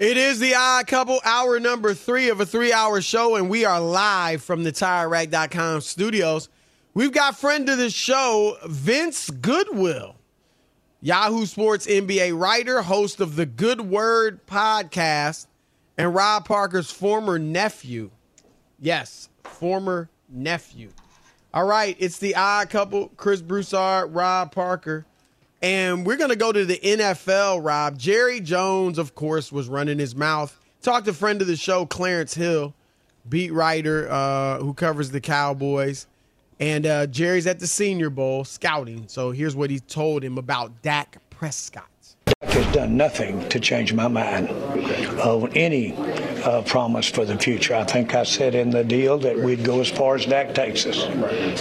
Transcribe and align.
It 0.00 0.16
is 0.16 0.38
the 0.38 0.54
odd 0.54 0.86
couple, 0.86 1.20
hour 1.26 1.60
number 1.60 1.92
three 1.92 2.30
of 2.30 2.40
a 2.40 2.46
three 2.46 2.72
hour 2.72 3.02
show, 3.02 3.36
and 3.36 3.50
we 3.50 3.66
are 3.66 3.78
live 3.78 4.42
from 4.42 4.64
the 4.64 4.72
TireRack.com 4.72 5.82
studios. 5.82 6.48
We've 6.94 7.12
got 7.12 7.36
friend 7.36 7.68
of 7.68 7.76
the 7.76 7.90
show, 7.90 8.56
Vince 8.64 9.28
Goodwill, 9.28 10.16
Yahoo 11.02 11.44
Sports 11.44 11.86
NBA 11.86 12.40
writer, 12.40 12.80
host 12.80 13.20
of 13.20 13.36
the 13.36 13.44
Good 13.44 13.82
Word 13.82 14.46
podcast, 14.46 15.48
and 15.98 16.14
Rob 16.14 16.46
Parker's 16.46 16.90
former 16.90 17.38
nephew. 17.38 18.10
Yes, 18.78 19.28
former 19.44 20.08
nephew. 20.30 20.92
All 21.52 21.66
right, 21.66 21.94
it's 21.98 22.16
the 22.16 22.36
odd 22.36 22.70
couple, 22.70 23.08
Chris 23.18 23.42
Broussard, 23.42 24.14
Rob 24.14 24.50
Parker. 24.50 25.04
And 25.62 26.06
we're 26.06 26.16
going 26.16 26.30
to 26.30 26.36
go 26.36 26.52
to 26.52 26.64
the 26.64 26.78
NFL, 26.82 27.64
Rob. 27.64 27.98
Jerry 27.98 28.40
Jones, 28.40 28.98
of 28.98 29.14
course, 29.14 29.52
was 29.52 29.68
running 29.68 29.98
his 29.98 30.14
mouth. 30.14 30.58
Talked 30.82 31.06
to 31.06 31.12
friend 31.12 31.42
of 31.42 31.46
the 31.46 31.56
show, 31.56 31.84
Clarence 31.84 32.34
Hill, 32.34 32.74
beat 33.28 33.52
writer 33.52 34.10
uh, 34.10 34.58
who 34.58 34.72
covers 34.72 35.10
the 35.10 35.20
Cowboys. 35.20 36.06
And 36.58 36.86
uh, 36.86 37.06
Jerry's 37.06 37.46
at 37.46 37.58
the 37.58 37.66
Senior 37.66 38.10
Bowl 38.10 38.44
scouting. 38.44 39.04
So 39.08 39.30
here's 39.30 39.54
what 39.54 39.70
he 39.70 39.80
told 39.80 40.24
him 40.24 40.38
about 40.38 40.82
Dak 40.82 41.18
Prescott. 41.30 41.86
Dak 42.26 42.52
has 42.52 42.74
done 42.74 42.96
nothing 42.96 43.46
to 43.50 43.60
change 43.60 43.92
my 43.92 44.08
mind 44.08 44.48
of 45.20 45.54
any 45.54 45.94
uh, 46.44 46.62
promise 46.62 47.08
for 47.08 47.26
the 47.26 47.38
future. 47.38 47.74
I 47.74 47.84
think 47.84 48.14
I 48.14 48.24
said 48.24 48.54
in 48.54 48.70
the 48.70 48.84
deal 48.84 49.18
that 49.18 49.36
we'd 49.36 49.64
go 49.64 49.80
as 49.80 49.90
far 49.90 50.14
as 50.14 50.24
Dak 50.26 50.54
takes 50.54 50.86
us 50.86 51.04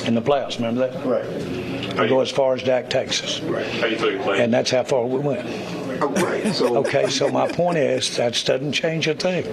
in 0.05 0.15
the 0.15 0.21
playoffs. 0.21 0.55
Remember 0.55 0.87
that? 0.87 1.05
Right. 1.05 1.68
We 2.01 2.07
go 2.07 2.21
as 2.21 2.31
far 2.31 2.53
as 2.53 2.63
Dak 2.63 2.89
takes 2.89 3.23
us. 3.23 3.39
Right. 3.41 3.65
How 3.65 3.87
you 3.87 3.97
feel 3.97 4.11
you 4.11 4.19
playing? 4.19 4.41
And 4.43 4.53
that's 4.53 4.71
how 4.71 4.83
far 4.83 5.05
we 5.05 5.19
went. 5.19 5.47
Oh, 6.01 6.07
right. 6.23 6.53
So 6.53 6.77
Okay, 6.85 7.09
so 7.09 7.29
my 7.29 7.47
point 7.51 7.77
is 7.77 8.15
that 8.17 8.41
doesn't 8.45 8.71
change 8.73 9.07
a 9.07 9.13
thing. 9.13 9.43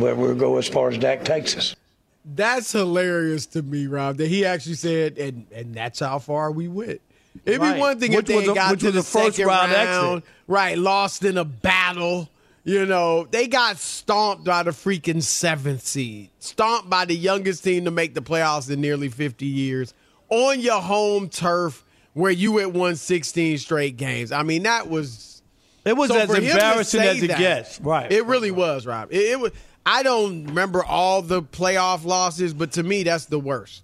But 0.00 0.16
we'll 0.16 0.34
go 0.34 0.58
as 0.58 0.68
far 0.68 0.88
as 0.88 0.98
Dak 0.98 1.24
takes 1.24 1.56
us. 1.56 1.76
That's 2.24 2.72
hilarious 2.72 3.46
to 3.46 3.62
me, 3.62 3.86
Rob, 3.86 4.16
that 4.16 4.26
he 4.28 4.44
actually 4.44 4.74
said, 4.74 5.16
and, 5.16 5.46
and 5.52 5.74
that's 5.74 6.00
how 6.00 6.18
far 6.18 6.50
we 6.50 6.66
went. 6.66 7.00
It'd 7.44 7.60
Right. 7.60 7.74
be 7.74 7.80
one 7.80 8.00
thing 8.00 8.12
Which 8.14 8.28
if 8.30 8.34
was 8.36 8.44
they 8.46 8.50
a- 8.50 8.54
got 8.54 8.78
to 8.80 8.86
was 8.86 8.94
the 8.94 9.02
first 9.02 9.36
second 9.36 9.46
round 9.46 9.72
round, 9.72 10.16
exit. 10.18 10.30
right? 10.48 10.76
Lost 10.76 11.24
in 11.24 11.38
a 11.38 11.44
battle. 11.44 12.28
You 12.64 12.84
know, 12.84 13.28
they 13.30 13.46
got 13.46 13.76
stomped 13.76 14.42
by 14.44 14.64
the 14.64 14.72
freaking 14.72 15.22
seventh 15.22 15.86
seed, 15.86 16.30
stomped 16.40 16.90
by 16.90 17.04
the 17.04 17.14
youngest 17.14 17.62
team 17.62 17.84
to 17.84 17.92
make 17.92 18.14
the 18.14 18.22
playoffs 18.22 18.68
in 18.68 18.80
nearly 18.80 19.08
50 19.08 19.46
years 19.46 19.94
on 20.28 20.60
your 20.60 20.80
home 20.80 21.28
turf 21.28 21.84
where 22.14 22.32
you 22.32 22.56
had 22.58 22.68
won 22.68 22.96
16 22.96 23.58
straight 23.58 23.96
games. 23.96 24.32
I 24.32 24.42
mean, 24.42 24.62
that 24.62 24.88
was 24.88 25.42
It 25.84 25.96
was 25.96 26.08
so 26.10 26.18
as 26.18 26.28
for 26.28 26.36
him 26.36 26.44
to 26.44 26.50
embarrassing 26.50 27.00
as 27.00 27.22
it 27.22 27.28
that, 27.28 27.38
gets. 27.38 27.80
Right. 27.80 28.10
It 28.10 28.24
really 28.26 28.50
was, 28.50 28.86
Rob. 28.86 29.12
It, 29.12 29.32
it 29.32 29.40
was. 29.40 29.52
I 29.84 30.02
don't 30.02 30.46
remember 30.46 30.84
all 30.84 31.22
the 31.22 31.42
playoff 31.42 32.04
losses, 32.04 32.52
but 32.54 32.72
to 32.72 32.82
me, 32.82 33.04
that's 33.04 33.26
the 33.26 33.38
worst. 33.38 33.82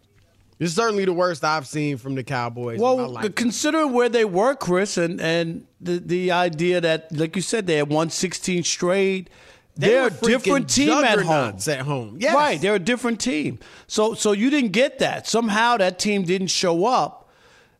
It's 0.58 0.74
certainly 0.74 1.04
the 1.04 1.12
worst 1.12 1.44
I've 1.44 1.66
seen 1.66 1.96
from 1.96 2.14
the 2.14 2.22
Cowboys. 2.22 2.76
in 2.76 2.80
my 2.82 3.20
Well, 3.22 3.30
considering 3.30 3.92
where 3.92 4.08
they 4.08 4.24
were, 4.24 4.54
Chris, 4.54 4.96
and, 4.96 5.20
and 5.20 5.66
the, 5.80 5.98
the 5.98 6.30
idea 6.30 6.80
that, 6.80 7.10
like 7.10 7.34
you 7.36 7.42
said, 7.42 7.66
they 7.66 7.76
had 7.76 7.88
won 7.88 8.10
16 8.10 8.62
straight. 8.62 9.28
They 9.76 9.88
They're 9.88 10.08
a 10.08 10.10
different 10.10 10.68
team 10.68 10.90
at 10.90 11.20
home. 11.20 11.56
at 11.66 11.80
home. 11.80 12.16
Yes. 12.20 12.34
Right, 12.34 12.60
they're 12.60 12.74
a 12.74 12.78
different 12.78 13.20
team. 13.20 13.58
So 13.86 14.14
so 14.14 14.32
you 14.32 14.50
didn't 14.50 14.72
get 14.72 14.98
that. 14.98 15.26
Somehow 15.26 15.78
that 15.78 15.98
team 15.98 16.24
didn't 16.24 16.48
show 16.48 16.84
up 16.86 17.30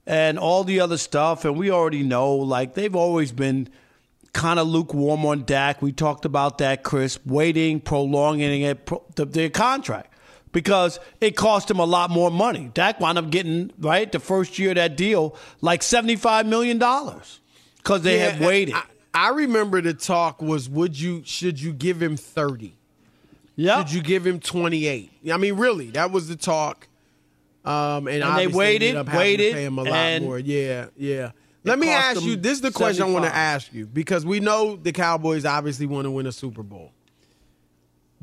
and 0.07 0.39
all 0.39 0.65
the 0.65 0.81
other 0.81 0.97
stuff 0.97 1.45
and 1.45 1.57
we 1.57 1.71
already 1.71 2.03
know 2.03 2.35
like 2.35 2.75
they've 2.75 2.97
always 2.97 3.31
been 3.31 3.69
kind 4.33 4.59
of 4.59 4.67
lukewarm 4.67 5.27
on 5.27 5.45
Dak. 5.45 5.83
We 5.83 5.93
talked 5.93 6.25
about 6.25 6.59
that, 6.59 6.83
Chris, 6.83 7.19
waiting, 7.27 7.81
prolonging 7.81 8.63
it, 8.63 8.87
pro, 8.87 9.03
the, 9.15 9.27
their 9.27 9.51
contract 9.51 10.09
because 10.53 10.99
it 11.21 11.37
cost 11.37 11.71
him 11.71 11.79
a 11.79 11.85
lot 11.85 12.11
more 12.11 12.31
money. 12.31 12.71
Dak 12.73 12.99
wound 13.01 13.19
up 13.19 13.31
getting, 13.31 13.71
right, 13.79 14.11
the 14.11 14.19
first 14.19 14.59
year 14.59 14.71
of 14.71 14.77
that 14.77 14.97
deal, 14.97 15.37
like 15.61 15.83
$75 15.83 16.47
million 16.47 16.79
because 16.79 18.03
they 18.03 18.19
Yeah, 18.19 18.31
had 18.31 18.41
waited. 18.41 18.75
I, 18.75 18.83
I 19.15 19.29
remember 19.31 19.81
the 19.81 19.95
talk 19.95 20.41
was 20.41 20.69
would 20.69 20.99
you 20.99 21.23
should 21.25 21.61
you 21.61 21.73
give 21.73 22.03
him 22.03 22.17
30? 22.17 22.77
yeah. 23.57 23.79
Should 23.85 23.93
you 23.93 24.03
give 24.03 24.27
him 24.27 24.41
28? 24.41 25.11
I 25.33 25.37
mean, 25.37 25.55
really, 25.57 25.91
that 25.91 26.11
was 26.11 26.29
the 26.29 26.37
talk. 26.37 26.89
Um, 27.65 28.09
and, 28.09 28.25
And 28.25 28.39
they 28.39 28.47
waited, 28.49 28.89
ended 28.97 29.01
up 29.01 29.07
having 29.09 29.19
waited, 29.21 29.51
to 29.51 29.55
pay 29.55 29.65
him 29.65 29.79
a 29.79 29.83
lot 29.83 29.93
and 29.95 30.25
more. 30.25 30.39
Yeah, 30.39 30.87
yeah. 30.97 31.31
Let 31.65 31.79
me 31.79 31.91
ask 31.91 32.23
you. 32.23 32.35
This 32.35 32.55
is 32.55 32.61
the 32.61 32.73
question 32.73 33.05
I 33.05 33.11
want 33.11 33.25
to 33.25 33.35
ask 33.35 33.73
you 33.73 33.87
because 33.87 34.27
we 34.27 34.41
know 34.41 34.75
the 34.75 34.91
Cowboys 34.93 35.45
obviously 35.45 35.87
want 35.87 36.07
to 36.07 36.11
win 36.11 36.27
a 36.27 36.33
Super 36.33 36.63
Bowl. 36.65 36.91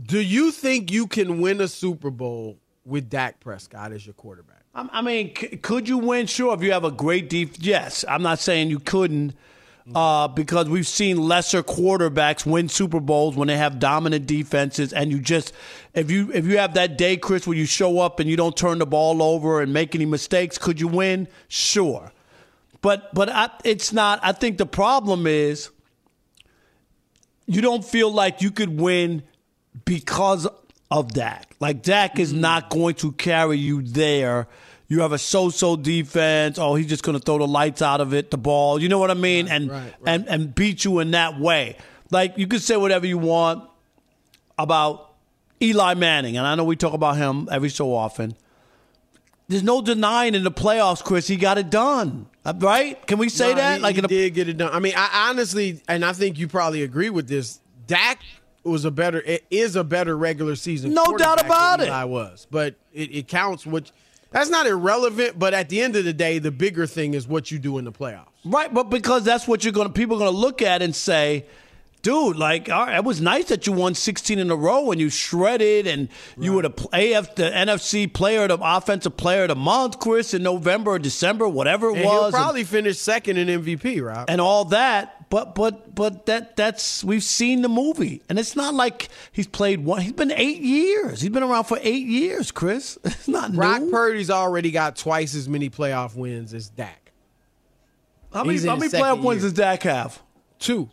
Do 0.01 0.19
you 0.19 0.51
think 0.51 0.91
you 0.91 1.07
can 1.07 1.39
win 1.39 1.61
a 1.61 1.67
Super 1.67 2.09
Bowl 2.09 2.57
with 2.83 3.09
Dak 3.09 3.39
Prescott 3.39 3.91
as 3.93 4.05
your 4.05 4.13
quarterback? 4.13 4.63
I 4.73 4.89
I 4.91 5.01
mean, 5.01 5.33
c- 5.35 5.55
could 5.57 5.87
you 5.87 5.97
win? 5.99 6.25
Sure, 6.25 6.53
if 6.53 6.61
you 6.61 6.71
have 6.73 6.83
a 6.83 6.91
great 6.91 7.29
defense. 7.29 7.59
Yes, 7.61 8.03
I'm 8.07 8.21
not 8.23 8.39
saying 8.39 8.69
you 8.69 8.79
couldn't. 8.79 9.35
Uh, 9.95 10.27
because 10.27 10.69
we've 10.69 10.87
seen 10.87 11.17
lesser 11.17 11.63
quarterbacks 11.63 12.45
win 12.45 12.69
Super 12.69 12.99
Bowls 12.99 13.35
when 13.35 13.47
they 13.47 13.57
have 13.57 13.79
dominant 13.79 14.27
defenses, 14.27 14.93
and 14.93 15.11
you 15.11 15.19
just 15.19 15.53
if 15.93 16.11
you 16.11 16.31
if 16.33 16.45
you 16.45 16.57
have 16.57 16.75
that 16.75 16.97
day, 16.97 17.17
Chris, 17.17 17.47
where 17.47 17.57
you 17.57 17.65
show 17.65 17.99
up 17.99 18.19
and 18.19 18.29
you 18.29 18.35
don't 18.35 18.55
turn 18.55 18.79
the 18.79 18.85
ball 18.85 19.21
over 19.23 19.61
and 19.61 19.73
make 19.73 19.95
any 19.95 20.05
mistakes, 20.05 20.57
could 20.57 20.79
you 20.79 20.87
win? 20.87 21.27
Sure, 21.47 22.11
but 22.81 23.13
but 23.13 23.29
I, 23.29 23.49
it's 23.63 23.91
not. 23.91 24.19
I 24.21 24.31
think 24.31 24.57
the 24.57 24.65
problem 24.65 25.27
is 25.27 25.69
you 27.47 27.61
don't 27.61 27.83
feel 27.83 28.11
like 28.11 28.41
you 28.41 28.51
could 28.51 28.79
win 28.79 29.23
because 29.85 30.47
of 30.91 31.13
Dak. 31.13 31.55
Like 31.59 31.81
Dak 31.81 32.19
is 32.19 32.33
not 32.33 32.69
going 32.69 32.95
to 32.95 33.11
carry 33.13 33.57
you 33.57 33.81
there. 33.81 34.47
You 34.89 35.01
have 35.01 35.11
a 35.11 35.17
so-so 35.19 35.75
defense. 35.75 36.57
Oh, 36.57 36.73
he's 36.75 36.87
just 36.87 37.03
going 37.03 37.17
to 37.17 37.23
throw 37.23 37.37
the 37.37 37.47
lights 37.47 37.81
out 37.81 38.01
of 38.01 38.13
it, 38.13 38.31
the 38.31 38.37
ball. 38.37 38.81
You 38.81 38.89
know 38.89 38.97
what 38.97 39.11
I 39.11 39.13
mean? 39.13 39.47
and 39.47 39.69
right, 39.69 39.81
right. 39.83 39.93
and 40.07 40.27
and 40.27 40.55
beat 40.55 40.83
you 40.83 40.99
in 40.99 41.11
that 41.11 41.39
way. 41.39 41.77
Like 42.11 42.37
you 42.37 42.47
can 42.47 42.59
say 42.59 42.75
whatever 42.75 43.05
you 43.05 43.19
want 43.19 43.69
about 44.57 45.13
Eli 45.61 45.93
Manning, 45.93 46.37
and 46.37 46.45
I 46.47 46.55
know 46.55 46.63
we 46.63 46.75
talk 46.75 46.93
about 46.93 47.17
him 47.17 47.47
every 47.51 47.69
so 47.69 47.93
often. 47.93 48.35
There's 49.47 49.63
no 49.63 49.81
denying 49.81 50.35
in 50.35 50.43
the 50.43 50.51
playoffs, 50.51 51.03
Chris. 51.03 51.27
He 51.27 51.35
got 51.35 51.57
it 51.57 51.69
done, 51.71 52.27
right? 52.55 53.05
Can 53.07 53.17
we 53.17 53.29
say 53.29 53.49
No, 53.49 53.55
that? 53.55 53.77
he, 53.77 53.81
like 53.81 53.95
he 53.95 54.01
a, 54.03 54.07
did 54.07 54.33
get 54.35 54.47
it 54.49 54.57
done. 54.57 54.71
I 54.71 54.79
mean, 54.79 54.93
I 54.95 55.29
honestly, 55.29 55.81
and 55.87 56.05
I 56.05 56.13
think 56.13 56.37
you 56.37 56.47
probably 56.47 56.83
agree 56.83 57.09
with 57.09 57.27
this. 57.27 57.59
Dak 57.87 58.21
was 58.63 58.85
a 58.85 58.91
better, 58.91 59.21
it 59.21 59.45
is 59.49 59.75
a 59.75 59.83
better 59.83 60.15
regular 60.15 60.55
season. 60.55 60.93
No 60.93 61.17
doubt 61.17 61.43
about 61.43 61.79
than 61.79 61.87
it. 61.87 61.91
I 61.91 62.05
was, 62.05 62.45
but 62.51 62.75
it, 62.93 63.15
it 63.15 63.27
counts. 63.27 63.65
Which 63.65 63.91
that's 64.31 64.49
not 64.49 64.67
irrelevant, 64.67 65.37
but 65.39 65.53
at 65.53 65.69
the 65.69 65.81
end 65.81 65.95
of 65.95 66.05
the 66.05 66.13
day, 66.13 66.39
the 66.39 66.51
bigger 66.51 66.85
thing 66.87 67.13
is 67.13 67.27
what 67.27 67.51
you 67.51 67.59
do 67.59 67.77
in 67.77 67.85
the 67.85 67.91
playoffs. 67.91 68.25
Right, 68.45 68.73
but 68.73 68.89
because 68.89 69.23
that's 69.23 69.47
what 69.47 69.63
you're 69.63 69.73
gonna 69.73 69.89
people 69.89 70.15
are 70.17 70.19
gonna 70.19 70.31
look 70.31 70.61
at 70.61 70.81
and 70.81 70.95
say, 70.95 71.45
dude, 72.01 72.37
like, 72.37 72.69
all 72.69 72.85
right, 72.85 72.95
it 72.95 73.03
was 73.03 73.19
nice 73.19 73.45
that 73.49 73.67
you 73.67 73.73
won 73.73 73.93
16 73.93 74.39
in 74.39 74.49
a 74.49 74.55
row 74.55 74.91
and 74.91 75.01
you 75.01 75.09
shredded 75.09 75.85
and 75.87 76.07
you 76.37 76.53
were 76.53 76.61
the 76.61 76.69
AF, 76.93 77.35
the 77.35 77.43
NFC 77.49 78.11
player, 78.11 78.47
the 78.47 78.57
offensive 78.61 79.17
player 79.17 79.41
of 79.43 79.49
the 79.49 79.55
month, 79.55 79.99
Chris, 79.99 80.33
in 80.33 80.41
November 80.43 80.91
or 80.91 80.99
December, 80.99 81.47
whatever 81.49 81.89
it 81.89 81.97
And 81.97 82.05
was, 82.05 82.13
he'll 82.13 82.25
and- 82.27 82.33
probably 82.33 82.63
finish 82.63 82.97
second 82.99 83.35
in 83.37 83.49
MVP, 83.63 83.99
Rob. 84.01 84.29
and 84.29 84.39
all 84.39 84.63
that. 84.65 85.15
But 85.29 85.53
but 85.53 85.93
but 85.93 86.25
that 86.25 86.55
that's 86.55 87.03
we've 87.03 87.23
seen 87.23 87.61
the 87.61 87.69
movie, 87.69 88.23
and 88.29 88.39
it's 88.39 88.55
not 88.55 88.73
like 88.73 89.09
he's 89.31 89.45
played 89.45 89.85
one. 89.85 90.01
He's 90.01 90.13
been 90.13 90.31
eight 90.31 90.61
years. 90.61 91.21
He's 91.21 91.29
been 91.29 91.43
around 91.43 91.65
for 91.65 91.77
eight 91.81 92.07
years, 92.07 92.51
Chris. 92.51 92.97
It's 93.05 93.27
not 93.27 93.53
Brock 93.53 93.81
new. 93.81 93.91
Purdy's 93.91 94.29
already 94.29 94.71
got 94.71 94.95
twice 94.95 95.35
as 95.35 95.47
many 95.47 95.69
playoff 95.69 96.15
wins 96.15 96.53
as 96.53 96.69
Dak. 96.69 97.11
how 98.33 98.43
many, 98.43 98.59
how 98.65 98.75
many 98.75 98.91
playoff 98.91 99.21
wins 99.21 99.41
does 99.41 99.53
Dak 99.53 99.83
have? 99.83 100.21
Two. 100.57 100.89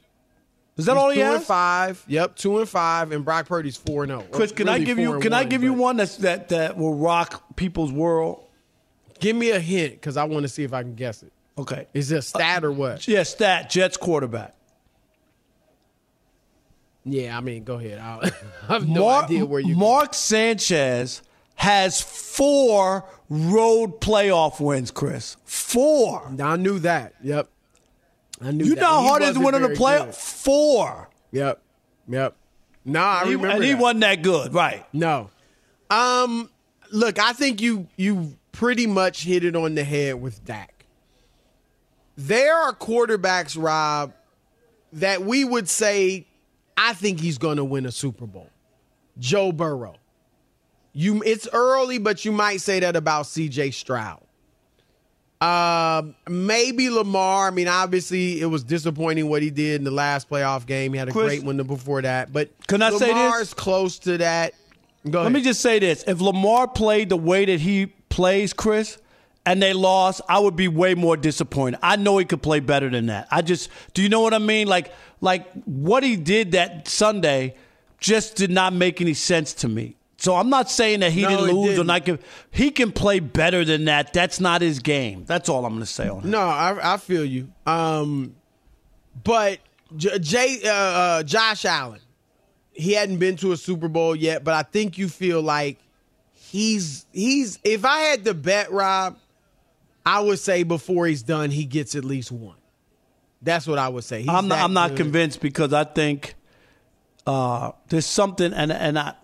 Is 0.77 0.85
that 0.87 0.93
He's 0.93 0.99
all 0.99 1.11
he 1.11 1.17
two 1.17 1.23
has? 1.23 1.37
and 1.37 1.45
five. 1.45 2.05
Yep, 2.07 2.37
two 2.37 2.59
and 2.59 2.69
five, 2.69 3.13
and 3.13 3.25
Brock 3.25 3.47
Purdy's 3.47 3.77
four 3.77 4.03
and 4.03 4.13
oh. 4.13 4.19
zero. 4.19 4.31
Chris, 4.33 4.53
can 4.53 4.69
I 4.69 4.79
give 4.81 4.99
you 4.99 5.19
can 5.21 5.33
I 5.33 5.45
give 5.45 5.63
you 5.63 5.73
one 5.73 5.97
that's 5.97 6.19
that 6.19 6.51
that 6.51 6.77
will 6.77 6.95
rock 6.95 7.57
people's 7.57 7.93
world? 7.93 8.45
Give 9.19 9.35
me 9.35 9.51
a 9.51 9.61
hint 9.61 9.95
because 9.95 10.19
I 10.19 10.25
want 10.25 10.43
to 10.43 10.49
see 10.49 10.63
if 10.63 10.75
I 10.75 10.83
can 10.83 10.95
guess 10.95 11.23
it. 11.23 11.33
Okay. 11.59 11.87
Is 11.95 12.13
a 12.13 12.21
stat 12.23 12.65
or 12.65 12.73
what? 12.73 13.07
Yeah, 13.09 13.23
stat 13.23 13.71
Jets 13.71 13.97
quarterback. 13.97 14.55
Yeah, 17.05 17.37
I 17.37 17.41
mean, 17.41 17.65
go 17.65 17.77
ahead. 17.77 17.99
I'll, 17.99 18.21
I 18.69 18.73
have 18.75 18.89
no 18.89 19.03
Mark, 19.03 19.25
idea 19.27 19.47
where 19.47 19.61
you. 19.61 19.77
Mark 19.77 20.13
Sanchez 20.15 21.23
has 21.55 22.01
four 22.01 23.05
road 23.31 24.01
playoff 24.01 24.61
wins, 24.61 24.91
Chris. 24.91 25.37
Four. 25.45 26.31
I 26.43 26.57
knew 26.57 26.79
that. 26.81 27.15
Yep. 27.23 27.49
I 28.43 28.51
knew. 28.51 28.65
You 28.65 28.75
that. 28.75 28.81
know 28.81 28.87
how 28.89 29.03
He 29.03 29.09
hard 29.09 29.23
it 29.23 29.29
is 29.29 29.35
to 29.37 29.41
win 29.41 29.55
in 29.55 29.63
the 29.63 29.69
playoff? 29.69 30.15
Four. 30.15 31.09
Yep. 31.31 31.63
Yep. 32.09 32.35
No, 32.85 33.01
I 33.03 33.25
He- 33.25 33.31
remember. 33.37 33.55
and 33.55 33.65
he 33.65 33.75
wasn't 33.75 34.01
that 34.01 34.23
good, 34.23 34.53
right? 34.53 34.85
No. 34.93 35.31
Um. 35.91 36.51
Look, 36.93 37.19
I 37.19 37.33
think 37.33 37.61
you 37.61 37.89
you 37.97 38.37
pretty 38.53 38.87
much 38.87 39.23
hit 39.25 39.45
it 39.45 39.55
on 39.57 39.75
the 39.75 39.85
head 39.85 40.21
with 40.21 40.45
Dak. 40.45 40.76
There 42.17 42.55
are 42.55 42.73
quarterbacks, 42.73 43.61
Rob, 43.61 44.15
that 44.95 45.23
we 45.23 45.45
would 45.45 45.69
say, 45.69 46.27
I 46.77 46.95
think 46.95 47.21
he's 47.21 47.39
going 47.39 47.59
to 47.59 47.65
win 47.65 47.87
a 47.87 47.93
Super 47.93 48.27
Bowl. 48.27 48.51
Joe 49.19 49.53
Burrow. 49.53 49.97
You, 50.93 51.23
it's 51.25 51.47
early, 51.53 51.99
but 51.99 52.25
you 52.25 52.33
might 52.33 52.61
say 52.63 52.81
that 52.81 52.97
about 52.97 53.27
C.J. 53.27 53.73
Stroud. 53.73 54.23
Um, 55.41 56.15
maybe 56.29 56.89
Lamar. 56.89 57.49
I 57.49 57.51
mean, 57.51 57.69
obviously, 57.69 58.41
it 58.41 58.47
was 58.47 58.65
disappointing 58.65 59.29
what 59.29 59.43
he 59.43 59.51
did 59.51 59.77
in 59.77 59.85
the 59.85 59.91
last 59.91 60.31
playoff 60.31 60.65
game. 60.65 60.95
He 60.95 60.99
had 60.99 61.09
a 61.09 61.13
Chris, 61.13 61.27
great 61.27 61.45
one 61.45 61.59
before 61.59 62.01
that, 62.03 62.33
but 62.33 62.51
can 62.67 62.81
I 62.81 62.91
say 62.91 63.07
this? 63.07 63.09
Lamar's 63.09 63.55
close 63.55 63.99
to 64.01 64.19
that. 64.19 64.55
Let 65.05 65.31
me 65.33 65.43
just 65.43 65.61
say 65.61 65.79
this: 65.79 66.05
If 66.07 66.23
Lamar 66.23 66.67
played 66.67 67.11
the 67.11 67.19
way 67.19 67.45
that 67.45 67.61
he 67.61 67.87
plays, 68.09 68.55
Chris, 68.55 68.97
and 69.47 69.63
they 69.63 69.73
lost, 69.73 70.21
I 70.29 70.39
would 70.41 70.57
be 70.57 70.69
way 70.69 70.95
more 70.95 71.17
disappointed. 71.17 71.79
I 71.83 71.97
know 71.97 72.19
he 72.19 72.25
could 72.25 72.43
play 72.43 72.61
better 72.61 72.91
than 72.91 73.07
that. 73.07 73.29
I 73.31 73.41
just, 73.43 73.71
do 73.95 74.03
you 74.03 74.09
know 74.09 74.21
what 74.21 74.35
I 74.35 74.39
mean? 74.39 74.67
Like, 74.67 74.93
like 75.21 75.51
what 75.65 76.03
he 76.03 76.17
did 76.17 76.53
that 76.53 76.89
Sunday 76.89 77.55
just 77.99 78.35
did 78.37 78.51
not 78.51 78.73
make 78.75 79.01
any 79.01 79.15
sense 79.15 79.55
to 79.55 79.69
me. 79.69 79.97
So 80.19 80.35
I'm 80.35 80.49
not 80.51 80.71
saying 80.71 81.01
that 81.01 81.13
he 81.13 81.23
No, 81.23 81.29
didn't 81.29 81.45
lose 81.55 81.69
or 81.69 81.71
didn't. 81.73 81.87
not. 81.87 82.05
Give, 82.05 82.25
he 82.51 82.71
can 82.71 82.91
play 82.91 83.21
better 83.21 83.65
than 83.65 83.85
that. 83.85 84.13
That's 84.13 84.41
not 84.41 84.63
his 84.63 84.79
game. 84.81 85.25
That's 85.27 85.49
all 85.49 85.65
I'm 85.65 85.73
going 85.75 85.81
to 85.81 85.87
say 85.87 86.09
on 86.09 86.21
it. 86.21 86.25
No, 86.25 86.41
I, 86.41 86.95
I 86.95 86.97
feel 86.97 87.25
you. 87.25 87.53
Um, 87.67 88.35
but 89.25 89.59
J- 89.97 90.19
Jay, 90.19 90.61
uh, 90.65 90.71
uh, 90.73 91.23
Josh 91.23 91.65
Allen, 91.67 92.01
he 92.73 92.93
hadn't 92.93 93.19
been 93.19 93.37
to 93.37 93.53
a 93.53 93.57
Super 93.57 93.89
Bowl 93.89 94.17
yet, 94.17 94.43
but 94.43 94.55
I 94.55 94.63
think 94.63 94.97
you 94.99 95.09
feel 95.09 95.41
like 95.43 95.79
he's 96.33 97.07
he's. 97.13 97.59
If 97.65 97.85
I 97.85 97.99
had 98.01 98.25
to 98.25 98.35
bet, 98.35 98.71
Rob, 98.73 99.19
I 100.07 100.21
would 100.21 100.39
say 100.39 100.63
before 100.63 101.07
he's 101.07 101.25
done, 101.25 101.51
he 101.51 101.65
gets 101.65 101.97
at 101.97 102.05
least 102.05 102.31
one. 102.31 102.57
That's 103.43 103.67
what 103.67 103.79
I 103.79 103.89
would 103.89 104.05
say. 104.05 104.21
He's 104.21 104.29
I'm 104.29 104.47
not, 104.49 104.61
I'm 104.61 104.73
not 104.73 104.91
good. 104.91 104.99
convinced 104.99 105.41
because 105.41 105.73
I 105.73 105.85
think 105.85 106.37
uh, 107.27 107.73
there's 107.89 108.07
something, 108.07 108.53
and 108.53 108.73
and 108.73 108.99
I. 108.99 109.15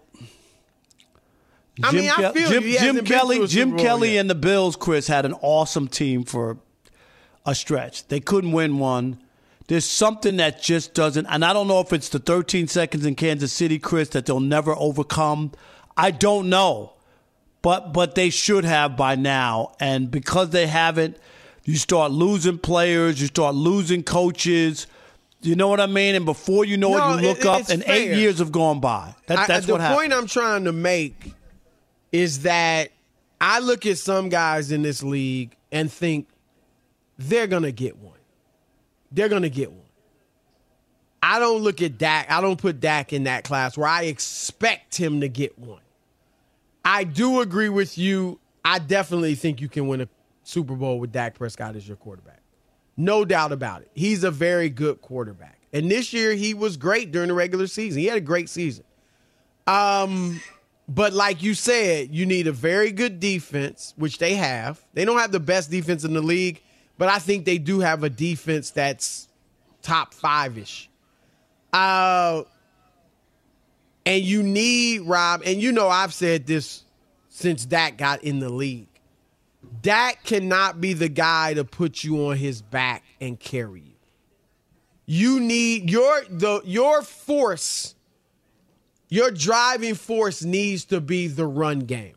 I 1.83 1.93
mean, 1.93 2.11
I 2.11 2.33
feel 2.33 2.51
Jim. 2.51 2.63
Jim 2.63 3.05
Kelly, 3.05 3.47
Jim 3.47 3.79
Kelly, 3.79 4.15
yet. 4.15 4.21
and 4.21 4.31
the 4.31 4.35
Bills, 4.35 4.77
Chris 4.77 5.07
had 5.07 5.25
an 5.25 5.35
awesome 5.41 5.89
team 5.89 6.25
for 6.25 6.59
a 7.47 7.55
stretch. 7.55 8.09
They 8.09 8.21
couldn't 8.21 8.53
win 8.53 8.79
one. 8.79 9.19
There's 9.69 9.87
something 9.87 10.37
that 10.37 10.61
just 10.61 10.93
doesn't, 10.93 11.27
and 11.27 11.45
I 11.45 11.53
don't 11.53 11.69
know 11.69 11.81
if 11.81 11.93
it's 11.93 12.09
the 12.09 12.19
13 12.19 12.67
seconds 12.67 13.07
in 13.07 13.15
Kansas 13.15 13.53
City, 13.53 13.79
Chris, 13.79 14.11
that 14.11 14.27
they'll 14.27 14.41
never 14.41 14.75
overcome. 14.77 15.53
I 15.97 16.11
don't 16.11 16.51
know, 16.51 16.93
but 17.63 17.93
but 17.93 18.15
they 18.15 18.31
should 18.31 18.65
have 18.65 18.97
by 18.97 19.15
now, 19.15 19.73
and 19.81 20.11
because 20.11 20.51
they 20.51 20.67
haven't, 20.67 21.17
you 21.65 21.77
start 21.77 22.13
losing 22.13 22.59
players, 22.59 23.21
you 23.21 23.29
start 23.29 23.55
losing 23.55 24.03
coaches. 24.03 24.87
You 25.41 25.57
know 25.57 25.67
what 25.69 25.81
I 25.81 25.87
mean? 25.87 26.15
And 26.15 26.25
before 26.25 26.65
you 26.65 26.77
know 26.77 26.91
No, 26.97 27.15
it, 27.19 27.23
you 27.23 27.29
look 27.29 27.39
it- 27.41 27.47
up, 27.47 27.69
and 27.69 27.83
eight 27.87 28.17
years 28.17 28.39
have 28.39 28.53
gone 28.53 28.79
by. 28.81 29.15
That, 29.27 29.39
I- 29.41 29.47
that's 29.47 29.67
the 29.67 29.73
what 29.73 29.81
happened. 29.81 29.99
point 29.99 30.13
I'm 30.13 30.27
trying 30.29 30.65
to 30.65 30.73
make 30.73 31.33
is 32.13 32.41
that 32.43 32.91
I 33.41 33.59
look 33.59 33.85
at 33.87 33.99
some 33.99 34.29
guys 34.29 34.71
in 34.71 34.83
this 34.83 35.03
league 35.03 35.57
and 35.73 35.91
think 35.91 36.29
they're 37.19 37.49
gonna 37.49 37.73
get 37.73 37.97
one. 37.99 38.19
They're 39.11 39.29
gonna 39.29 39.49
get 39.49 39.71
one. 39.73 39.79
I 41.25 41.39
don't 41.39 41.63
look 41.63 41.83
at 41.83 41.99
Dak. 41.99 42.31
I 42.31 42.41
don't 42.41 42.59
put 42.61 42.81
Dak 42.81 43.13
in 43.13 43.25
that 43.25 43.45
class 43.45 43.77
where 43.77 43.89
I 43.89 44.03
expect 44.05 44.97
him 44.97 45.21
to 45.21 45.29
get 45.29 45.59
one. 45.59 45.81
I 46.85 47.05
do 47.05 47.41
agree 47.41 47.69
with 47.69 47.97
you. 47.97 48.39
I 48.65 48.79
definitely 48.79 49.35
think 49.35 49.61
you 49.61 49.69
can 49.69 49.89
win 49.89 50.01
a 50.01 50.09
Super 50.45 50.75
Bowl 50.75 50.99
with 50.99 51.13
Dak 51.13 51.35
Prescott 51.35 51.77
as 51.77 51.87
your 51.87 51.97
quarterback. 51.97 52.41
No 52.97 53.25
doubt 53.25 53.53
about 53.53 53.83
it. 53.83 53.91
He's 53.95 54.25
a 54.25 54.31
very 54.31 54.69
good 54.69 55.01
quarterback. 55.01 55.59
And 55.73 55.91
this 55.91 56.13
year 56.13 56.33
he 56.35 56.55
was 56.55 56.77
great 56.77 57.13
during 57.13 57.29
the 57.29 57.35
regular 57.35 57.67
season. 57.67 58.01
He 58.01 58.07
had 58.07 58.19
a 58.19 58.23
great 58.23 58.49
season. 58.49 58.85
Um, 59.67 60.41
but 60.89 61.13
like 61.13 61.43
you 61.43 61.55
said, 61.55 62.15
you 62.15 62.27
need 62.27 62.47
a 62.47 62.53
very 62.53 62.93
good 62.93 63.21
defense, 63.21 63.95
which 63.97 64.19
they 64.19 64.35
have. 64.35 64.85
They 64.93 65.05
don't 65.05 65.19
have 65.19 65.33
the 65.33 65.41
best 65.41 65.71
defense 65.71 66.05
in 66.05 66.13
the 66.13 66.21
league, 66.21 66.61
but 66.99 67.09
I 67.09 67.19
think 67.19 67.45
they 67.45 67.59
do 67.59 67.81
have 67.81 68.03
a 68.03 68.11
defense 68.11 68.71
that's 68.71 69.29
top 69.81 70.13
five 70.13 70.59
ish. 70.59 70.91
Uh, 71.73 72.43
and 74.05 74.23
you 74.23 74.43
need 74.43 75.03
Rob, 75.03 75.43
and 75.45 75.61
you 75.61 75.73
know 75.73 75.89
I've 75.89 76.15
said 76.15 76.47
this 76.47 76.85
since 77.29 77.65
Dak 77.65 77.97
got 77.97 78.25
in 78.25 78.39
the 78.39 78.49
league. 78.49 78.89
Dak 79.81 80.25
cannot 80.25 80.81
be 80.81 80.93
the 80.93 81.09
guy 81.09 81.55
to 81.55 81.65
put 81.65 82.05
you 82.05 82.29
on 82.29 82.37
his 82.37 82.63
back 82.63 83.05
and 83.21 83.39
carry 83.39 83.81
you. 83.81 83.93
You 85.07 85.41
need 85.41 85.91
your 85.91 86.23
the 86.29 86.63
your 86.65 87.03
force, 87.03 87.95
your 89.09 89.31
driving 89.31 89.95
force 89.95 90.43
needs 90.43 90.85
to 90.87 91.01
be 91.01 91.27
the 91.27 91.47
run 91.47 91.81
game. 91.81 92.15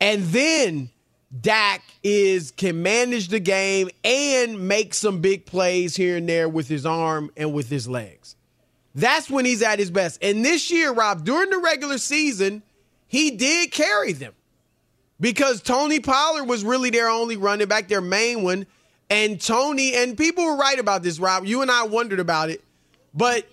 And 0.00 0.24
then 0.24 0.90
Dak 1.38 1.82
is 2.02 2.50
can 2.50 2.82
manage 2.82 3.28
the 3.28 3.40
game 3.40 3.88
and 4.04 4.66
make 4.66 4.94
some 4.94 5.20
big 5.20 5.46
plays 5.46 5.96
here 5.96 6.16
and 6.16 6.28
there 6.28 6.48
with 6.48 6.68
his 6.68 6.84
arm 6.84 7.30
and 7.36 7.52
with 7.52 7.68
his 7.68 7.88
legs. 7.88 8.36
That's 8.94 9.30
when 9.30 9.44
he's 9.44 9.62
at 9.62 9.78
his 9.78 9.90
best. 9.90 10.18
And 10.22 10.44
this 10.44 10.70
year, 10.70 10.92
Rob, 10.92 11.24
during 11.24 11.50
the 11.50 11.58
regular 11.58 11.98
season, 11.98 12.62
he 13.06 13.32
did 13.32 13.70
carry 13.70 14.12
them 14.12 14.32
because 15.20 15.60
Tony 15.62 16.00
Pollard 16.00 16.44
was 16.44 16.64
really 16.64 16.90
their 16.90 17.08
only 17.08 17.36
running 17.36 17.68
back, 17.68 17.88
their 17.88 18.00
main 18.00 18.42
one. 18.42 18.66
And 19.08 19.40
Tony, 19.40 19.94
and 19.94 20.16
people 20.16 20.44
were 20.44 20.56
right 20.56 20.78
about 20.78 21.02
this, 21.02 21.18
Rob. 21.18 21.44
You 21.44 21.62
and 21.62 21.70
I 21.70 21.84
wondered 21.84 22.20
about 22.20 22.50
it. 22.50 22.62
But 23.14 23.46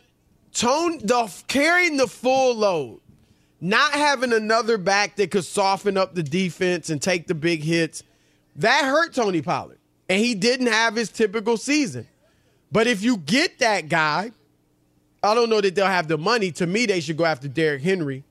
Tone 0.53 0.99
the 0.99 1.31
carrying 1.47 1.97
the 1.97 2.07
full 2.07 2.55
load, 2.55 2.99
not 3.61 3.91
having 3.91 4.33
another 4.33 4.77
back 4.79 5.15
that 5.17 5.29
could 5.29 5.45
soften 5.45 5.97
up 5.97 6.15
the 6.15 6.23
defense 6.23 6.89
and 6.89 6.99
take 7.01 7.27
the 7.27 7.35
big 7.35 7.61
hits, 7.61 8.03
that 8.55 8.85
hurt 8.85 9.13
Tony 9.13 9.41
Pollard. 9.41 9.77
And 10.09 10.19
he 10.19 10.35
didn't 10.35 10.67
have 10.67 10.95
his 10.95 11.09
typical 11.09 11.57
season. 11.57 12.07
But 12.71 12.87
if 12.87 13.03
you 13.03 13.17
get 13.17 13.59
that 13.59 13.89
guy, 13.89 14.31
I 15.23 15.33
don't 15.33 15.49
know 15.49 15.61
that 15.61 15.75
they'll 15.75 15.85
have 15.85 16.07
the 16.07 16.17
money. 16.17 16.51
To 16.53 16.67
me, 16.67 16.85
they 16.85 16.99
should 16.99 17.17
go 17.17 17.25
after 17.25 17.47
Derrick 17.47 17.81
Henry. 17.81 18.23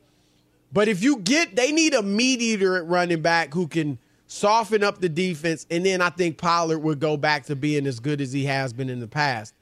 But 0.72 0.88
if 0.88 1.02
you 1.02 1.18
get, 1.18 1.56
they 1.56 1.72
need 1.72 1.94
a 1.94 2.02
meat 2.02 2.40
eater 2.40 2.76
at 2.76 2.86
running 2.86 3.22
back 3.22 3.54
who 3.54 3.66
can 3.66 3.98
soften 4.26 4.82
up 4.82 5.00
the 5.00 5.08
defense. 5.08 5.66
And 5.70 5.86
then 5.86 6.00
I 6.00 6.10
think 6.10 6.38
Pollard 6.38 6.78
would 6.78 7.00
go 7.00 7.16
back 7.16 7.46
to 7.46 7.56
being 7.56 7.86
as 7.86 8.00
good 8.00 8.20
as 8.20 8.32
he 8.32 8.44
has 8.44 8.72
been 8.72 8.88
in 8.88 9.00
the 9.00 9.08
past. 9.08 9.54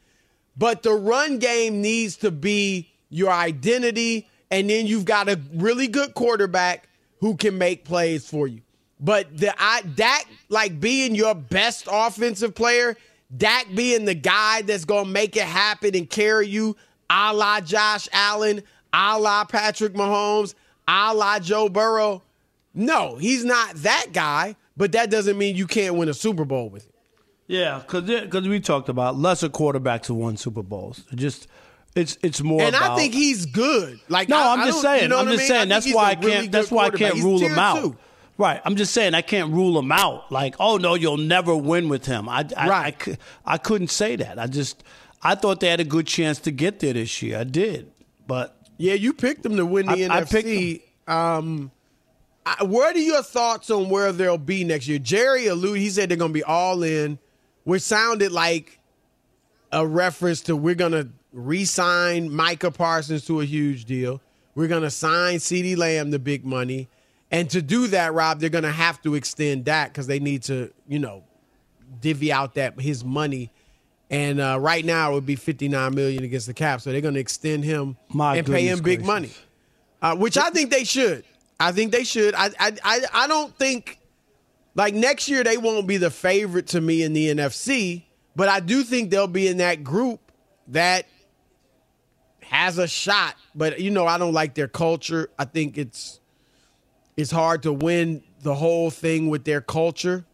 But 0.57 0.83
the 0.83 0.93
run 0.93 1.39
game 1.39 1.81
needs 1.81 2.17
to 2.19 2.31
be 2.31 2.91
your 3.11 3.31
identity. 3.31 4.29
And 4.51 4.69
then 4.71 4.87
you've 4.87 5.05
got 5.05 5.29
a 5.29 5.41
really 5.55 5.89
good 5.89 6.15
quarterback 6.15 6.89
who 7.21 7.37
can 7.37 7.59
make 7.59 7.85
plays 7.85 8.29
for 8.29 8.47
you. 8.47 8.61
But 9.01 9.37
the 9.37 9.55
I 9.59 9.83
Dak 9.83 10.27
like 10.49 10.81
being 10.81 11.15
your 11.15 11.35
best 11.35 11.89
offensive 11.91 12.55
player, 12.55 12.97
Dak 13.37 13.67
being 13.75 14.05
the 14.05 14.15
guy 14.15 14.63
that's 14.63 14.85
gonna 14.85 15.09
make 15.09 15.37
it 15.37 15.45
happen 15.45 15.95
and 15.95 16.09
carry 16.09 16.47
you, 16.47 16.77
a 17.11 17.35
la 17.35 17.61
Josh 17.61 18.09
Allen, 18.13 18.63
a 18.93 19.19
la 19.19 19.45
Patrick 19.45 19.95
Mahomes, 19.95 20.55
a 20.89 21.15
la 21.15 21.39
Joe 21.39 21.69
Burrow. 21.69 22.23
No, 22.75 23.17
he's 23.17 23.45
not 23.45 23.75
that 23.77 24.09
guy, 24.13 24.57
but 24.77 24.93
that 24.93 25.11
doesn't 25.11 25.39
mean 25.39 25.57
you 25.57 25.67
can't 25.67 25.95
win 25.95 26.09
a 26.09 26.15
Super 26.15 26.45
Bowl 26.45 26.69
with 26.69 26.85
him. 26.85 26.93
Yeah, 27.47 27.83
because 27.87 28.49
we 28.49 28.61
talked 28.61 28.89
about 28.89 29.17
lesser 29.17 29.49
quarterbacks 29.49 30.07
who 30.07 30.15
won 30.15 30.37
Super 30.37 30.63
Bowls. 30.63 31.05
Just 31.15 31.47
it's 31.95 32.19
it's 32.23 32.43
more. 32.43 32.63
And 32.63 32.75
about, 32.75 32.93
I 32.93 32.97
think 32.97 33.15
he's 33.15 33.47
good. 33.47 34.01
Like 34.09 34.29
no, 34.29 34.39
I, 34.39 34.55
I'm 34.55 34.67
just 34.67 34.81
saying. 34.81 35.03
You 35.03 35.09
know 35.09 35.19
I'm 35.19 35.27
just 35.27 35.39
mean? 35.39 35.49
saying. 35.49 35.69
That's 35.69 35.93
why 35.93 36.11
I 36.11 36.15
can't. 36.15 36.51
That's 36.51 36.71
why 36.71 36.87
I 36.87 36.91
can't 36.91 37.17
rule 37.17 37.39
him 37.39 37.59
out. 37.59 37.81
Two. 37.81 37.97
Right. 38.37 38.61
I'm 38.65 38.75
just 38.75 38.93
saying 38.93 39.15
I 39.15 39.23
can't 39.23 39.53
rule 39.53 39.79
him 39.79 39.93
out. 39.93 40.33
Like, 40.33 40.57
oh 40.59 40.77
no, 40.77 40.95
you'll 40.95 41.19
never 41.19 41.55
win 41.57 41.89
with 41.89 42.07
him. 42.07 42.29
I, 42.29 42.45
I, 42.57 42.69
right. 42.69 43.09
I, 43.09 43.55
I 43.55 43.59
couldn't 43.59 43.91
say 43.91 44.17
that. 44.17 44.39
I 44.39 44.47
just 44.47 44.83
I 45.25 45.35
thought 45.35 45.61
they 45.61 45.69
had 45.69 45.81
a 45.81 45.85
good 45.85 46.07
chance 46.07 46.39
to 46.41 46.51
get 46.51 46.81
there 46.81 46.93
this 46.93 47.23
year. 47.23 47.39
I 47.39 47.45
did, 47.45 47.91
but 48.27 48.57
yeah, 48.77 48.95
you 48.95 49.13
picked 49.13 49.43
them 49.43 49.57
to 49.57 49.67
win 49.67 49.87
the 49.87 49.93
I, 49.93 50.23
NFC. 50.23 50.83
I 51.09 51.37
um, 51.37 51.71
what 52.61 52.95
are 52.95 52.99
your 52.99 53.23
thoughts 53.23 53.71
on 53.71 53.89
where 53.89 54.13
they'll 54.13 54.37
be 54.37 54.65
next 54.65 54.87
year? 54.87 54.99
Jerry 54.99 55.47
alluded. 55.47 55.81
He 55.81 55.91
said 55.91 56.11
they're 56.11 56.19
going 56.19 56.31
to 56.31 56.35
be 56.35 56.45
all 56.45 56.83
in 56.83 57.19
which 57.65 57.83
sounded 57.83 58.31
like 58.31 58.79
a 59.73 59.87
reference 59.87 60.43
to 60.43 60.57
we're 60.57 60.75
going 60.75 60.93
to 60.93 61.09
re-sign 61.33 62.33
Micah 62.33 62.71
Parsons 62.71 63.27
to 63.27 63.41
a 63.41 63.45
huge 63.45 63.87
deal. 63.87 64.21
We're 64.55 64.69
going 64.69 64.83
to 64.83 64.91
sign 64.91 65.39
CeeDee 65.39 65.77
Lamb 65.77 66.13
to 66.13 66.19
big 66.19 66.45
money. 66.45 66.89
And 67.31 67.51
to 67.51 67.61
do 67.61 67.89
that, 67.89 68.15
Rob, 68.15 68.39
they're 68.39 68.51
going 68.51 68.65
to 68.65 68.71
have 68.71 69.03
to 69.03 69.17
extend 69.17 69.65
Dak 69.65 69.93
because 69.93 70.07
they 70.07 70.21
need 70.21 70.45
to, 70.45 70.73
you 70.87 71.01
know, 71.01 71.25
divvy 72.01 72.31
out 72.31 72.55
that 72.55 72.81
his 72.81 73.03
money. 73.03 73.51
And 74.15 74.41
uh, 74.41 74.59
right 74.61 74.85
now 74.85 75.11
it 75.11 75.15
would 75.15 75.27
be 75.27 75.35
fifty 75.37 75.69
nine 75.69 75.95
million 75.95 76.23
against 76.23 76.47
the 76.47 76.55
cap, 76.55 76.81
so 76.81 76.93
they're 76.93 77.01
going 77.01 77.15
to 77.15 77.21
extend 77.21 77.65
him 77.65 77.97
My 78.11 78.37
and 78.37 78.47
pay 78.47 78.67
him 78.69 78.79
big 78.79 79.01
gracious. 79.01 79.07
money, 79.07 79.31
uh, 80.03 80.15
which 80.17 80.39
I 80.39 80.51
think 80.51 80.71
they 80.71 80.85
should. 80.85 81.25
I 81.59 81.73
think 81.73 81.91
they 81.91 82.05
should. 82.05 82.35
I, 82.35 82.51
I 82.61 82.73
I 82.85 83.01
I 83.13 83.27
don't 83.27 83.57
think 83.59 83.99
like 84.77 84.95
next 84.95 85.29
year, 85.29 85.43
they 85.43 85.57
won't 85.57 85.87
be 85.87 85.97
the 85.97 86.11
favorite 86.11 86.69
to 86.69 86.81
me 86.81 87.03
in 87.03 87.13
the 87.13 87.35
NFC, 87.35 88.05
but 88.37 88.49
I 88.49 88.61
do 88.61 88.83
think 88.85 89.11
they'll 89.11 89.27
be 89.27 89.49
in 89.49 89.57
that 89.57 89.83
group 89.83 90.21
that 90.69 91.07
has 92.43 92.79
a 92.79 92.87
shot. 92.87 93.35
But 93.55 93.81
you 93.81 93.91
know, 93.91 94.07
I 94.07 94.19
don't 94.19 94.33
like 94.33 94.55
their 94.55 94.69
culture. 94.69 95.29
I 95.39 95.45
think 95.45 95.77
it's 95.77 96.21
it's 97.17 97.31
hard 97.31 97.65
to 97.65 97.73
win 97.73 98.23
the 98.43 98.55
whole 98.55 98.91
thing 98.91 99.29
with 99.29 99.45
their 99.45 99.61
culture. 99.61 100.25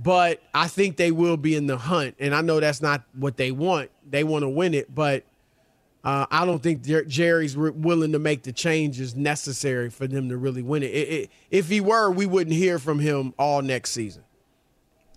But 0.00 0.40
I 0.54 0.68
think 0.68 0.96
they 0.96 1.10
will 1.10 1.36
be 1.36 1.56
in 1.56 1.66
the 1.66 1.76
hunt, 1.76 2.14
and 2.20 2.34
I 2.34 2.40
know 2.40 2.60
that's 2.60 2.80
not 2.80 3.02
what 3.14 3.36
they 3.36 3.50
want. 3.50 3.90
They 4.08 4.22
want 4.22 4.42
to 4.42 4.48
win 4.48 4.72
it, 4.74 4.94
but 4.94 5.24
uh, 6.04 6.26
I 6.30 6.46
don't 6.46 6.62
think 6.62 6.82
Jerry's 6.82 7.56
willing 7.56 8.12
to 8.12 8.18
make 8.18 8.44
the 8.44 8.52
changes 8.52 9.16
necessary 9.16 9.90
for 9.90 10.06
them 10.06 10.28
to 10.28 10.36
really 10.36 10.62
win 10.62 10.84
it. 10.84 10.94
It, 10.94 11.08
it. 11.08 11.30
If 11.50 11.68
he 11.68 11.80
were, 11.80 12.10
we 12.10 12.26
wouldn't 12.26 12.54
hear 12.54 12.78
from 12.78 13.00
him 13.00 13.34
all 13.38 13.60
next 13.60 13.90
season. 13.90 14.22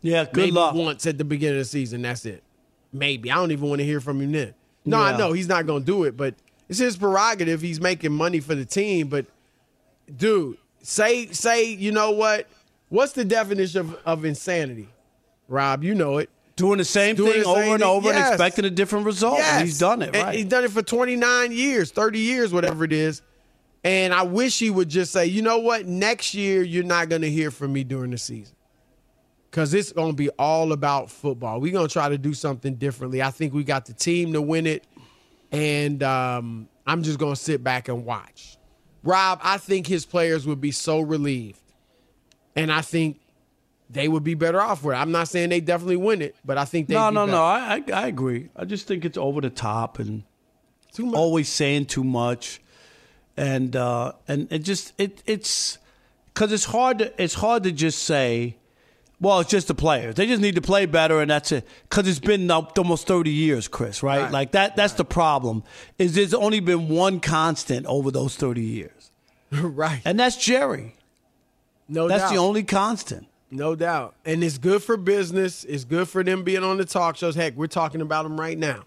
Yeah, 0.02 0.26
good 0.26 0.36
Maybe 0.36 0.52
luck. 0.52 0.74
Once 0.74 1.06
at 1.06 1.20
the 1.20 1.26
beginning 1.26 1.58
of 1.58 1.66
the 1.66 1.70
season, 1.70 2.02
that's 2.02 2.26
it. 2.26 2.44
Maybe 2.92 3.32
I 3.32 3.36
don't 3.36 3.52
even 3.52 3.70
want 3.70 3.80
to 3.80 3.86
hear 3.86 4.02
from 4.02 4.20
him 4.20 4.32
then. 4.32 4.54
No, 4.84 4.98
yeah. 4.98 5.14
I 5.14 5.18
know 5.18 5.32
he's 5.32 5.48
not 5.48 5.68
going 5.68 5.84
to 5.84 5.86
do 5.86 6.06
it, 6.06 6.18
but 6.18 6.34
it's 6.68 6.80
his 6.80 6.98
prerogative. 6.98 7.62
He's 7.62 7.80
making 7.80 8.12
money 8.12 8.40
for 8.40 8.56
the 8.56 8.66
team, 8.66 9.08
but 9.10 9.28
dude, 10.14 10.58
say 10.82 11.28
say 11.28 11.72
you 11.72 11.92
know 11.92 12.12
what? 12.12 12.50
What's 12.92 13.14
the 13.14 13.24
definition 13.26 13.80
of, 13.80 13.98
of 14.06 14.26
insanity, 14.26 14.90
Rob? 15.48 15.84
You 15.84 15.96
know 15.96 16.18
it 16.18 16.30
doing 16.58 16.78
the 16.78 16.86
same 16.86 17.16
doing 17.16 17.32
thing 17.32 17.44
the 17.44 17.46
same 17.46 17.64
over 17.64 17.74
and 17.74 17.84
over 17.84 18.10
yes. 18.10 18.18
and 18.18 18.28
expecting 18.28 18.66
a 18.66 18.70
different 18.70 19.06
result. 19.06 19.38
Yes. 19.38 19.54
And 19.54 19.66
he's 19.66 19.80
done 19.80 20.02
it, 20.02 20.14
right? 20.14 20.26
And 20.26 20.36
he's 20.36 20.46
done 20.46 20.66
it 20.66 20.72
for 20.72 20.82
29 20.82 21.54
years, 21.54 21.90
30 21.92 22.20
years, 22.20 22.54
whatever 22.54 22.84
it 22.84 22.92
is. 22.92 23.22
And 23.86 24.14
I 24.14 24.24
wish 24.24 24.60
he 24.60 24.70
would 24.70 24.90
just 24.90 25.14
say, 25.14 25.26
you 25.26 25.42
know 25.42 25.60
what? 25.60 25.88
Next 25.88 26.34
year, 26.34 26.62
you're 26.62 26.84
not 26.84 27.08
going 27.08 27.22
to 27.22 27.30
hear 27.30 27.50
from 27.50 27.72
me 27.72 27.86
during 27.86 28.12
the 28.12 28.18
season. 28.18 28.56
Because 29.50 29.74
it's 29.74 29.94
going 29.94 30.12
to 30.12 30.16
be 30.16 30.30
all 30.32 30.74
about 30.74 31.10
football. 31.10 31.62
We're 31.62 31.72
going 31.72 31.88
to 31.88 31.92
try 31.92 32.10
to 32.10 32.18
do 32.18 32.34
something 32.34 32.76
differently. 32.76 33.22
I 33.22 33.32
think 33.32 33.54
we 33.54 33.64
got 33.64 33.86
the 33.86 33.94
team 33.94 34.34
to 34.34 34.42
win 34.42 34.68
it. 34.68 34.86
And 35.50 36.04
um, 36.04 36.68
I'm 36.86 37.04
just 37.04 37.20
going 37.20 37.36
to 37.36 37.42
sit 37.42 37.64
back 37.64 37.88
and 37.88 38.06
watch. 38.06 38.58
Rob, 39.04 39.40
I 39.42 39.58
think 39.58 39.88
his 39.88 40.06
players 40.06 40.46
would 40.46 40.60
be 40.60 40.72
so 40.72 41.00
relieved. 41.00 41.61
And 42.56 42.72
I 42.72 42.82
think 42.82 43.20
they 43.92 44.08
would 44.08 44.24
be 44.24 44.36
better 44.36 44.62
off 44.62 44.84
with 44.84 44.96
it. 44.96 45.00
I'm 45.00 45.12
not 45.12 45.28
saying 45.28 45.50
they 45.50 45.60
definitely 45.60 45.98
win 45.98 46.22
it, 46.22 46.36
but 46.46 46.58
I 46.58 46.66
think 46.66 46.88
they. 46.88 46.94
No, 46.94 47.10
no, 47.10 47.26
better. 47.26 47.38
no. 47.38 47.44
I, 47.44 47.84
I 47.94 48.08
agree. 48.08 48.50
I 48.56 48.66
just 48.66 48.88
think 48.88 49.04
it's 49.06 49.18
over 49.18 49.42
the 49.42 49.50
top 49.50 50.00
and 50.00 50.24
always 51.14 51.50
saying 51.50 51.86
too 51.86 52.04
much, 52.04 52.62
and 53.36 53.76
uh, 53.76 54.14
and 54.28 54.52
it 54.52 54.60
just 54.60 54.94
it 54.98 55.22
it's 55.26 55.78
because 56.34 56.52
it's 56.52 56.66
hard 56.66 57.00
to 57.00 57.22
it's 57.22 57.36
hard 57.36 57.64
to 57.64 57.72
just 57.72 58.04
say. 58.04 58.58
Well, 59.20 59.40
it's 59.40 59.52
just 59.52 59.68
the 59.68 59.76
players. 59.76 60.16
They 60.16 60.26
just 60.26 60.42
need 60.42 60.56
to 60.56 60.62
play 60.62 60.88
better, 60.88 61.22
and 61.22 61.30
that's 61.30 61.52
it. 61.52 61.68
Because 61.88 62.08
it's 62.08 62.18
been 62.18 62.50
almost 62.50 63.06
thirty 63.06 63.30
years, 63.30 63.68
Chris. 63.68 64.02
Right? 64.02 64.24
right. 64.24 64.32
Like 64.32 64.54
that. 64.54 64.76
That's 64.76 64.94
right. 64.94 64.98
the 64.98 65.06
problem. 65.06 65.64
Is 66.00 66.16
there's 66.16 66.34
only 66.34 66.60
been 66.60 66.90
one 66.90 67.20
constant 67.20 67.86
over 67.86 68.10
those 68.10 68.36
thirty 68.36 68.64
years. 68.64 69.12
right. 69.52 70.02
And 70.06 70.20
that's 70.20 70.38
Jerry. 70.38 70.96
No, 71.92 72.08
that's 72.08 72.24
doubt. 72.24 72.32
the 72.32 72.38
only 72.38 72.64
constant. 72.64 73.28
No 73.52 73.76
doubt. 73.76 74.16
And 74.26 74.44
it's 74.44 74.58
good 74.58 74.82
for 74.82 74.96
business. 74.96 75.66
It's 75.66 75.84
good 75.84 76.08
for 76.08 76.24
them 76.24 76.44
being 76.44 76.64
on 76.64 76.78
the 76.78 76.86
talk 76.86 77.18
shows. 77.18 77.36
Heck, 77.36 77.56
we're 77.56 77.68
talking 77.68 78.00
about 78.00 78.24
them 78.24 78.40
right 78.40 78.58
now. 78.58 78.86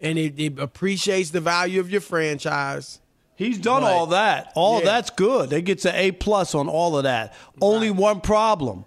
And 0.00 0.18
it, 0.18 0.40
it 0.40 0.58
appreciates 0.58 1.30
the 1.30 1.42
value 1.42 1.78
of 1.78 1.90
your 1.90 2.00
franchise. 2.00 3.00
He's 3.36 3.58
done 3.58 3.82
but, 3.82 3.92
all 3.92 4.06
that. 4.06 4.50
All 4.54 4.78
yeah. 4.78 4.86
that's 4.86 5.10
good. 5.10 5.50
They 5.50 5.60
gets 5.60 5.84
an 5.84 5.94
A 5.94 6.12
plus 6.12 6.54
on 6.54 6.68
all 6.68 6.96
of 6.96 7.04
that. 7.04 7.28
Right. 7.28 7.58
Only 7.60 7.90
one 7.90 8.22
problem. 8.22 8.86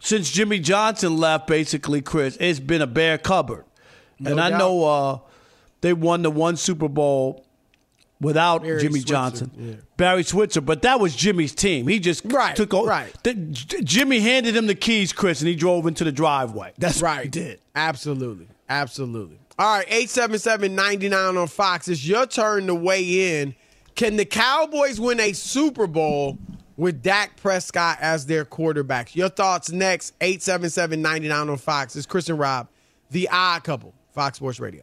Since 0.00 0.30
Jimmy 0.30 0.60
Johnson 0.60 1.18
left, 1.18 1.46
basically, 1.46 2.00
Chris, 2.00 2.38
it's 2.40 2.58
been 2.58 2.80
a 2.80 2.86
bare 2.86 3.18
cupboard. 3.18 3.66
No 4.18 4.30
and 4.30 4.38
doubt. 4.38 4.52
I 4.54 4.58
know 4.58 4.84
uh, 4.84 5.18
they 5.82 5.92
won 5.92 6.22
the 6.22 6.30
one 6.30 6.56
Super 6.56 6.88
Bowl 6.88 7.44
without 8.20 8.62
Barry 8.62 8.80
Jimmy 8.80 9.00
Switzer, 9.00 9.06
Johnson, 9.06 9.50
yeah. 9.56 9.74
Barry 9.96 10.22
Switzer. 10.22 10.60
But 10.60 10.82
that 10.82 11.00
was 11.00 11.14
Jimmy's 11.14 11.54
team. 11.54 11.86
He 11.86 11.98
just 11.98 12.24
right, 12.24 12.56
took 12.56 12.74
over. 12.74 12.88
Right. 12.88 13.12
The, 13.22 13.34
Jimmy 13.34 14.20
handed 14.20 14.56
him 14.56 14.66
the 14.66 14.74
keys, 14.74 15.12
Chris, 15.12 15.40
and 15.40 15.48
he 15.48 15.54
drove 15.54 15.86
into 15.86 16.04
the 16.04 16.12
driveway. 16.12 16.72
That's 16.78 17.02
right. 17.02 17.24
he 17.24 17.28
did. 17.28 17.60
Absolutely. 17.74 18.48
Absolutely. 18.68 19.38
All 19.56 19.78
right, 19.78 19.86
877-99 19.88 21.40
on 21.40 21.46
Fox. 21.46 21.86
It's 21.86 22.04
your 22.04 22.26
turn 22.26 22.66
to 22.66 22.74
weigh 22.74 23.40
in. 23.40 23.54
Can 23.94 24.16
the 24.16 24.24
Cowboys 24.24 24.98
win 24.98 25.20
a 25.20 25.32
Super 25.32 25.86
Bowl 25.86 26.38
with 26.76 27.02
Dak 27.02 27.36
Prescott 27.36 27.98
as 28.00 28.26
their 28.26 28.44
quarterback? 28.44 29.14
Your 29.14 29.28
thoughts 29.28 29.70
next. 29.70 30.18
877-99 30.18 31.50
on 31.50 31.56
Fox. 31.56 31.94
It's 31.94 32.06
Chris 32.06 32.28
and 32.28 32.38
Rob, 32.38 32.68
the 33.10 33.28
odd 33.30 33.62
couple, 33.62 33.94
Fox 34.12 34.38
Sports 34.38 34.58
Radio. 34.58 34.82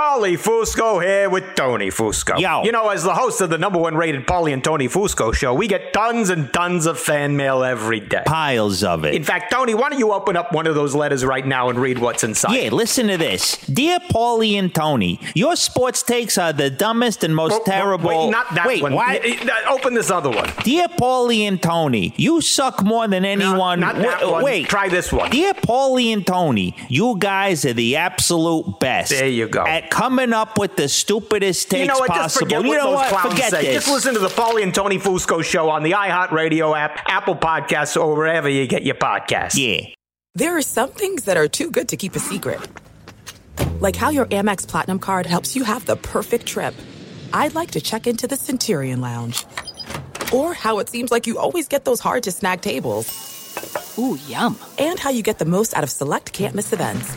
Paulie 0.00 0.36
Fusco 0.36 1.02
here 1.02 1.30
with 1.30 1.54
Tony 1.54 1.88
Fusco. 1.88 2.38
Yo. 2.38 2.62
You 2.64 2.70
know, 2.70 2.90
as 2.90 3.02
the 3.02 3.14
host 3.14 3.40
of 3.40 3.48
the 3.48 3.56
number 3.56 3.78
one 3.78 3.94
rated 3.96 4.26
Paulie 4.26 4.52
and 4.52 4.62
Tony 4.62 4.88
Fusco 4.88 5.32
show, 5.34 5.54
we 5.54 5.66
get 5.68 5.94
tons 5.94 6.28
and 6.28 6.52
tons 6.52 6.84
of 6.84 6.98
fan 7.00 7.34
mail 7.38 7.64
every 7.64 8.00
day. 8.00 8.22
Piles 8.26 8.84
of 8.84 9.06
it. 9.06 9.14
In 9.14 9.24
fact, 9.24 9.50
Tony, 9.50 9.72
why 9.72 9.88
don't 9.88 9.98
you 9.98 10.12
open 10.12 10.36
up 10.36 10.52
one 10.52 10.66
of 10.66 10.74
those 10.74 10.94
letters 10.94 11.24
right 11.24 11.46
now 11.46 11.70
and 11.70 11.78
read 11.78 11.96
what's 11.98 12.24
inside? 12.24 12.52
Yeah, 12.52 12.68
listen 12.72 13.06
to 13.06 13.16
this. 13.16 13.56
Dear 13.68 13.98
Paulie 14.10 14.58
and 14.58 14.74
Tony, 14.74 15.18
your 15.34 15.56
sports 15.56 16.02
takes 16.02 16.36
are 16.36 16.52
the 16.52 16.68
dumbest 16.68 17.24
and 17.24 17.34
most 17.34 17.54
Oh, 17.54 17.60
oh, 17.62 17.64
terrible. 17.64 18.08
Wait, 18.10 18.28
not 18.28 18.54
that 18.54 18.66
Wait, 18.66 18.82
one. 18.82 18.92
what? 18.92 19.22
Y- 19.24 19.38
y- 19.42 19.62
Open 19.70 19.94
this 19.94 20.10
other 20.10 20.28
one. 20.28 20.52
Dear 20.62 20.88
Paulie 20.88 21.40
and 21.48 21.62
Tony, 21.62 22.12
you 22.18 22.42
suck 22.42 22.82
more 22.84 23.08
than 23.08 23.24
anyone. 23.24 23.80
not 23.80 23.94
that 23.96 24.20
Wait, 24.20 24.30
one. 24.30 24.44
wait. 24.44 24.68
Try 24.68 24.90
this 24.90 25.10
one. 25.10 25.30
Dear 25.30 25.54
Paulie 25.54 26.12
and 26.12 26.26
Tony, 26.26 26.76
you 26.90 27.16
guys 27.18 27.64
are 27.64 27.72
the 27.72 27.96
absolute 27.96 28.78
best. 28.78 29.08
There 29.10 29.26
you 29.26 29.48
go. 29.48 29.64
At 29.64 29.85
coming 29.90 30.32
up 30.32 30.58
with 30.58 30.76
the 30.76 30.88
stupidest 30.88 31.70
takes 31.70 31.80
you 31.80 31.86
know 31.86 31.98
what? 31.98 32.08
Just 32.08 32.36
possible. 32.36 32.46
forget 32.46 32.62
you 32.62 32.68
what 32.68 32.76
know 32.78 32.90
what? 32.92 33.08
clowns 33.08 33.32
Forget 33.32 33.50
say. 33.50 33.62
this. 33.62 33.74
Just 33.84 33.88
listen 33.88 34.14
to 34.14 34.20
the 34.20 34.28
Paulie 34.28 34.62
and 34.62 34.74
Tony 34.74 34.98
Fusco 34.98 35.42
show 35.42 35.70
on 35.70 35.82
the 35.82 35.92
iHeartRadio 35.92 36.76
app, 36.78 37.00
Apple 37.08 37.36
Podcasts, 37.36 38.00
or 38.00 38.14
wherever 38.14 38.48
you 38.48 38.66
get 38.66 38.82
your 38.82 38.94
podcasts. 38.94 39.56
Yeah. 39.56 39.86
There 40.34 40.56
are 40.56 40.62
some 40.62 40.90
things 40.90 41.24
that 41.24 41.36
are 41.36 41.48
too 41.48 41.70
good 41.70 41.88
to 41.88 41.96
keep 41.96 42.14
a 42.14 42.18
secret. 42.18 42.60
Like 43.80 43.96
how 43.96 44.10
your 44.10 44.26
Amex 44.26 44.66
Platinum 44.68 44.98
card 44.98 45.26
helps 45.26 45.56
you 45.56 45.64
have 45.64 45.86
the 45.86 45.96
perfect 45.96 46.46
trip. 46.46 46.74
I'd 47.32 47.54
like 47.54 47.72
to 47.72 47.80
check 47.80 48.06
into 48.06 48.26
the 48.26 48.36
Centurion 48.36 49.00
Lounge. 49.00 49.44
Or 50.32 50.54
how 50.54 50.78
it 50.78 50.88
seems 50.88 51.10
like 51.10 51.26
you 51.26 51.38
always 51.38 51.68
get 51.68 51.84
those 51.84 52.00
hard 52.00 52.24
to 52.24 52.32
snag 52.32 52.60
tables. 52.60 53.96
Ooh, 53.98 54.18
yum. 54.26 54.58
And 54.78 54.98
how 54.98 55.10
you 55.10 55.22
get 55.22 55.38
the 55.38 55.44
most 55.44 55.74
out 55.74 55.84
of 55.84 55.90
select 55.90 56.32
can't 56.32 56.54
miss 56.54 56.72
events. 56.72 57.16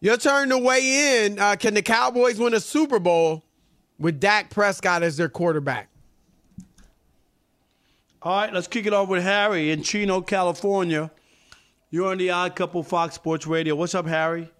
Your 0.00 0.16
turn 0.16 0.50
to 0.50 0.58
weigh 0.58 1.24
in. 1.26 1.38
Uh, 1.38 1.56
can 1.56 1.74
the 1.74 1.82
Cowboys 1.82 2.38
win 2.38 2.54
a 2.54 2.60
Super 2.60 2.98
Bowl 3.00 3.44
with 3.98 4.20
Dak 4.20 4.50
Prescott 4.50 5.02
as 5.02 5.16
their 5.16 5.28
quarterback? 5.28 5.88
All 8.22 8.40
right, 8.42 8.52
let's 8.52 8.66
kick 8.66 8.86
it 8.86 8.92
off 8.92 9.08
with 9.08 9.22
Harry 9.22 9.70
in 9.70 9.82
Chino, 9.82 10.20
California. 10.20 11.10
You're 11.90 12.10
on 12.10 12.18
the 12.18 12.30
Odd 12.30 12.54
Couple 12.56 12.82
Fox 12.82 13.14
Sports 13.14 13.46
Radio. 13.46 13.74
What's 13.74 13.94
up, 13.94 14.06
Harry? 14.06 14.50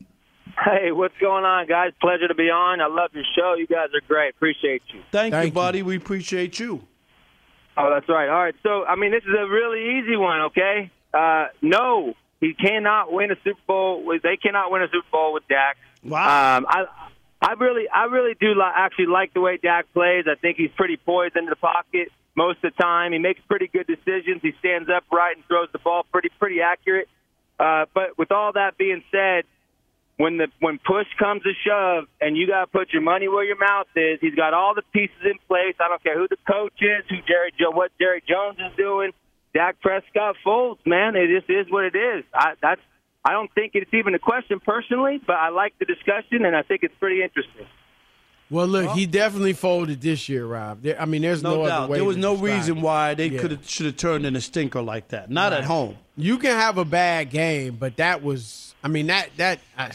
Hey, 0.64 0.90
what's 0.92 1.16
going 1.20 1.44
on, 1.44 1.66
guys? 1.66 1.92
Pleasure 2.00 2.26
to 2.28 2.34
be 2.34 2.50
on. 2.50 2.80
I 2.80 2.86
love 2.86 3.10
your 3.12 3.24
show. 3.36 3.54
You 3.54 3.66
guys 3.66 3.88
are 3.94 4.00
great. 4.08 4.30
Appreciate 4.30 4.82
you. 4.92 5.00
Thank, 5.12 5.32
Thank 5.32 5.42
you, 5.42 5.46
you. 5.48 5.52
buddy. 5.52 5.82
We 5.82 5.96
appreciate 5.96 6.58
you. 6.58 6.82
Oh, 7.76 7.90
that's 7.92 8.08
right. 8.08 8.28
All 8.28 8.42
right. 8.42 8.54
So, 8.62 8.84
I 8.84 8.96
mean, 8.96 9.12
this 9.12 9.22
is 9.22 9.34
a 9.38 9.46
really 9.46 9.98
easy 9.98 10.16
one, 10.16 10.40
okay? 10.42 10.90
Uh, 11.14 11.46
no, 11.62 12.14
he 12.40 12.54
cannot 12.54 13.12
win 13.12 13.30
a 13.30 13.36
Super 13.44 13.60
Bowl. 13.66 14.04
With, 14.04 14.22
they 14.22 14.36
cannot 14.36 14.70
win 14.70 14.82
a 14.82 14.88
Super 14.88 15.08
Bowl 15.10 15.32
with 15.32 15.46
Dak. 15.48 15.76
Wow. 16.04 16.58
Um, 16.58 16.66
I, 16.68 16.84
I 17.40 17.52
really, 17.52 17.88
I 17.88 18.04
really 18.04 18.34
do 18.40 18.48
li- 18.48 18.72
actually 18.74 19.06
like 19.06 19.34
the 19.34 19.40
way 19.40 19.58
Dak 19.58 19.92
plays. 19.92 20.24
I 20.26 20.34
think 20.34 20.56
he's 20.56 20.70
pretty 20.76 20.96
poised 20.96 21.36
into 21.36 21.50
the 21.50 21.56
pocket 21.56 22.08
most 22.36 22.58
of 22.62 22.72
the 22.72 22.82
time. 22.82 23.12
He 23.12 23.18
makes 23.18 23.40
pretty 23.48 23.68
good 23.68 23.86
decisions. 23.86 24.40
He 24.42 24.52
stands 24.58 24.88
upright 24.88 25.36
and 25.36 25.44
throws 25.46 25.68
the 25.72 25.78
ball 25.78 26.04
pretty, 26.10 26.30
pretty 26.38 26.60
accurate. 26.60 27.08
Uh, 27.58 27.86
but 27.92 28.16
with 28.16 28.30
all 28.30 28.52
that 28.52 28.78
being 28.78 29.02
said, 29.10 29.44
when 30.16 30.36
the 30.36 30.48
when 30.58 30.78
push 30.78 31.06
comes 31.16 31.42
to 31.44 31.52
shove 31.64 32.04
and 32.20 32.36
you 32.36 32.46
got 32.46 32.60
to 32.60 32.66
put 32.66 32.92
your 32.92 33.02
money 33.02 33.28
where 33.28 33.44
your 33.44 33.58
mouth 33.58 33.86
is, 33.94 34.18
he's 34.20 34.34
got 34.34 34.52
all 34.52 34.74
the 34.74 34.82
pieces 34.92 35.16
in 35.24 35.38
place. 35.46 35.74
I 35.80 35.88
don't 35.88 36.02
care 36.02 36.18
who 36.18 36.26
the 36.28 36.36
coach 36.46 36.74
is, 36.80 37.04
who 37.08 37.16
Jerry 37.26 37.52
what 37.72 37.92
Jerry 38.00 38.22
Jones 38.28 38.58
is 38.58 38.76
doing. 38.76 39.12
Dak 39.54 39.80
Prescott 39.80 40.36
folds, 40.44 40.80
man. 40.86 41.16
It 41.16 41.28
just 41.36 41.50
is 41.50 41.70
what 41.70 41.84
it 41.84 41.96
is. 41.96 42.24
I, 42.34 42.54
that's 42.62 42.80
I 43.24 43.32
don't 43.32 43.52
think 43.54 43.72
it's 43.74 43.92
even 43.92 44.14
a 44.14 44.18
question 44.18 44.60
personally, 44.60 45.20
but 45.26 45.36
I 45.36 45.48
like 45.50 45.74
the 45.78 45.84
discussion 45.84 46.44
and 46.44 46.54
I 46.56 46.62
think 46.62 46.82
it's 46.82 46.94
pretty 47.00 47.22
interesting. 47.22 47.66
Well, 48.50 48.66
look, 48.66 48.92
he 48.92 49.04
definitely 49.04 49.52
folded 49.52 50.00
this 50.00 50.26
year, 50.28 50.46
Rob. 50.46 50.80
There, 50.82 50.98
I 50.98 51.04
mean, 51.04 51.20
there's 51.20 51.42
no, 51.42 51.56
No, 51.56 51.60
other 51.62 51.68
doubt. 51.70 51.88
way. 51.90 51.98
There 51.98 52.04
was 52.06 52.16
to 52.16 52.22
no 52.22 52.34
reason 52.36 52.78
it. 52.78 52.80
why 52.82 53.12
they 53.12 53.26
Yeah. 53.26 53.40
could 53.40 53.50
have 53.50 53.68
should 53.68 53.84
have 53.86 53.96
turned 53.98 54.24
in 54.24 54.36
a 54.36 54.40
stinker 54.40 54.80
like 54.80 55.08
that. 55.08 55.30
Not 55.30 55.52
at 55.52 55.64
home. 55.64 55.98
You 56.16 56.38
can 56.38 56.52
have 56.56 56.78
a 56.78 56.84
bad 56.84 57.28
game, 57.30 57.76
but 57.78 57.96
that 57.96 58.22
was. 58.22 58.74
I 58.82 58.88
mean, 58.88 59.08
that 59.08 59.30
that. 59.36 59.60
I, 59.76 59.90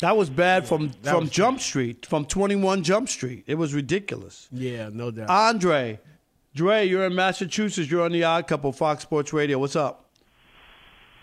That 0.00 0.16
was 0.16 0.28
bad 0.28 0.66
from 0.66 0.90
from 1.04 1.20
was- 1.20 1.30
Jump 1.30 1.60
Street, 1.60 2.04
from 2.04 2.24
21 2.24 2.82
Jump 2.82 3.08
Street. 3.08 3.44
It 3.46 3.54
was 3.54 3.72
ridiculous. 3.74 4.48
yeah, 4.50 4.90
no 4.92 5.12
doubt. 5.12 5.30
Andre, 5.30 6.00
Dre, 6.54 6.86
you're 6.86 7.04
in 7.04 7.14
Massachusetts. 7.14 7.90
You're 7.90 8.04
on 8.04 8.12
the 8.12 8.24
Odd 8.24 8.46
Couple, 8.46 8.72
Fox 8.72 9.02
Sports 9.02 9.32
Radio. 9.32 9.58
What's 9.58 9.76
up? 9.76 10.10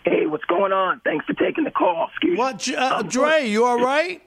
Hey, 0.04 0.26
what's 0.26 0.44
going 0.44 0.72
on? 0.72 1.00
Thanks 1.04 1.24
for 1.26 1.32
taking 1.34 1.64
the 1.64 1.70
call. 1.70 2.08
Excuse 2.10 2.38
What, 2.38 2.58
J- 2.58 2.74
uh, 2.76 2.98
I'm 2.98 3.08
Dre? 3.08 3.46
You 3.46 3.64
all 3.64 3.80
right? 3.80 4.20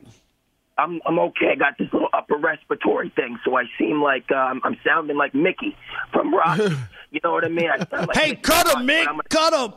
I'm 0.77 0.99
I'm 1.05 1.17
okay. 1.19 1.51
I 1.53 1.55
got 1.55 1.77
this 1.77 1.87
little 1.93 2.09
upper 2.13 2.35
respiratory 2.37 3.09
thing, 3.15 3.37
so 3.45 3.55
I 3.55 3.63
seem 3.77 4.01
like 4.01 4.29
um, 4.31 4.59
I'm 4.65 4.75
sounding 4.85 5.15
like 5.15 5.33
Mickey 5.33 5.75
from 6.11 6.33
Rock. 6.33 6.57
you 7.11 7.19
know 7.23 7.31
what 7.31 7.45
I 7.45 7.49
mean? 7.49 7.69
I 7.69 7.77
sound 7.77 8.07
like 8.07 8.17
Hey, 8.17 8.29
Mickey 8.31 8.41
cut 8.41 8.67
him, 8.67 8.85
Mick. 8.85 9.05
Cut 9.29 9.53
him. 9.53 9.73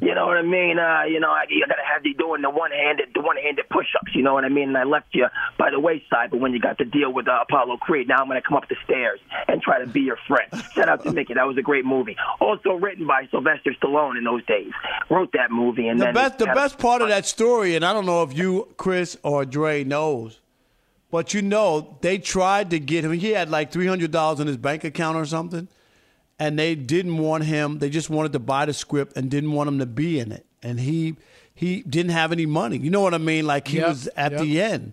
You 0.00 0.14
know 0.14 0.26
what 0.26 0.36
I 0.36 0.42
mean? 0.42 0.78
Uh, 0.78 1.02
you 1.08 1.20
know, 1.20 1.30
I, 1.30 1.44
you 1.48 1.64
gotta 1.66 1.82
have 1.92 2.04
you 2.04 2.14
doing 2.14 2.42
the 2.42 2.50
one-handed, 2.50 3.08
the 3.14 3.20
one-handed 3.20 3.68
push-ups. 3.68 4.14
You 4.14 4.22
know 4.22 4.34
what 4.34 4.44
I 4.44 4.48
mean? 4.48 4.68
And 4.68 4.78
I 4.78 4.84
left 4.84 5.08
you 5.12 5.26
by 5.58 5.70
the 5.70 5.80
wayside, 5.80 6.30
but 6.30 6.40
when 6.40 6.52
you 6.52 6.60
got 6.60 6.78
to 6.78 6.84
deal 6.84 7.12
with 7.12 7.28
uh, 7.28 7.40
Apollo 7.42 7.78
Creed, 7.78 8.08
now 8.08 8.18
I'm 8.18 8.28
gonna 8.28 8.42
come 8.42 8.56
up 8.56 8.68
the 8.68 8.76
stairs 8.84 9.20
and 9.48 9.60
try 9.60 9.80
to 9.80 9.86
be 9.86 10.00
your 10.00 10.18
friend. 10.26 10.48
Shout 10.74 10.88
out 10.88 11.02
to 11.04 11.12
Mickey. 11.12 11.34
That 11.34 11.46
was 11.46 11.56
a 11.58 11.62
great 11.62 11.84
movie. 11.84 12.16
Also 12.40 12.74
written 12.74 13.06
by 13.06 13.26
Sylvester 13.30 13.74
Stallone 13.82 14.16
in 14.18 14.24
those 14.24 14.44
days. 14.46 14.70
Wrote 15.10 15.32
that 15.32 15.50
movie, 15.50 15.88
and 15.88 16.00
The 16.00 16.12
best, 16.12 16.38
the 16.38 16.46
best 16.46 16.78
part 16.78 17.02
of 17.02 17.08
that 17.08 17.26
story, 17.26 17.74
and 17.76 17.84
I 17.84 17.92
don't 17.92 18.06
know 18.06 18.22
if 18.22 18.36
you, 18.36 18.68
Chris, 18.76 19.16
or 19.22 19.44
Dre 19.44 19.84
knows, 19.84 20.40
but 21.10 21.34
you 21.34 21.42
know 21.42 21.96
they 22.02 22.18
tried 22.18 22.70
to 22.70 22.78
get 22.78 23.04
him. 23.04 23.12
He 23.12 23.30
had 23.30 23.50
like 23.50 23.72
three 23.72 23.86
hundred 23.86 24.10
dollars 24.10 24.40
in 24.40 24.46
his 24.46 24.56
bank 24.56 24.84
account 24.84 25.16
or 25.16 25.24
something, 25.24 25.68
and 26.38 26.58
they 26.58 26.74
didn't 26.74 27.18
want 27.18 27.44
him. 27.44 27.78
They 27.78 27.90
just 27.90 28.10
wanted 28.10 28.32
to 28.32 28.38
buy 28.38 28.66
the 28.66 28.72
script 28.72 29.16
and 29.16 29.30
didn't 29.30 29.52
want 29.52 29.68
him 29.68 29.78
to 29.80 29.86
be 29.86 30.18
in 30.20 30.32
it. 30.32 30.46
And 30.62 30.80
he 30.80 31.16
he 31.54 31.82
didn't 31.82 32.12
have 32.12 32.30
any 32.32 32.46
money. 32.46 32.76
You 32.78 32.90
know 32.90 33.00
what 33.00 33.14
I 33.14 33.18
mean? 33.18 33.46
Like 33.46 33.68
he 33.68 33.78
Yep, 33.78 33.88
was 33.88 34.08
at 34.16 34.32
yep. 34.32 34.40
the 34.40 34.62
end, 34.62 34.92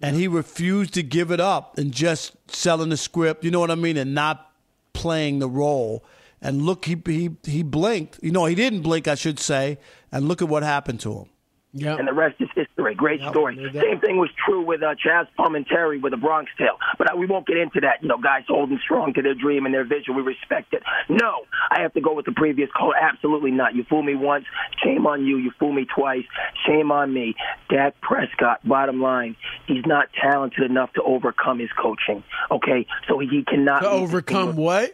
and 0.00 0.16
he 0.16 0.28
refused 0.28 0.94
to 0.94 1.02
give 1.02 1.30
it 1.30 1.40
up 1.40 1.76
and 1.78 1.92
just 1.92 2.32
selling 2.48 2.90
the 2.90 2.96
script. 2.96 3.44
You 3.44 3.50
know 3.50 3.60
what 3.60 3.70
I 3.70 3.74
mean? 3.74 3.96
And 3.96 4.14
not 4.14 4.52
playing 4.92 5.40
the 5.40 5.48
role. 5.48 6.04
And 6.40 6.62
look, 6.62 6.84
he 6.84 6.96
he 7.04 7.30
he 7.44 7.62
blinked. 7.64 8.20
You 8.22 8.30
know, 8.30 8.44
he 8.46 8.54
didn't 8.54 8.82
blink, 8.82 9.08
I 9.08 9.16
should 9.16 9.40
say. 9.40 9.78
And 10.12 10.28
look 10.28 10.40
at 10.40 10.48
what 10.48 10.62
happened 10.62 11.00
to 11.00 11.12
him. 11.14 11.28
Yeah. 11.72 11.96
And 11.96 12.08
the 12.08 12.14
rest 12.14 12.36
is 12.40 12.48
history. 12.54 12.94
Great 12.94 13.20
story. 13.20 13.56
Same 13.56 14.00
thing 14.00 14.16
was 14.16 14.30
true 14.46 14.62
with 14.62 14.82
uh, 14.82 14.94
Chazz 14.94 15.26
Palminteri 15.38 16.00
with 16.00 16.12
the 16.12 16.16
Bronx 16.16 16.50
Tale. 16.56 16.78
But 16.96 17.12
uh, 17.12 17.16
we 17.16 17.26
won't 17.26 17.46
get 17.46 17.58
into 17.58 17.80
that. 17.80 18.02
You 18.02 18.08
know, 18.08 18.16
guys 18.16 18.44
holding 18.48 18.78
strong 18.82 19.12
to 19.14 19.22
their 19.22 19.34
dream 19.34 19.66
and 19.66 19.74
their 19.74 19.84
vision. 19.84 20.16
We 20.16 20.22
respect 20.22 20.72
it. 20.72 20.82
No, 21.08 21.42
I 21.70 21.82
have 21.82 21.92
to 21.94 22.00
go 22.00 22.14
with 22.14 22.24
the 22.24 22.32
previous 22.32 22.70
call. 22.74 22.94
Absolutely 22.98 23.50
not. 23.50 23.74
You 23.74 23.84
fool 23.84 24.02
me 24.02 24.14
once, 24.14 24.46
shame 24.82 25.06
on 25.06 25.26
you. 25.26 25.36
You 25.36 25.52
fool 25.58 25.72
me 25.72 25.84
twice, 25.84 26.24
shame 26.66 26.90
on 26.90 27.12
me. 27.12 27.34
Dak 27.68 28.00
Prescott, 28.00 28.66
bottom 28.66 29.02
line, 29.02 29.36
he's 29.66 29.84
not 29.84 30.08
talented 30.20 30.70
enough 30.70 30.92
to 30.94 31.02
overcome 31.02 31.58
his 31.58 31.70
coaching. 31.80 32.24
Okay, 32.50 32.86
so 33.06 33.18
he 33.18 33.44
cannot 33.46 33.80
To 33.80 33.90
overcome 33.90 34.56
distinguished. 34.56 34.92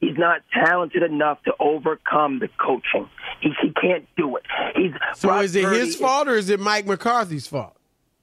He's 0.00 0.16
not 0.16 0.42
talented 0.54 1.02
enough 1.02 1.42
to 1.42 1.52
overcome 1.58 2.38
the 2.38 2.48
coaching. 2.58 3.08
He, 3.40 3.50
he 3.60 3.70
can't 3.72 4.06
do 4.16 4.36
it. 4.36 4.44
He's 4.76 4.92
So 5.16 5.28
Brock 5.28 5.44
is 5.44 5.56
it 5.56 5.64
Purdy 5.64 5.78
his 5.80 5.96
fault 5.96 6.28
or 6.28 6.36
is 6.36 6.48
it 6.50 6.60
Mike 6.60 6.86
McCarthy's 6.86 7.46
fault? 7.48 7.74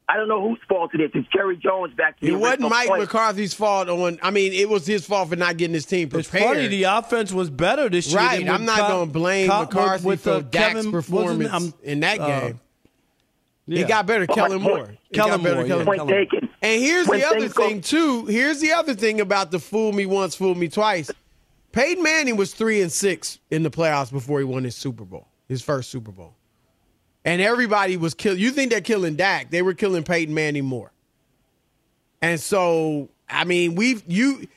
I 0.07 0.17
don't 0.17 0.27
know 0.27 0.39
whose 0.47 0.59
fault 0.69 0.91
it 0.93 1.01
is. 1.01 1.11
It's 1.15 1.27
Jerry 1.33 1.57
Jones 1.57 1.93
back 1.95 2.19
to 2.19 2.25
It 2.27 2.31
wasn't 2.35 2.69
Mike 2.69 2.87
point. 2.87 3.01
McCarthy's 3.01 3.53
fault 3.55 3.89
on. 3.89 4.19
I 4.21 4.29
mean, 4.31 4.53
it 4.53 4.69
was 4.69 4.85
his 4.85 5.05
fault 5.05 5.29
for 5.29 5.35
not 5.35 5.57
getting 5.57 5.73
his 5.73 5.85
team 5.85 6.09
It's 6.13 6.29
prepared. 6.29 6.55
funny. 6.57 6.67
The 6.67 6.83
offense 6.83 7.33
was 7.33 7.49
better 7.49 7.89
this 7.89 8.07
year. 8.09 8.19
Right, 8.19 8.39
than 8.45 8.49
I'm 8.53 8.65
not 8.65 8.77
Col- 8.79 8.89
gonna 8.89 9.11
blame 9.11 9.49
Col- 9.49 9.61
McCarthy 9.65 10.05
with, 10.05 10.21
for 10.21 10.29
uh, 10.29 10.39
Dak's 10.41 10.75
Kevin- 10.75 10.91
performance 10.91 11.51
I'm- 11.51 11.73
in 11.83 12.01
that 12.01 12.19
uh, 12.19 12.39
game. 12.41 12.59
yeah. 13.65 13.81
It 13.81 13.87
got 13.87 14.05
better. 14.05 14.25
Well, 14.29 14.35
Kellen 14.35 14.61
point- 14.61 14.75
Moore. 14.75 14.85
It 14.91 14.99
Kellen 15.13 15.31
got 15.31 15.43
better. 15.43 15.55
Moore, 15.55 15.65
Kellen 15.67 15.87
yeah, 15.87 15.97
Point 16.03 16.09
taken. 16.09 16.49
And 16.61 16.81
here's 16.81 17.07
When 17.07 17.19
the 17.19 17.25
other 17.27 17.39
things 17.39 17.53
go- 17.53 17.67
thing 17.67 17.81
too. 17.81 18.25
Here's 18.27 18.59
the 18.61 18.73
other 18.73 18.93
thing 18.93 19.19
about 19.21 19.49
the 19.51 19.59
fool 19.59 19.91
me 19.91 20.05
once, 20.05 20.35
fool 20.35 20.53
me 20.55 20.67
twice. 20.69 21.09
Peyton 21.75 22.01
Manning 22.01 22.37
was 22.37 22.53
three 22.53 22.81
and 22.81 22.89
six 22.89 23.37
in 23.51 23.63
the 23.63 23.69
playoffs 23.69 24.09
before 24.09 24.39
he 24.39 24.45
won 24.45 24.63
his 24.63 24.75
Super 24.77 25.03
Bowl, 25.03 25.27
his 25.49 25.61
first 25.61 25.89
Super 25.89 26.11
Bowl. 26.11 26.33
And 27.25 27.41
everybody 27.41 27.97
was 27.97 28.13
kill. 28.13 28.37
You 28.37 28.51
think 28.51 28.71
they're 28.71 28.79
killing 28.79 29.17
Dak? 29.17 29.51
They 29.51 29.61
were 29.61 29.73
killing 29.73 30.03
Peyton 30.03 30.33
Manning 30.33 30.63
more. 30.63 30.93
And 32.21 32.39
so, 32.39 33.09
I 33.27 33.43
mean, 33.43 33.75
we've 33.75 34.01
you 34.07 34.47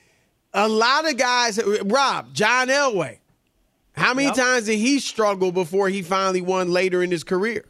a 0.55 0.69
lot 0.69 1.11
of 1.11 1.17
guys. 1.17 1.61
Rob 1.85 2.33
John 2.35 2.69
Elway. 2.69 3.19
How 3.97 4.15
many 4.15 4.29
Yep. 4.29 4.37
times 4.37 4.67
did 4.67 4.79
he 4.79 5.01
struggle 5.01 5.51
before 5.51 5.89
he 5.89 6.03
finally 6.03 6.41
won 6.41 6.71
later 6.71 7.03
in 7.03 7.11
his 7.11 7.25
career? 7.25 7.65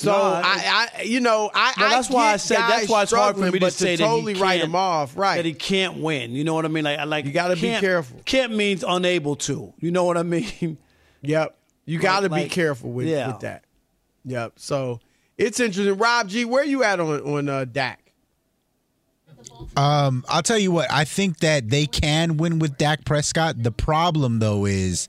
So 0.00 0.10
No, 0.12 0.16
I, 0.18 0.40
I- 0.44 0.88
I, 0.98 1.02
you 1.02 1.20
know, 1.20 1.50
I, 1.54 1.74
Well, 1.76 1.86
I 1.86 1.90
that's 1.90 2.08
why 2.10 2.28
I 2.28 2.32
get 2.32 2.40
said 2.40 2.56
that's 2.58 2.88
why 2.88 3.02
it's 3.02 3.12
hard 3.12 3.34
for 3.36 3.40
struggling, 3.42 3.52
me 3.52 3.58
to 3.58 3.66
but 3.66 3.72
say 3.72 3.96
that 3.96 4.04
totally 4.04 4.34
he 4.34 4.40
write 4.40 4.60
him 4.62 4.74
off. 4.74 5.16
Right? 5.16 5.36
That 5.36 5.44
he 5.44 5.52
can't 5.52 5.98
win. 5.98 6.32
You 6.32 6.44
know 6.44 6.54
what 6.54 6.64
I 6.64 6.68
mean? 6.68 6.84
Like, 6.84 6.98
I 6.98 7.04
like 7.04 7.26
You 7.26 7.32
gotta 7.32 7.54
be 7.54 7.74
careful. 7.78 8.18
Can't 8.24 8.54
means 8.56 8.82
unable 8.86 9.36
to. 9.36 9.74
You 9.78 9.90
know 9.90 10.04
what 10.04 10.16
I 10.16 10.22
mean? 10.22 10.78
Yep. 11.22 11.54
You 11.84 11.98
Like- 11.98 12.02
got 12.02 12.20
to 12.20 12.30
be 12.30 12.48
careful 12.48 12.92
with, 12.92 13.06
yeah. 13.06 13.26
with 13.28 13.40
that. 13.40 13.64
Yep. 14.24 14.54
So 14.56 15.00
it's 15.36 15.60
interesting. 15.60 15.98
Rob 15.98 16.28
G, 16.28 16.46
where 16.46 16.64
you 16.64 16.82
at 16.82 16.98
on 16.98 17.20
on 17.20 17.48
uh, 17.50 17.66
Dak? 17.66 18.12
Um, 19.76 20.24
I'll 20.28 20.42
tell 20.42 20.58
you 20.58 20.70
what. 20.72 20.90
I 20.90 21.04
think 21.04 21.38
that 21.40 21.68
they 21.70 21.86
can 21.86 22.36
win 22.36 22.58
with 22.58 22.76
Dak 22.78 23.04
Prescott. 23.04 23.62
The 23.62 23.72
problem, 23.72 24.38
though, 24.38 24.64
is 24.66 25.08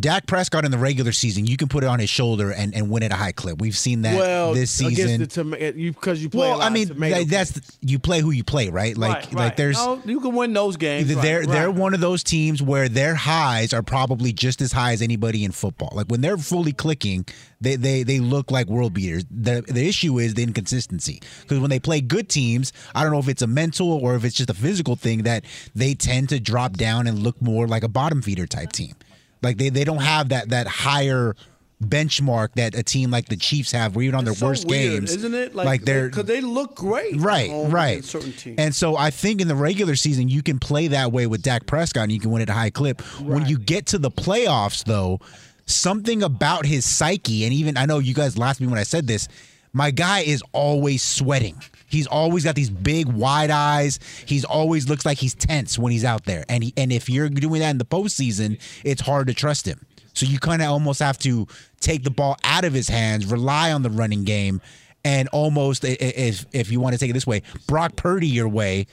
Dak 0.00 0.26
Prescott 0.26 0.64
in 0.64 0.70
the 0.70 0.78
regular 0.78 1.12
season. 1.12 1.46
You 1.46 1.56
can 1.56 1.68
put 1.68 1.84
it 1.84 1.86
on 1.86 1.98
his 1.98 2.10
shoulder 2.10 2.50
and, 2.50 2.74
and 2.74 2.90
win 2.90 3.02
at 3.02 3.12
a 3.12 3.16
high 3.16 3.32
clip. 3.32 3.60
We've 3.60 3.76
seen 3.76 4.02
that 4.02 4.16
well, 4.16 4.54
this 4.54 4.70
season. 4.70 5.04
against 5.04 5.36
the 5.36 5.42
toma- 5.42 5.56
eh, 5.56 5.72
you 5.74 5.92
because 5.92 6.22
you 6.22 6.28
play. 6.28 6.46
a 6.46 6.50
well, 6.50 6.58
lot 6.58 6.70
I 6.70 6.74
mean, 6.74 6.90
of 6.90 6.98
that- 6.98 7.28
that's 7.28 7.50
the, 7.52 7.62
you 7.80 7.98
play 7.98 8.20
who 8.20 8.30
you 8.30 8.44
play, 8.44 8.68
right? 8.68 8.96
Like, 8.96 9.14
right, 9.14 9.24
like 9.26 9.34
right. 9.34 9.56
there's. 9.56 9.76
No, 9.76 10.00
you 10.04 10.20
can 10.20 10.34
win 10.34 10.52
those 10.52 10.76
games. 10.76 11.08
They're 11.08 11.40
right, 11.40 11.48
they're 11.48 11.70
right. 11.70 11.78
one 11.78 11.94
of 11.94 12.00
those 12.00 12.22
teams 12.22 12.62
where 12.62 12.88
their 12.88 13.14
highs 13.14 13.72
are 13.72 13.82
probably 13.82 14.32
just 14.32 14.60
as 14.60 14.72
high 14.72 14.92
as 14.92 15.02
anybody 15.02 15.44
in 15.44 15.52
football. 15.52 15.90
Like 15.92 16.06
when 16.06 16.20
they're 16.20 16.38
fully 16.38 16.72
clicking, 16.72 17.26
they 17.60 17.76
they, 17.76 18.02
they 18.02 18.20
look 18.20 18.50
like 18.50 18.66
world 18.68 18.92
beaters. 18.92 19.24
The 19.30 19.64
the 19.66 19.88
issue 19.88 20.18
is 20.18 20.34
the 20.34 20.42
inconsistency 20.42 21.20
because 21.42 21.58
when 21.58 21.70
they 21.70 21.80
play 21.80 22.00
good 22.00 22.28
teams, 22.28 22.72
I 22.94 23.02
don't 23.02 23.12
know 23.12 23.18
if 23.18 23.28
it's 23.28 23.42
a 23.42 23.46
mental 23.46 23.90
or 23.92 24.14
if 24.14 24.24
it's 24.24 24.36
just 24.36 24.50
a 24.50 24.54
physical 24.54 24.96
thing 24.96 25.22
that 25.22 25.44
they 25.74 25.94
tend 25.94 26.28
to 26.30 26.40
drop 26.40 26.74
down 26.74 27.06
and 27.06 27.18
look 27.20 27.40
more 27.40 27.66
like 27.66 27.82
a 27.82 27.88
bottom 27.88 28.22
feeder 28.22 28.46
type 28.46 28.72
team. 28.72 28.94
Like 29.42 29.58
they, 29.58 29.68
they 29.68 29.84
don't 29.84 30.02
have 30.02 30.30
that 30.30 30.48
that 30.50 30.66
higher 30.66 31.34
benchmark 31.82 32.54
that 32.54 32.74
a 32.74 32.82
team 32.82 33.10
like 33.10 33.28
the 33.28 33.36
Chiefs 33.36 33.72
have, 33.72 33.94
where 33.94 34.04
even 34.04 34.14
on 34.14 34.24
their 34.24 34.34
so 34.34 34.46
worst 34.46 34.66
weird, 34.66 34.92
games, 34.92 35.14
isn't 35.16 35.34
it? 35.34 35.54
Like, 35.54 35.84
they're 35.84 36.08
because 36.08 36.24
they 36.24 36.40
look 36.40 36.74
great, 36.74 37.16
Right, 37.16 37.50
right. 37.70 38.04
Certain 38.04 38.32
teams. 38.32 38.58
And 38.58 38.74
so 38.74 38.96
I 38.96 39.10
think 39.10 39.40
in 39.40 39.48
the 39.48 39.54
regular 39.54 39.96
season 39.96 40.28
you 40.28 40.42
can 40.42 40.58
play 40.58 40.88
that 40.88 41.12
way 41.12 41.26
with 41.26 41.42
Dak 41.42 41.66
Prescott 41.66 42.04
and 42.04 42.12
you 42.12 42.20
can 42.20 42.30
win 42.30 42.42
at 42.42 42.48
a 42.48 42.54
high 42.54 42.70
clip. 42.70 43.00
When 43.20 43.46
you 43.46 43.58
get 43.58 43.86
to 43.86 43.98
the 43.98 44.10
playoffs 44.10 44.84
though, 44.84 45.20
something 45.66 46.22
about 46.22 46.64
his 46.64 46.86
psyche 46.86 47.44
and 47.44 47.52
even 47.52 47.76
I 47.76 47.86
know 47.86 47.98
you 47.98 48.14
guys 48.14 48.38
laughed 48.38 48.60
at 48.60 48.62
me 48.62 48.68
when 48.68 48.78
I 48.78 48.84
said 48.84 49.06
this, 49.06 49.28
my 49.72 49.90
guy 49.90 50.20
is 50.20 50.42
always 50.52 51.02
sweating. 51.02 51.60
He's 51.86 52.06
always 52.06 52.44
got 52.44 52.54
these 52.54 52.70
big 52.70 53.06
wide 53.06 53.50
eyes. 53.50 53.98
He's 54.26 54.44
always 54.44 54.88
looks 54.88 55.06
like 55.06 55.18
he's 55.18 55.34
tense 55.34 55.78
when 55.78 55.92
he's 55.92 56.04
out 56.04 56.24
there. 56.24 56.44
And 56.48 56.64
he, 56.64 56.74
and 56.76 56.92
if 56.92 57.08
you're 57.08 57.28
doing 57.28 57.60
that 57.60 57.70
in 57.70 57.78
the 57.78 57.84
postseason, 57.84 58.60
it's 58.84 59.00
hard 59.00 59.28
to 59.28 59.34
trust 59.34 59.66
him. 59.66 59.86
So 60.14 60.26
you 60.26 60.38
kind 60.38 60.62
of 60.62 60.68
almost 60.68 61.00
have 61.00 61.18
to 61.20 61.46
take 61.80 62.02
the 62.02 62.10
ball 62.10 62.36
out 62.42 62.64
of 62.64 62.72
his 62.72 62.88
hands, 62.88 63.26
rely 63.26 63.72
on 63.72 63.82
the 63.82 63.90
running 63.90 64.24
game, 64.24 64.62
and 65.04 65.28
almost, 65.28 65.84
if 65.84 66.46
if 66.52 66.72
you 66.72 66.80
want 66.80 66.94
to 66.94 66.98
take 66.98 67.10
it 67.10 67.12
this 67.12 67.26
way, 67.26 67.42
Brock 67.68 67.94
Purdy 67.94 68.26
your 68.26 68.48
way 68.48 68.86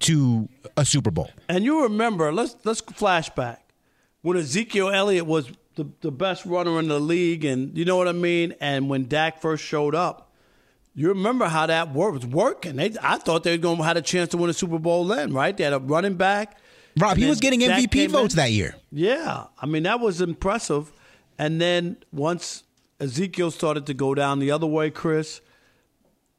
to 0.00 0.48
a 0.76 0.84
Super 0.84 1.10
Bowl. 1.10 1.30
And 1.48 1.64
you 1.64 1.82
remember, 1.82 2.32
let's 2.32 2.54
let's 2.64 2.80
flashback 2.80 3.58
when 4.22 4.36
Ezekiel 4.36 4.90
Elliott 4.90 5.26
was 5.26 5.50
the, 5.74 5.88
the 6.02 6.12
best 6.12 6.46
runner 6.46 6.78
in 6.78 6.88
the 6.88 7.00
league, 7.00 7.44
and 7.44 7.76
you 7.76 7.84
know 7.84 7.96
what 7.96 8.06
I 8.06 8.12
mean. 8.12 8.54
And 8.60 8.88
when 8.88 9.08
Dak 9.08 9.40
first 9.40 9.64
showed 9.64 9.94
up, 9.94 10.25
you 10.96 11.08
remember 11.08 11.46
how 11.46 11.66
that 11.66 11.92
was 11.92 12.26
working. 12.26 12.76
They, 12.76 12.94
I 13.02 13.18
thought 13.18 13.44
they 13.44 13.52
were 13.52 13.58
going 13.58 13.76
to 13.76 13.82
have 13.84 13.96
a 13.98 14.02
chance 14.02 14.30
to 14.30 14.38
win 14.38 14.50
a 14.50 14.54
Super 14.54 14.78
Bowl 14.78 15.04
then, 15.06 15.32
right? 15.32 15.56
They 15.56 15.62
had 15.62 15.74
a 15.74 15.78
running 15.78 16.14
back. 16.14 16.58
Rob, 16.98 17.18
he 17.18 17.26
was 17.26 17.38
getting 17.38 17.60
MVP 17.60 18.08
votes 18.08 18.32
in. 18.34 18.38
that 18.38 18.50
year. 18.50 18.74
Yeah, 18.90 19.44
I 19.60 19.66
mean 19.66 19.82
that 19.82 20.00
was 20.00 20.22
impressive. 20.22 20.90
And 21.38 21.60
then 21.60 21.98
once 22.10 22.64
Ezekiel 22.98 23.50
started 23.50 23.84
to 23.86 23.94
go 23.94 24.14
down 24.14 24.38
the 24.38 24.50
other 24.50 24.66
way, 24.66 24.90
Chris, 24.90 25.42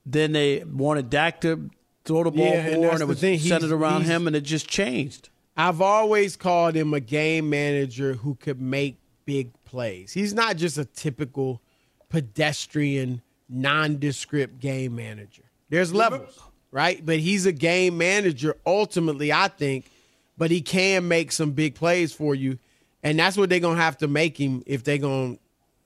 then 0.03 0.31
they 0.31 0.63
wanted 0.63 1.11
Dak 1.11 1.41
to 1.41 1.69
throw 2.03 2.23
the 2.23 2.31
ball 2.31 2.45
Yeah, 2.45 2.53
and 2.53 2.75
more, 2.77 2.85
that's 2.85 2.93
and 2.93 3.01
it 3.03 3.07
was 3.07 3.19
thing. 3.21 3.37
Centered 3.37 3.71
around 3.71 4.05
him, 4.05 4.25
and 4.25 4.35
it 4.35 4.41
just 4.41 4.67
changed. 4.67 5.29
I've 5.55 5.81
always 5.81 6.35
called 6.35 6.73
him 6.73 6.93
a 6.95 6.99
game 6.99 7.49
manager 7.49 8.13
who 8.13 8.33
could 8.35 8.59
make 8.59 8.97
big 9.25 9.51
plays. 9.65 10.13
He's 10.13 10.33
not 10.33 10.55
just 10.57 10.79
a 10.79 10.85
typical 10.85 11.61
pedestrian, 12.09 13.21
nondescript 13.49 14.59
game 14.59 14.95
manager. 14.95 15.43
There's 15.69 15.93
levels, 15.93 16.39
right? 16.71 17.03
But 17.05 17.19
he's 17.19 17.45
a 17.45 17.51
game 17.51 17.97
manager 17.97 18.55
ultimately, 18.65 19.31
I 19.31 19.47
think, 19.49 19.85
but 20.37 20.51
he 20.51 20.61
can 20.61 21.07
make 21.07 21.31
some 21.31 21.51
big 21.51 21.75
plays 21.75 22.13
for 22.13 22.35
you. 22.35 22.59
And 23.03 23.19
that's 23.19 23.37
what 23.37 23.49
they're 23.49 23.59
going 23.59 23.77
to 23.77 23.81
have 23.81 23.97
to 23.99 24.07
make 24.07 24.37
him 24.37 24.63
if 24.65 24.83
they're 24.83 24.97
going 24.97 25.39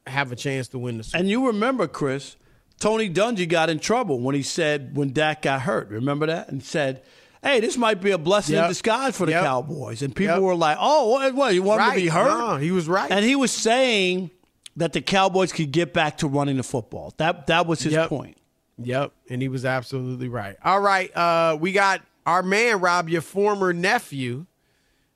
to 0.06 0.12
have 0.12 0.32
a 0.32 0.36
chance 0.36 0.68
to 0.70 0.80
win 0.80 0.98
the 0.98 1.04
Super 1.04 1.18
And 1.18 1.30
you 1.30 1.48
remember, 1.48 1.88
Chris, 1.88 2.36
Tony 2.80 3.10
Dungy 3.10 3.48
got 3.48 3.70
in 3.70 3.80
trouble 3.80 4.20
when 4.20 4.34
he 4.34 4.42
said 4.44 4.96
when 4.96 5.14
Dak 5.14 5.44
got 5.44 5.62
hurt. 5.62 5.90
Remember 5.90 6.26
that? 6.26 6.50
And 6.50 6.64
said, 6.64 7.04
"Hey, 7.44 7.60
this 7.60 7.78
might 7.78 8.02
be 8.02 8.10
a 8.12 8.18
blessing 8.18 8.56
in 8.56 8.68
disguise 8.68 9.16
for 9.16 9.26
the 9.28 9.34
Yep. 9.34 9.44
Cowboys." 9.44 10.02
And 10.02 10.16
people 10.16 10.36
Yep. 10.36 10.42
were 10.44 10.56
like, 10.56 10.78
"Oh, 10.80 11.10
what? 11.10 11.36
what 11.36 11.54
you 11.54 11.62
want 11.62 11.82
him 11.84 11.90
to 11.92 11.96
be 11.96 12.08
hurt?" 12.08 12.26
No, 12.36 12.58
he 12.58 12.72
was 12.72 12.88
right. 12.88 13.12
And 13.12 13.24
he 13.24 13.36
was 13.36 13.52
saying 13.52 14.32
that 14.78 14.94
the 14.94 15.02
Cowboys 15.02 15.52
could 15.52 15.72
get 15.72 15.94
back 15.94 16.18
to 16.20 16.28
running 16.28 16.58
the 16.58 16.64
football. 16.64 17.14
That 17.18 17.48
that 17.48 17.68
was 17.68 17.82
his 17.82 17.94
Yep. 17.94 18.10
point. 18.10 18.38
Yep, 18.78 19.12
and 19.30 19.42
he 19.42 19.48
was 19.48 19.66
absolutely 19.66 20.28
right. 20.28 20.56
All 20.64 20.80
right, 20.80 21.16
uh, 21.16 21.58
we 21.60 21.72
got 21.72 22.02
our 22.26 22.42
man 22.42 22.80
Rob, 22.80 23.10
your 23.10 23.22
former 23.22 23.74
nephew, 23.74 24.46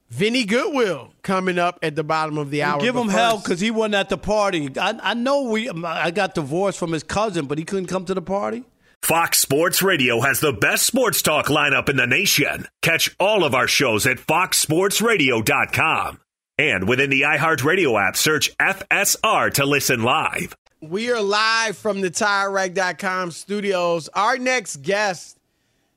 Vinny 0.10 0.46
Goodwill, 0.46 1.14
coming 1.24 1.58
up 1.58 1.80
at 1.82 1.96
the 1.96 2.04
bottom 2.04 2.38
of 2.38 2.52
the 2.52 2.62
hour. 2.62 2.80
give 2.80 2.94
But 2.94 3.02
him 3.04 3.10
hell 3.10 3.38
because 3.40 3.60
he 3.60 3.72
wasn't 3.72 3.96
at 3.96 4.10
the 4.10 4.18
party. 4.20 4.70
I, 4.80 5.00
I 5.02 5.14
know 5.16 5.44
we. 5.44 5.70
I 5.70 6.12
got 6.12 6.36
divorced 6.36 6.78
from 6.78 6.92
his 6.92 7.02
cousin, 7.04 7.46
but 7.48 7.58
he 7.58 7.64
couldn't 7.64 7.88
come 7.88 8.06
to 8.06 8.14
the 8.14 8.22
party. 8.22 8.64
Fox 9.02 9.40
Sports 9.40 9.82
Radio 9.84 10.22
has 10.22 10.40
the 10.40 10.54
best 10.54 10.86
sports 10.86 11.22
talk 11.22 11.48
lineup 11.48 11.90
in 11.90 11.96
the 11.96 12.08
nation. 12.08 12.68
Catch 12.82 13.16
all 13.20 13.44
of 13.44 13.54
our 13.56 13.68
shows 13.68 14.06
at 14.08 14.18
foxsportsradio.com. 14.18 16.20
And 16.58 16.88
within 16.88 17.10
the 17.10 17.22
iHeartRadio 17.22 18.02
app, 18.02 18.16
search 18.16 18.56
FSR 18.58 19.54
to 19.56 19.66
listen 19.66 20.04
live. 20.04 20.56
We 20.80 21.12
are 21.12 21.22
live 21.22 21.78
from 21.78 22.00
the 22.00 22.10
TireRack.com 22.10 23.32
studios. 23.32 24.08
Our 24.14 24.38
next 24.38 24.78
guest, 24.78 25.38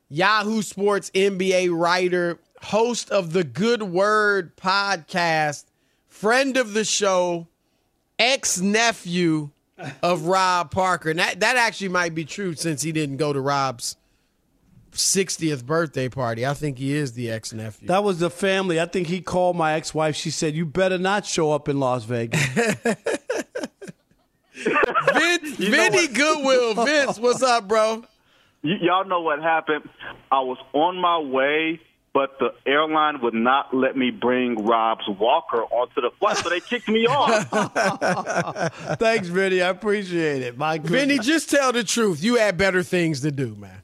Yahoo 0.09 0.63
Sports 0.63 1.13
NBA 1.15 1.79
writer, 1.79 2.39
host 2.63 3.11
of 3.11 3.33
the 3.33 3.45
Good 3.45 3.85
Word 3.85 4.57
podcast, 4.57 5.67
friend 6.09 6.57
of 6.57 6.73
the 6.73 6.85
show, 6.85 7.47
ex 8.19 8.61
nephew 8.61 9.51
of 10.03 10.25
Rob 10.25 10.73
Parker. 10.73 11.11
And 11.11 11.21
that, 11.21 11.39
that 11.39 11.57
actually 11.57 11.91
might 11.91 12.17
be 12.17 12.25
true 12.25 12.55
since 12.55 12.83
he 12.83 12.91
didn't 12.91 13.19
go 13.19 13.33
to 13.33 13.41
Rob's 13.41 13.97
60th 14.93 15.65
birthday 15.65 16.09
party. 16.09 16.47
I 16.47 16.55
think 16.55 16.79
he 16.79 16.93
is 16.95 17.13
the 17.13 17.31
ex 17.31 17.53
nephew. 17.53 17.89
That 17.89 18.03
was 18.05 18.19
the 18.19 18.31
family. 18.31 18.81
I 18.81 18.87
think 18.87 19.07
he 19.09 19.21
called 19.21 19.57
my 19.57 19.75
ex 19.75 19.95
wife. 19.95 20.17
She 20.17 20.31
said, 20.31 20.55
You 20.55 20.67
better 20.67 20.99
not 20.99 21.25
show 21.27 21.53
up 21.53 21.69
in 21.69 21.79
Las 21.81 22.05
Vegas. 22.05 22.43
Vin, 24.55 25.41
Vinny 25.57 26.09
Goodwill. 26.09 26.85
Vince, 26.85 27.19
what's 27.19 27.43
up, 27.43 27.69
bro? 27.69 28.03
Y- 28.65 28.79
y'all 28.81 29.05
know 29.05 29.21
what 29.21 29.41
happened. 29.41 29.89
I 30.33 30.41
was 30.41 30.59
on 30.73 30.97
my 31.01 31.19
way, 31.19 31.81
but 32.13 32.39
the 32.41 32.53
airline 32.67 33.21
would 33.23 33.35
not 33.35 33.73
let 33.73 33.97
me 33.97 34.11
bring 34.11 34.65
Rob's 34.67 35.07
walker 35.09 35.63
onto 35.63 36.01
the 36.01 36.11
flight, 36.19 36.39
so 36.39 36.49
they 36.49 36.59
kicked 36.61 36.89
me 36.89 37.07
off. 37.11 37.49
Thanks, 38.99 39.29
Vinny. 39.29 39.63
I 39.63 39.69
appreciate 39.69 40.43
it. 40.43 40.59
My 40.59 40.79
goodness. 40.79 40.91
Vinny, 41.01 41.19
just 41.21 41.51
tell 41.51 41.71
the 41.73 41.85
truth. 41.85 42.23
You 42.23 42.35
had 42.37 42.59
better 42.59 42.83
things 42.83 43.21
to 43.21 43.31
do, 43.31 43.55
man. 43.55 43.83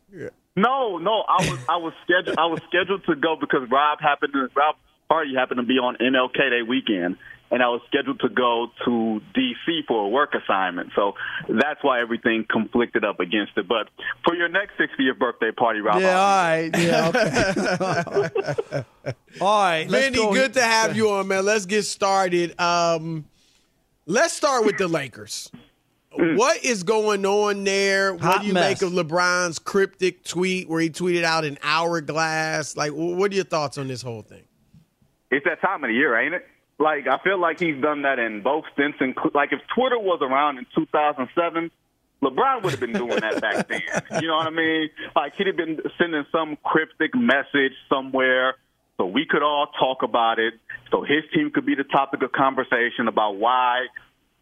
No, 0.56 0.98
no, 0.98 1.24
I 1.26 1.50
was 1.50 1.58
I 1.68 1.76
was 1.78 1.92
scheduled 2.04 2.38
I 2.38 2.46
was 2.46 2.60
scheduled 2.68 3.04
to 3.06 3.16
go 3.16 3.36
because 3.40 3.68
Rob 3.70 4.00
happened 4.00 4.32
to 4.34 4.48
Rob 4.54 4.76
party 5.08 5.34
happened 5.34 5.58
to 5.58 5.66
be 5.66 5.74
on 5.74 5.96
MLK 5.96 6.36
Day 6.50 6.62
weekend, 6.62 7.16
and 7.50 7.60
I 7.62 7.66
was 7.68 7.80
scheduled 7.88 8.20
to 8.20 8.28
go 8.28 8.68
to 8.84 9.20
DC 9.34 9.86
for 9.88 10.06
a 10.06 10.08
work 10.08 10.32
assignment. 10.34 10.90
So 10.94 11.14
that's 11.48 11.82
why 11.82 12.00
everything 12.00 12.46
conflicted 12.48 13.04
up 13.04 13.18
against 13.18 13.52
it. 13.56 13.66
But 13.66 13.88
for 14.24 14.34
your 14.36 14.48
next 14.48 14.74
60th 14.78 15.18
birthday 15.18 15.50
party, 15.50 15.80
Rob, 15.80 16.00
Yeah, 16.00 16.16
all 16.18 16.24
I'll- 16.24 16.46
right. 16.48 16.70
Yeah, 16.78 17.08
okay. 17.08 18.84
all 19.40 19.60
right. 19.64 19.90
let's 19.90 20.16
go. 20.16 20.32
good 20.32 20.54
to 20.54 20.62
have 20.62 20.96
you 20.96 21.10
on, 21.10 21.26
man. 21.28 21.44
Let's 21.44 21.66
get 21.66 21.82
started. 21.82 22.58
Um, 22.60 23.24
let's 24.06 24.34
start 24.34 24.64
with 24.64 24.78
the 24.78 24.86
Lakers. 24.86 25.50
Mm. 26.18 26.36
What 26.36 26.64
is 26.64 26.82
going 26.82 27.26
on 27.26 27.64
there? 27.64 28.14
what 28.14 28.40
do 28.40 28.46
you 28.46 28.52
mess. 28.52 28.80
make 28.80 28.82
of 28.82 28.92
LeBron's 28.92 29.58
cryptic 29.58 30.24
tweet 30.24 30.68
where 30.68 30.80
he 30.80 30.90
tweeted 30.90 31.24
out 31.24 31.44
an 31.44 31.58
hourglass? 31.62 32.76
Like, 32.76 32.92
what 32.92 33.32
are 33.32 33.34
your 33.34 33.44
thoughts 33.44 33.78
on 33.78 33.88
this 33.88 34.02
whole 34.02 34.22
thing? 34.22 34.44
it's 35.36 35.44
that 35.44 35.60
time 35.60 35.82
of 35.82 35.88
the 35.88 35.94
year, 35.94 36.16
ain't 36.16 36.34
it? 36.34 36.46
Like 36.78 37.06
I 37.06 37.18
feel 37.22 37.38
like 37.38 37.58
he's 37.58 37.80
done 37.80 38.02
that 38.02 38.18
in 38.18 38.42
both 38.42 38.64
stints. 38.72 38.98
And 39.00 39.14
like 39.34 39.52
if 39.52 39.60
Twitter 39.74 39.98
was 39.98 40.20
around 40.22 40.58
in 40.58 40.66
2007, 40.74 41.70
LeBron 42.22 42.62
would 42.62 42.70
have 42.70 42.80
been 42.80 42.92
doing 42.92 43.20
that 43.20 43.40
back 43.40 43.68
then. 43.68 43.82
You 44.20 44.28
know 44.28 44.36
what 44.36 44.46
I 44.46 44.50
mean? 44.50 44.90
Like 45.14 45.34
he'd 45.36 45.46
have 45.46 45.56
been 45.56 45.78
sending 45.98 46.24
some 46.32 46.56
cryptic 46.64 47.14
message 47.14 47.72
somewhere 47.88 48.54
so 48.96 49.06
we 49.06 49.26
could 49.26 49.42
all 49.42 49.66
talk 49.78 50.02
about 50.02 50.38
it. 50.38 50.54
So 50.90 51.02
his 51.02 51.22
team 51.34 51.50
could 51.50 51.66
be 51.66 51.74
the 51.74 51.84
topic 51.84 52.22
of 52.22 52.32
conversation 52.32 53.08
about 53.08 53.36
why 53.36 53.86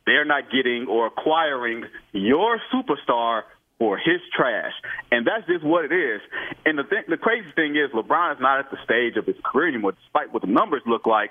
they're 0.07 0.25
not 0.25 0.51
getting 0.51 0.87
or 0.89 1.07
acquiring 1.07 1.85
your 2.13 2.59
superstar 2.73 3.43
for 3.79 3.97
his 3.99 4.21
trash. 4.37 4.73
And 5.11 5.27
that's 5.27 5.47
just 5.47 5.65
what 5.65 5.85
it 5.85 5.93
is. 5.93 6.21
And 6.65 6.79
the 6.79 6.85
thing, 6.85 7.03
the 7.09 7.17
crazy 7.17 7.49
thing 7.57 7.77
is 7.77 7.91
LeBron 7.93 8.35
is 8.37 8.41
not 8.41 8.61
at 8.61 8.71
the 8.71 8.79
stage 8.85 9.17
of 9.17 9.27
his 9.27 9.37
career 9.45 9.69
anymore, 9.69 9.93
despite 9.93 10.33
what 10.33 10.43
the 10.43 10.49
numbers 10.49 10.83
look 10.87 11.07
like, 11.07 11.31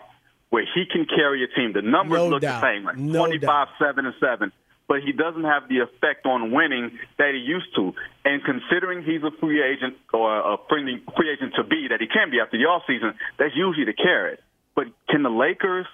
where 0.50 0.66
he 0.76 0.84
can 0.86 1.06
carry 1.06 1.44
a 1.44 1.48
team. 1.48 1.72
The 1.74 1.82
numbers 1.82 2.18
No 2.20 2.28
look 2.28 2.42
doubt. 2.42 2.62
the 2.62 2.68
same, 2.68 2.84
like 2.84 2.98
No 2.98 3.26
25, 3.26 3.42
doubt. 3.48 3.68
7, 3.80 4.06
and 4.06 4.16
7. 4.20 4.52
But 4.88 5.00
he 5.06 5.14
doesn't 5.14 5.46
have 5.46 5.70
the 5.70 5.80
effect 5.80 6.26
on 6.26 6.52
winning 6.52 7.00
that 7.18 7.32
he 7.34 7.40
used 7.40 7.74
to. 7.76 7.94
And 8.26 8.44
considering 8.44 9.04
he's 9.04 9.24
a 9.24 9.32
free 9.40 9.64
agent 9.64 9.96
or 10.14 10.28
a 10.36 10.58
free, 10.68 10.84
free 11.16 11.30
agent 11.32 11.54
to 11.56 11.64
be 11.64 11.88
that 11.90 12.02
he 12.02 12.08
can 12.08 12.30
be 12.30 12.42
after 12.42 12.58
the 12.58 12.66
offseason, 12.66 13.14
that's 13.40 13.56
usually 13.56 13.86
the 13.86 13.94
carrot. 13.94 14.44
But 14.76 14.88
can 15.08 15.24
the 15.24 15.30
Lakers 15.30 15.86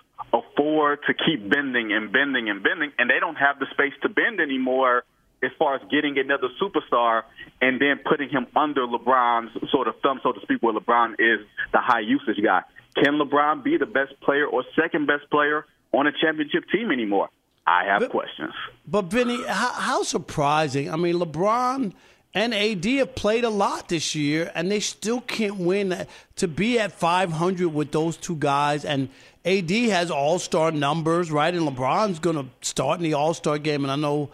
afford 0.58 1.00
to 1.08 1.14
keep 1.14 1.50
bending 1.50 1.94
and 1.94 2.12
bending 2.12 2.50
and 2.50 2.64
bending? 2.64 2.92
And 2.98 3.10
they 3.10 3.20
don't 3.20 3.36
have 3.36 3.60
the 3.60 3.68
space 3.72 3.94
to 4.02 4.10
bend 4.10 4.40
anymore 4.40 5.04
as 5.44 5.52
far 5.60 5.76
as 5.76 5.82
getting 5.92 6.18
another 6.18 6.48
superstar 6.62 7.24
and 7.62 7.80
then 7.80 8.00
putting 8.10 8.30
him 8.30 8.48
under 8.56 8.88
LeBron's 8.88 9.52
sort 9.72 9.88
of 9.88 9.96
thumb, 10.02 10.20
so 10.24 10.32
to 10.32 10.40
speak, 10.42 10.62
where 10.64 10.74
LeBron 10.74 11.14
is 11.14 11.46
the 11.72 11.80
high 11.80 12.00
usage 12.00 12.44
guy. 12.44 12.62
Can 12.96 13.20
LeBron 13.20 13.64
be 13.64 13.78
the 13.78 13.86
best 13.86 14.20
player 14.22 14.48
or 14.48 14.64
second 14.80 15.06
best 15.06 15.30
player 15.30 15.66
on 15.94 16.08
a 16.08 16.12
championship 16.12 16.64
team 16.72 16.92
anymore? 16.92 17.30
I 17.68 17.84
have 17.86 18.10
questions. 18.10 18.54
But 18.88 19.04
Vinny, 19.06 19.44
how, 19.46 19.74
how 19.74 20.04
surprising! 20.04 20.90
I 20.90 20.96
mean, 20.96 21.16
LeBron 21.16 21.94
and 22.34 22.54
AD 22.54 22.86
have 22.86 23.14
played 23.14 23.44
a 23.44 23.50
lot 23.50 23.90
this 23.90 24.16
year, 24.16 24.52
and 24.56 24.72
they 24.72 24.80
still 24.80 25.20
can't 25.20 25.58
win. 25.58 26.08
To 26.38 26.48
be 26.48 26.80
at 26.80 26.94
500 26.94 27.68
with 27.68 27.92
those 27.92 28.16
two 28.16 28.38
guys, 28.38 28.86
and 28.86 29.10
AD 29.48 29.72
has 29.92 30.12
All 30.12 30.40
Star 30.40 30.72
numbers, 30.72 31.32
right? 31.32 31.54
And 31.54 31.68
LeBron's 31.68 32.20
going 32.20 32.36
to 32.36 32.46
start 32.68 32.98
in 33.00 33.04
the 33.04 33.14
All 33.14 33.34
Star 33.34 33.58
game, 33.58 33.84
and 33.86 33.92
I 33.92 33.96
know 33.96 34.30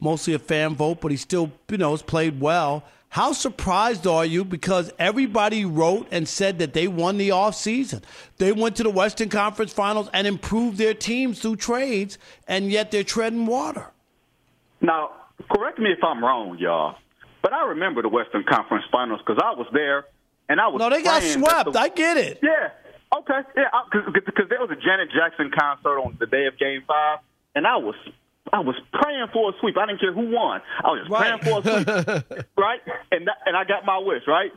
mostly 0.00 0.34
a 0.34 0.38
fan 0.38 0.74
vote, 0.74 1.00
but 1.00 1.10
he 1.10 1.16
still, 1.16 1.52
you 1.70 1.78
know, 1.78 1.92
has 1.92 2.02
played 2.02 2.40
well. 2.40 2.82
How 3.10 3.32
surprised 3.32 4.06
are 4.06 4.24
you? 4.26 4.44
Because 4.44 4.92
everybody 4.98 5.64
wrote 5.64 6.08
and 6.10 6.28
said 6.28 6.58
that 6.58 6.74
they 6.74 6.88
won 6.88 7.16
the 7.16 7.28
offseason. 7.30 8.02
They 8.38 8.52
went 8.52 8.76
to 8.76 8.82
the 8.82 8.90
Western 8.90 9.28
Conference 9.28 9.72
Finals 9.72 10.10
and 10.12 10.26
improved 10.26 10.76
their 10.76 10.92
teams 10.92 11.38
through 11.40 11.56
trades, 11.56 12.18
and 12.48 12.70
yet 12.70 12.90
they're 12.90 13.04
treading 13.04 13.46
water. 13.46 13.86
Now, 14.80 15.12
correct 15.50 15.78
me 15.78 15.92
if 15.92 16.02
I'm 16.02 16.22
wrong, 16.22 16.58
y'all, 16.58 16.96
but 17.42 17.52
I 17.52 17.66
remember 17.68 18.02
the 18.02 18.08
Western 18.08 18.44
Conference 18.44 18.84
Finals 18.90 19.20
because 19.24 19.40
I 19.42 19.52
was 19.52 19.68
there 19.72 20.04
and 20.48 20.60
I 20.60 20.66
was. 20.68 20.80
No, 20.80 20.90
they 20.90 21.02
got 21.02 21.22
swept. 21.22 21.72
the- 21.72 21.78
I 21.78 21.88
get 21.88 22.16
it. 22.16 22.40
Yeah. 22.42 22.70
Okay. 23.20 23.40
Yeah. 23.56 23.68
Because 24.14 24.48
there 24.48 24.60
was 24.60 24.70
a 24.70 24.76
Janet 24.76 25.08
Jackson 25.14 25.50
concert 25.56 25.98
on 25.98 26.16
the 26.20 26.26
day 26.26 26.46
of 26.46 26.58
Game 26.58 26.82
Five, 26.86 27.18
and 27.54 27.66
I 27.66 27.76
was. 27.76 27.94
I 28.52 28.60
was 28.60 28.76
praying 28.92 29.26
for 29.32 29.50
a 29.50 29.52
sweep. 29.58 29.76
I 29.76 29.86
didn't 29.86 29.98
care 30.00 30.12
who 30.12 30.30
won. 30.30 30.60
I 30.84 30.90
was 30.92 31.00
just 31.00 31.10
praying 31.10 31.38
for 31.42 31.58
a 31.58 31.62
sweep, 32.22 32.46
right? 32.56 32.78
And 33.10 33.26
that, 33.26 33.38
and 33.44 33.56
I 33.56 33.64
got 33.64 33.84
my 33.84 33.98
wish, 33.98 34.22
right? 34.28 34.52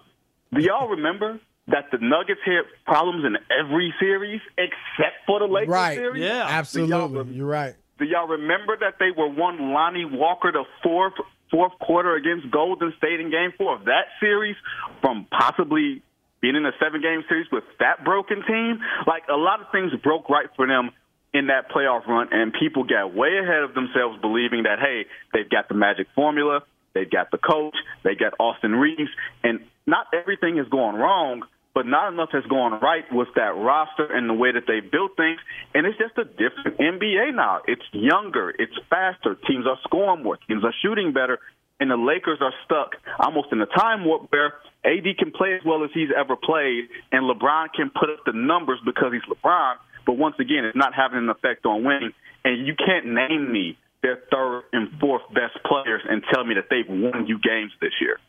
Do 0.54 0.62
y'all 0.62 0.90
remember 0.90 1.40
that 1.70 1.86
the 1.92 1.98
Nuggets 1.98 2.40
had 2.46 2.66
problems 2.86 3.26
in 3.26 3.36
every 3.50 3.92
series 4.00 4.42
except 4.60 5.26
for 5.26 5.40
the 5.40 5.48
Lakers 5.48 5.70
Right. 5.74 5.98
series? 5.98 6.22
Yeah. 6.24 6.46
Absolutely. 6.48 7.34
You're 7.34 7.48
right. 7.48 7.74
Do 7.98 8.06
y'all 8.06 8.28
remember 8.28 8.78
that 8.80 8.98
they 9.00 9.10
were 9.10 9.28
one 9.28 9.74
Lonnie 9.74 10.06
Walker 10.06 10.52
the 10.52 10.66
fourth 10.84 11.14
fourth 11.50 11.74
quarter 11.80 12.14
against 12.16 12.52
Golden 12.52 12.94
State 13.00 13.20
in 13.20 13.32
Game 13.32 13.54
Four 13.58 13.74
of 13.78 13.86
that 13.86 14.06
series 14.20 14.56
from 15.02 15.26
possibly 15.32 16.04
being 16.42 16.56
in 16.56 16.66
a 16.66 16.72
seven 16.82 17.02
game 17.02 17.24
series 17.28 17.48
with 17.52 17.64
that 17.80 18.04
broken 18.04 18.44
team? 18.48 18.80
Like 19.08 19.24
a 19.30 19.38
lot 19.38 19.62
of 19.62 19.68
things 19.72 19.92
broke 20.02 20.30
right 20.30 20.48
for 20.56 20.68
them 20.68 20.92
in 21.34 21.48
that 21.48 21.70
playoff 21.70 22.08
run, 22.08 22.30
and 22.32 22.54
people 22.54 22.84
got 22.84 23.14
way 23.14 23.38
ahead 23.38 23.62
of 23.62 23.76
themselves, 23.76 24.20
believing 24.22 24.64
that 24.64 24.80
hey, 24.80 25.06
they've 25.34 25.50
got 25.50 25.70
the 25.70 25.76
magic 25.76 26.08
formula, 26.16 26.62
they've 26.94 27.10
got 27.10 27.30
the 27.32 27.38
coach, 27.38 27.76
they 28.04 28.16
got 28.16 28.34
Austin 28.40 28.74
Reaves, 28.74 29.12
and 29.44 29.60
not 29.86 30.08
everything 30.14 30.58
is 30.58 30.68
going 30.70 30.96
wrong 30.96 31.44
but 31.74 31.86
not 31.86 32.12
enough 32.12 32.30
has 32.34 32.44
gone 32.50 32.80
right 32.82 33.06
with 33.12 33.28
that 33.36 33.56
roster 33.56 34.06
and 34.06 34.30
the 34.30 34.34
way 34.34 34.52
that 34.52 34.64
they 34.68 34.80
built 34.80 35.16
things. 35.16 35.40
And 35.74 35.86
it's 35.86 35.98
just 35.98 36.18
a 36.18 36.26
different 36.26 36.78
NBA 36.78 37.36
now. 37.36 37.62
It's 37.68 37.86
younger, 37.94 38.50
it's 38.50 38.74
faster. 38.90 39.36
Teams 39.48 39.66
are 39.68 39.78
scoring 39.84 40.24
more, 40.24 40.38
teams 40.48 40.64
are 40.64 40.74
shooting 40.82 41.14
better, 41.14 41.40
and 41.80 41.90
the 41.90 41.98
Lakers 41.98 42.40
are 42.42 42.54
stuck 42.66 42.96
almost 43.20 43.50
in 43.52 43.62
a 43.62 43.66
time 43.66 44.06
warp 44.06 44.32
where 44.32 44.54
AD 44.84 45.18
can 45.18 45.32
play 45.32 45.54
as 45.54 45.62
well 45.66 45.84
as 45.84 45.90
he's 45.94 46.10
ever 46.16 46.36
played, 46.36 46.90
and 47.12 47.24
LeBron 47.24 47.68
can 47.76 47.90
put 47.90 48.10
up 48.10 48.20
the 48.26 48.34
numbers 48.34 48.80
because 48.86 49.14
he's 49.14 49.22
LeBron. 49.30 49.76
But 50.06 50.18
once 50.18 50.36
again, 50.40 50.66
it's 50.66 50.78
not 50.78 50.94
having 50.94 51.20
an 51.20 51.30
effect 51.30 51.66
on 51.66 51.84
winning. 51.84 52.14
And 52.44 52.66
you 52.66 52.74
can't 52.76 53.06
name 53.06 53.52
me 53.52 53.78
their 54.02 54.20
third 54.32 54.64
and 54.72 54.90
fourth 55.00 55.24
best 55.34 55.64
players 55.66 56.02
and 56.10 56.24
tell 56.34 56.46
me 56.46 56.56
that 56.56 56.66
they've 56.70 56.88
won 56.88 57.28
you 57.28 57.38
games 57.40 57.72
this 57.82 57.92
year. 58.00 58.20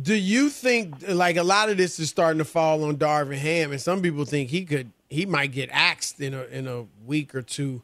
Do 0.00 0.14
you 0.14 0.50
think 0.50 1.08
like 1.08 1.36
a 1.36 1.42
lot 1.42 1.70
of 1.70 1.76
this 1.76 1.98
is 1.98 2.10
starting 2.10 2.38
to 2.38 2.44
fall 2.44 2.84
on 2.84 2.96
Darvin 2.96 3.38
Ham, 3.38 3.72
and 3.72 3.80
some 3.80 4.02
people 4.02 4.24
think 4.26 4.50
he 4.50 4.64
could 4.64 4.90
he 5.08 5.24
might 5.24 5.52
get 5.52 5.70
axed 5.72 6.20
in 6.20 6.34
a 6.34 6.42
in 6.44 6.66
a 6.68 6.84
week 7.06 7.34
or 7.34 7.42
two. 7.42 7.82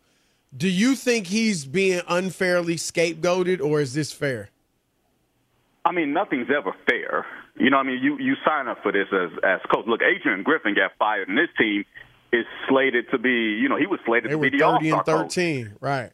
Do 0.55 0.69
you 0.69 0.95
think 0.95 1.29
he's 1.29 1.65
being 1.65 2.03
unfairly 2.09 2.77
scapegoated, 2.77 3.63
or 3.63 3.81
is 3.81 3.95
this 3.95 4.13
fair? 4.13 4.51
I 5.85 5.93
mean, 5.93 6.13
nothing's 6.13 6.49
ever 6.57 6.73
fair. 6.89 7.27
You 7.59 7.71
know, 7.71 7.79
I 7.79 7.83
mean, 7.83 7.99
you 8.03 8.17
you 8.19 8.35
sign 8.47 8.69
up 8.69 8.83
for 8.83 8.93
this 8.93 9.09
as 9.13 9.31
as 9.43 9.61
coach. 9.75 9.87
Look, 9.87 10.01
Adrian 10.03 10.43
Griffin 10.43 10.75
got 10.75 10.93
fired, 10.99 11.29
and 11.29 11.37
this 11.37 11.49
team 11.59 11.85
is 12.33 12.47
slated 12.69 13.07
to 13.11 13.19
be. 13.19 13.59
You 13.61 13.69
know, 13.69 13.77
he 13.77 13.87
was 13.87 14.01
slated 14.07 14.31
They 14.31 14.35
to 14.37 14.41
be 14.41 14.51
the 14.51 14.59
thirty 14.59 14.89
and 14.91 14.99
all-star 14.99 15.23
coach. 15.25 15.35
thirteen, 15.35 15.75
right? 15.81 16.11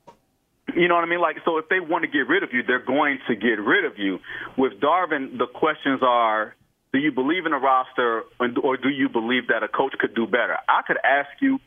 You 0.75 0.87
know 0.89 0.97
what 0.97 1.05
I 1.05 1.07
mean? 1.07 1.21
Like, 1.21 1.37
so 1.45 1.57
if 1.59 1.69
they 1.71 1.81
want 1.81 2.03
to 2.05 2.09
get 2.09 2.29
rid 2.29 2.43
of 2.43 2.51
you, 2.53 2.63
they're 2.63 2.85
going 2.85 3.19
to 3.29 3.35
get 3.37 3.59
rid 3.61 3.85
of 3.85 3.99
you. 3.99 4.19
With 4.57 4.75
Darvin, 4.81 5.39
the 5.39 5.47
questions 5.47 6.01
are: 6.03 6.55
Do 6.93 6.99
you 6.99 7.13
believe 7.13 7.47
in 7.47 7.53
a 7.53 7.59
roster, 7.59 8.25
or 8.41 8.77
do 8.77 8.89
you 8.89 9.09
believe 9.09 9.49
that 9.49 9.63
a 9.63 9.69
coach 9.69 9.93
could 9.99 10.15
do 10.15 10.27
better? 10.27 10.57
I 10.69 10.83
could 10.87 10.99
ask 11.05 11.29
you: 11.41 11.59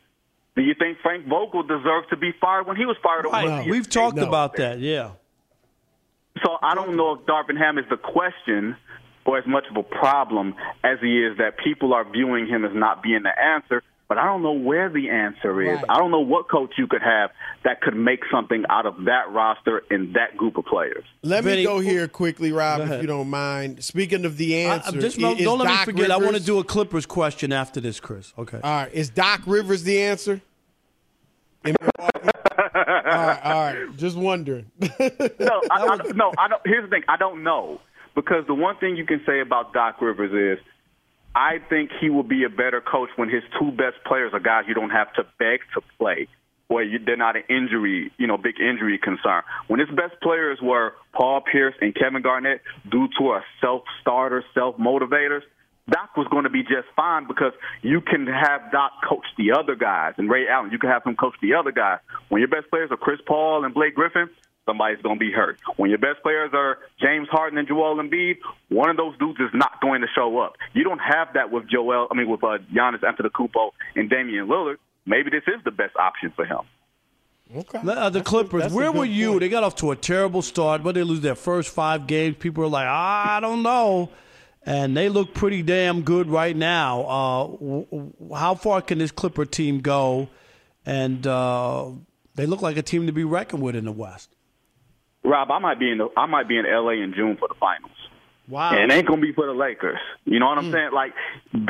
Do 0.56 0.62
you 0.62 0.74
think 0.78 0.98
Frank 1.02 1.26
Vogel 1.26 1.62
deserved 1.62 2.10
to 2.10 2.16
be 2.16 2.32
fired 2.40 2.66
when 2.66 2.76
he 2.76 2.84
was 2.84 2.96
fired? 3.02 3.26
over 3.26 3.34
Right. 3.36 3.64
the- 3.64 3.70
We've 3.70 3.88
talked 3.88 4.18
about 4.18 4.56
that. 4.56 4.78
Yeah. 4.80 5.12
So 6.44 6.56
I 6.62 6.74
don't 6.74 6.96
know 6.96 7.14
if 7.14 7.20
Darvin 7.26 7.56
Ham 7.58 7.78
is 7.78 7.84
the 7.90 7.96
question, 7.96 8.76
or 9.24 9.38
as 9.38 9.46
much 9.46 9.64
of 9.70 9.76
a 9.76 9.82
problem 9.82 10.54
as 10.82 10.98
he 11.00 11.24
is 11.24 11.38
that 11.38 11.56
people 11.62 11.94
are 11.94 12.04
viewing 12.10 12.46
him 12.46 12.64
as 12.64 12.72
not 12.74 13.02
being 13.02 13.22
the 13.22 13.38
answer. 13.38 13.82
But 14.08 14.18
I 14.18 14.26
don't 14.26 14.42
know 14.42 14.52
where 14.52 14.90
the 14.90 15.08
answer 15.08 15.62
is. 15.62 15.76
Right. 15.76 15.84
I 15.88 15.94
don't 15.98 16.10
know 16.10 16.20
what 16.20 16.46
coach 16.50 16.74
you 16.76 16.86
could 16.86 17.00
have 17.00 17.30
that 17.64 17.80
could 17.80 17.96
make 17.96 18.20
something 18.30 18.64
out 18.68 18.84
of 18.84 19.04
that 19.04 19.30
roster 19.30 19.84
and 19.90 20.14
that 20.16 20.36
group 20.36 20.58
of 20.58 20.66
players. 20.66 21.04
Let 21.22 21.44
me 21.46 21.62
go 21.64 21.80
here 21.80 22.08
quickly, 22.08 22.52
Rob, 22.52 22.82
if 22.82 23.00
you 23.00 23.06
don't 23.06 23.30
mind. 23.30 23.82
Speaking 23.82 24.26
of 24.26 24.36
the 24.36 24.54
I- 24.66 24.74
answer, 24.74 25.00
just 25.00 25.18
i- 25.18 25.22
don't 25.22 25.40
is 25.40 25.46
let 25.46 25.64
Doc 25.64 25.78
me 25.78 25.84
forget. 25.94 26.10
I 26.10 26.18
want 26.18 26.36
to 26.36 26.42
do 26.44 26.58
a 26.58 26.64
Clippers 26.64 27.06
question 27.06 27.52
after 27.54 27.80
this, 27.80 28.00
Chris. 28.00 28.34
Okay. 28.36 28.60
All 28.62 28.82
right, 28.82 28.92
is 28.92 29.08
Doc 29.08 29.42
Rivers 29.46 29.84
the 29.84 30.02
answer? 30.02 30.42
In 33.14 33.20
Milwaukee? 33.20 33.40
all 33.44 33.52
right, 33.52 33.76
all 33.76 33.86
right. 33.86 33.96
Just 33.96 34.16
wondering. 34.16 34.70
no, 34.80 34.88
I, 35.70 35.86
I, 35.86 35.96
no. 36.14 36.32
I 36.38 36.48
don't. 36.48 36.62
Here's 36.64 36.84
the 36.84 36.90
thing. 36.90 37.02
I 37.08 37.16
don't 37.16 37.42
know 37.42 37.80
because 38.14 38.46
the 38.46 38.54
one 38.54 38.76
thing 38.78 38.96
you 38.96 39.06
can 39.06 39.22
say 39.26 39.40
about 39.40 39.72
Doc 39.72 40.00
Rivers 40.00 40.58
is, 40.58 40.64
I 41.34 41.58
think 41.70 41.90
he 42.00 42.10
will 42.10 42.22
be 42.22 42.44
a 42.44 42.50
better 42.50 42.80
coach 42.80 43.08
when 43.16 43.28
his 43.30 43.42
two 43.58 43.70
best 43.70 43.96
players 44.06 44.32
are 44.34 44.40
guys 44.40 44.64
you 44.68 44.74
don't 44.74 44.90
have 44.90 45.12
to 45.14 45.22
beg 45.38 45.60
to 45.74 45.80
play, 45.98 46.28
or 46.68 46.82
you, 46.82 46.98
they're 46.98 47.16
not 47.16 47.36
an 47.36 47.44
injury, 47.48 48.12
you 48.18 48.26
know, 48.26 48.36
big 48.36 48.60
injury 48.60 48.98
concern. 48.98 49.42
When 49.68 49.80
his 49.80 49.88
best 49.88 50.20
players 50.22 50.58
were 50.62 50.92
Paul 51.12 51.40
Pierce 51.40 51.74
and 51.80 51.94
Kevin 51.94 52.22
Garnett, 52.22 52.60
due 52.90 53.08
to 53.18 53.32
a 53.32 53.44
self-starter, 53.60 54.44
self-motivators. 54.54 55.42
Doc 55.90 56.16
was 56.16 56.26
going 56.30 56.44
to 56.44 56.50
be 56.50 56.62
just 56.62 56.86
fine 56.94 57.26
because 57.26 57.52
you 57.82 58.00
can 58.00 58.26
have 58.26 58.70
Doc 58.70 58.92
coach 59.08 59.26
the 59.36 59.52
other 59.52 59.74
guys 59.74 60.14
and 60.16 60.30
Ray 60.30 60.46
Allen. 60.48 60.70
You 60.70 60.78
can 60.78 60.90
have 60.90 61.02
him 61.04 61.16
coach 61.16 61.34
the 61.42 61.54
other 61.54 61.72
guys. 61.72 61.98
When 62.28 62.40
your 62.40 62.48
best 62.48 62.70
players 62.70 62.90
are 62.90 62.96
Chris 62.96 63.18
Paul 63.26 63.64
and 63.64 63.74
Blake 63.74 63.94
Griffin, 63.94 64.30
somebody's 64.64 65.02
going 65.02 65.16
to 65.16 65.20
be 65.20 65.32
hurt. 65.32 65.58
When 65.76 65.90
your 65.90 65.98
best 65.98 66.22
players 66.22 66.50
are 66.54 66.78
James 67.00 67.28
Harden 67.30 67.58
and 67.58 67.66
Joel 67.66 67.96
Embiid, 67.96 68.36
one 68.68 68.90
of 68.90 68.96
those 68.96 69.18
dudes 69.18 69.40
is 69.40 69.50
not 69.52 69.80
going 69.80 70.02
to 70.02 70.06
show 70.14 70.38
up. 70.38 70.54
You 70.72 70.84
don't 70.84 71.00
have 71.00 71.34
that 71.34 71.50
with 71.50 71.68
Joel. 71.68 72.06
I 72.10 72.14
mean, 72.14 72.28
with 72.28 72.44
uh, 72.44 72.58
Giannis 72.72 73.00
Antetokounmpo 73.00 73.70
and 73.96 74.08
Damian 74.08 74.46
Lillard. 74.46 74.76
Maybe 75.04 75.30
this 75.30 75.42
is 75.48 75.62
the 75.64 75.72
best 75.72 75.96
option 75.96 76.32
for 76.36 76.44
him. 76.44 76.60
Okay. 77.54 77.78
Uh, 77.78 78.08
the 78.08 78.22
Clippers, 78.22 78.62
that's 78.62 78.72
a 78.72 78.76
where 78.76 78.92
were 78.92 79.04
you? 79.04 79.30
point. 79.30 79.40
They 79.40 79.48
got 79.48 79.64
off 79.64 79.74
to 79.76 79.90
a 79.90 79.96
terrible 79.96 80.42
start, 80.42 80.82
but 80.82 80.94
they 80.94 81.02
lose 81.02 81.20
their 81.20 81.34
first 81.34 81.70
five 81.70 82.06
games. 82.06 82.36
People 82.38 82.64
are 82.64 82.68
like, 82.68 82.86
I 82.86 83.40
don't 83.40 83.62
know. 83.62 84.10
And 84.64 84.96
they 84.96 85.08
look 85.08 85.34
pretty 85.34 85.62
damn 85.62 86.02
good 86.02 86.28
right 86.28 86.54
now. 86.54 87.02
Uh, 87.02 87.46
w- 87.48 87.86
w- 87.90 88.34
how 88.34 88.54
far 88.54 88.80
can 88.80 88.98
this 88.98 89.10
Clipper 89.10 89.44
team 89.44 89.80
go? 89.80 90.28
And 90.86 91.26
uh, 91.26 91.90
they 92.34 92.46
look 92.46 92.62
like 92.62 92.76
a 92.76 92.82
team 92.82 93.06
to 93.06 93.12
be 93.12 93.24
reckoned 93.24 93.62
with 93.62 93.74
in 93.74 93.84
the 93.84 93.92
West. 93.92 94.34
Rob, 95.24 95.50
I 95.50 95.58
might 95.58 95.78
be 95.78 95.90
in 95.90 95.98
the, 95.98 96.08
I 96.16 96.26
might 96.26 96.48
be 96.48 96.58
in 96.58 96.64
LA 96.64 97.02
in 97.02 97.12
June 97.14 97.36
for 97.38 97.48
the 97.48 97.54
finals. 97.54 97.90
Wow. 98.48 98.72
And 98.72 98.90
it 98.90 98.94
ain't 98.94 99.06
gonna 99.06 99.22
be 99.22 99.32
for 99.32 99.46
the 99.46 99.52
Lakers. 99.52 99.98
You 100.24 100.40
know 100.40 100.46
what 100.46 100.58
I'm 100.58 100.72
saying? 100.72 100.90
Like, 100.92 101.12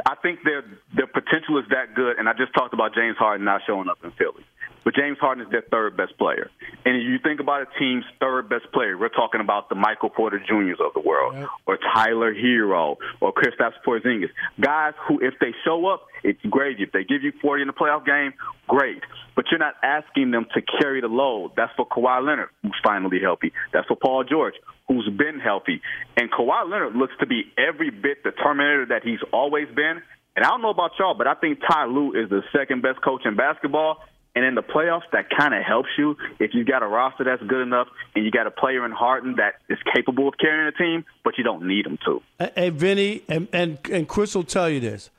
I 0.07 0.14
think 0.22 0.40
their 0.42 0.62
their 0.96 1.07
potential 1.07 1.59
is 1.59 1.64
that 1.68 1.94
good. 1.94 2.18
And 2.18 2.28
I 2.28 2.33
just 2.33 2.55
talked 2.55 2.72
about 2.72 2.94
James 2.94 3.16
Harden 3.18 3.44
not 3.44 3.61
showing 3.66 3.88
up 3.88 3.98
in 4.02 4.11
Philly, 4.12 4.44
but 4.85 4.95
James 4.95 5.18
Harden 5.18 5.45
is 5.45 5.51
their 5.51 5.64
third 5.71 5.97
best 5.97 6.16
player. 6.18 6.51
And 6.85 6.97
if 6.97 7.03
you 7.03 7.18
think 7.23 7.40
about 7.40 7.62
a 7.62 7.79
team's 7.79 8.05
third 8.21 8.49
best 8.49 8.71
player, 8.73 8.99
we're 8.99 9.09
talking 9.09 9.40
about 9.40 9.68
the 9.68 9.75
Michael 9.75 10.11
Porter 10.11 10.40
Juniors 10.47 10.79
of 10.85 10.92
the 10.95 11.01
world, 11.01 11.49
or 11.66 11.79
Tyler 11.95 12.35
Herro, 12.35 12.97
or 13.21 13.33
Kristaps 13.33 13.75
Porzingis, 13.87 14.31
guys 14.61 14.95
who, 15.07 15.21
if 15.21 15.35
they 15.40 15.55
show 15.64 15.87
up, 15.87 16.07
it's 16.25 16.40
great. 16.51 16.81
If 16.81 16.92
they 16.92 17.05
give 17.05 17.23
you 17.23 17.33
40 17.40 17.62
in 17.62 17.66
the 17.68 17.75
playoff 17.75 18.05
game, 18.05 18.35
great. 18.68 19.03
But 19.35 19.47
you're 19.51 19.59
not 19.59 19.75
asking 19.83 20.31
them 20.31 20.47
to 20.55 20.62
carry 20.81 21.01
the 21.01 21.09
load. 21.09 21.53
That's 21.57 21.73
for 21.77 21.87
Kawhi 21.87 22.25
Leonard, 22.25 22.51
who's 22.62 22.77
finally 22.85 23.18
healthy. 23.21 23.53
That's 23.73 23.87
for 23.87 23.97
Paul 23.97 24.25
George, 24.25 24.55
who's 24.88 25.09
been 25.16 25.40
healthy. 25.40 25.81
And 26.16 26.31
Kawhi 26.31 26.71
Leonard 26.71 26.95
looks 26.95 27.14
to 27.21 27.27
be 27.27 27.53
every 27.57 27.90
bit 27.90 28.25
the 28.25 28.33
Terminator 28.33 28.87
that 28.87 29.03
he's 29.05 29.21
always 29.33 29.68
been. 29.75 30.03
And 30.35 30.45
I 30.45 30.49
don't 30.49 30.62
know 30.62 30.71
about 30.71 30.92
y'all, 30.99 31.14
but 31.14 31.27
I 31.27 31.35
think 31.35 31.61
Ty 31.61 31.87
Lue 31.87 32.12
is 32.12 32.31
the 32.31 32.42
second 32.57 32.83
best 32.83 33.03
coach 33.03 33.23
in 33.25 33.37
basketball. 33.37 33.99
And 34.35 34.45
in 34.47 34.55
the 34.55 34.62
playoffs, 34.62 35.03
that 35.12 35.29
kind 35.29 35.53
of 35.53 35.62
helps 35.62 35.90
you 35.99 36.16
if 36.38 36.53
you've 36.55 36.66
got 36.66 36.83
a 36.83 36.87
roster 36.87 37.23
that's 37.25 37.42
good 37.42 37.61
enough 37.61 37.88
and 38.14 38.25
you 38.25 38.31
got 38.31 38.47
a 38.47 38.51
player 38.51 38.85
in 38.87 38.90
Harden 38.92 39.35
that 39.37 39.57
is 39.68 39.79
capable 39.95 40.27
of 40.29 40.35
carrying 40.40 40.66
a 40.68 40.73
team, 40.73 41.05
but 41.23 41.37
you 41.37 41.45
don't 41.45 41.66
need 41.68 41.85
him 41.87 41.99
to. 42.07 42.23
Hey, 42.38 42.51
Hey, 42.57 42.71
Vinny, 42.71 43.23
and, 43.29 43.47
and, 43.53 43.79
and 43.90 44.09
Chris 44.09 44.35
will 44.35 44.45
tell 44.45 44.71
you 44.71 44.81
this. 44.81 45.11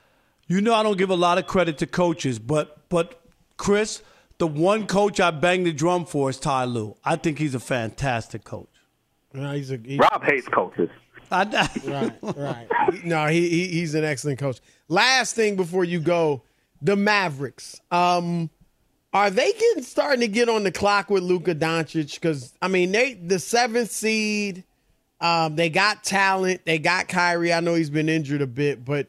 You 0.47 0.61
know 0.61 0.73
I 0.73 0.81
don't 0.83 0.97
give 0.97 1.09
a 1.11 1.15
lot 1.15 1.37
of 1.37 1.45
credit 1.47 1.77
to 1.79 1.87
coaches, 1.87 2.37
but 2.39 2.89
but 2.89 3.21
Chris, 3.55 4.01
the 4.39 4.47
one 4.47 4.87
coach 4.87 5.19
I 5.19 5.31
bang 5.31 5.63
the 5.63 5.71
drum 5.71 6.05
for 6.05 6.29
is 6.29 6.39
Ty 6.39 6.65
Lue. 6.65 6.95
I 7.05 7.15
think 7.15 7.37
he's 7.39 7.55
a 7.55 7.59
fantastic 7.59 8.43
coach. 8.43 8.67
No, 9.33 9.51
he's 9.53 9.71
a, 9.71 9.77
he- 9.77 9.97
Rob 9.97 10.23
hates 10.23 10.47
coaches. 10.47 10.89
I, 11.31 11.43
right, 11.87 12.13
right. 12.35 12.67
No, 13.05 13.27
he, 13.27 13.47
he 13.49 13.67
he's 13.69 13.95
an 13.95 14.03
excellent 14.03 14.39
coach. 14.39 14.59
Last 14.89 15.35
thing 15.35 15.55
before 15.55 15.83
you 15.85 15.99
go, 15.99 16.43
the 16.81 16.95
Mavericks. 16.95 17.79
Um, 17.89 18.49
are 19.13 19.29
they 19.29 19.51
getting 19.51 19.83
starting 19.83 20.21
to 20.21 20.27
get 20.27 20.49
on 20.49 20.63
the 20.63 20.71
clock 20.71 21.09
with 21.09 21.23
Luka 21.23 21.53
Doncic? 21.53 22.15
Because 22.15 22.53
I 22.61 22.67
mean, 22.67 22.91
they 22.91 23.13
the 23.13 23.39
seventh 23.39 23.91
seed. 23.91 24.63
Um, 25.21 25.55
they 25.55 25.69
got 25.69 26.03
talent. 26.03 26.65
They 26.65 26.79
got 26.79 27.07
Kyrie. 27.07 27.53
I 27.53 27.61
know 27.61 27.75
he's 27.75 27.89
been 27.89 28.09
injured 28.09 28.41
a 28.41 28.47
bit, 28.47 28.83
but 28.83 29.07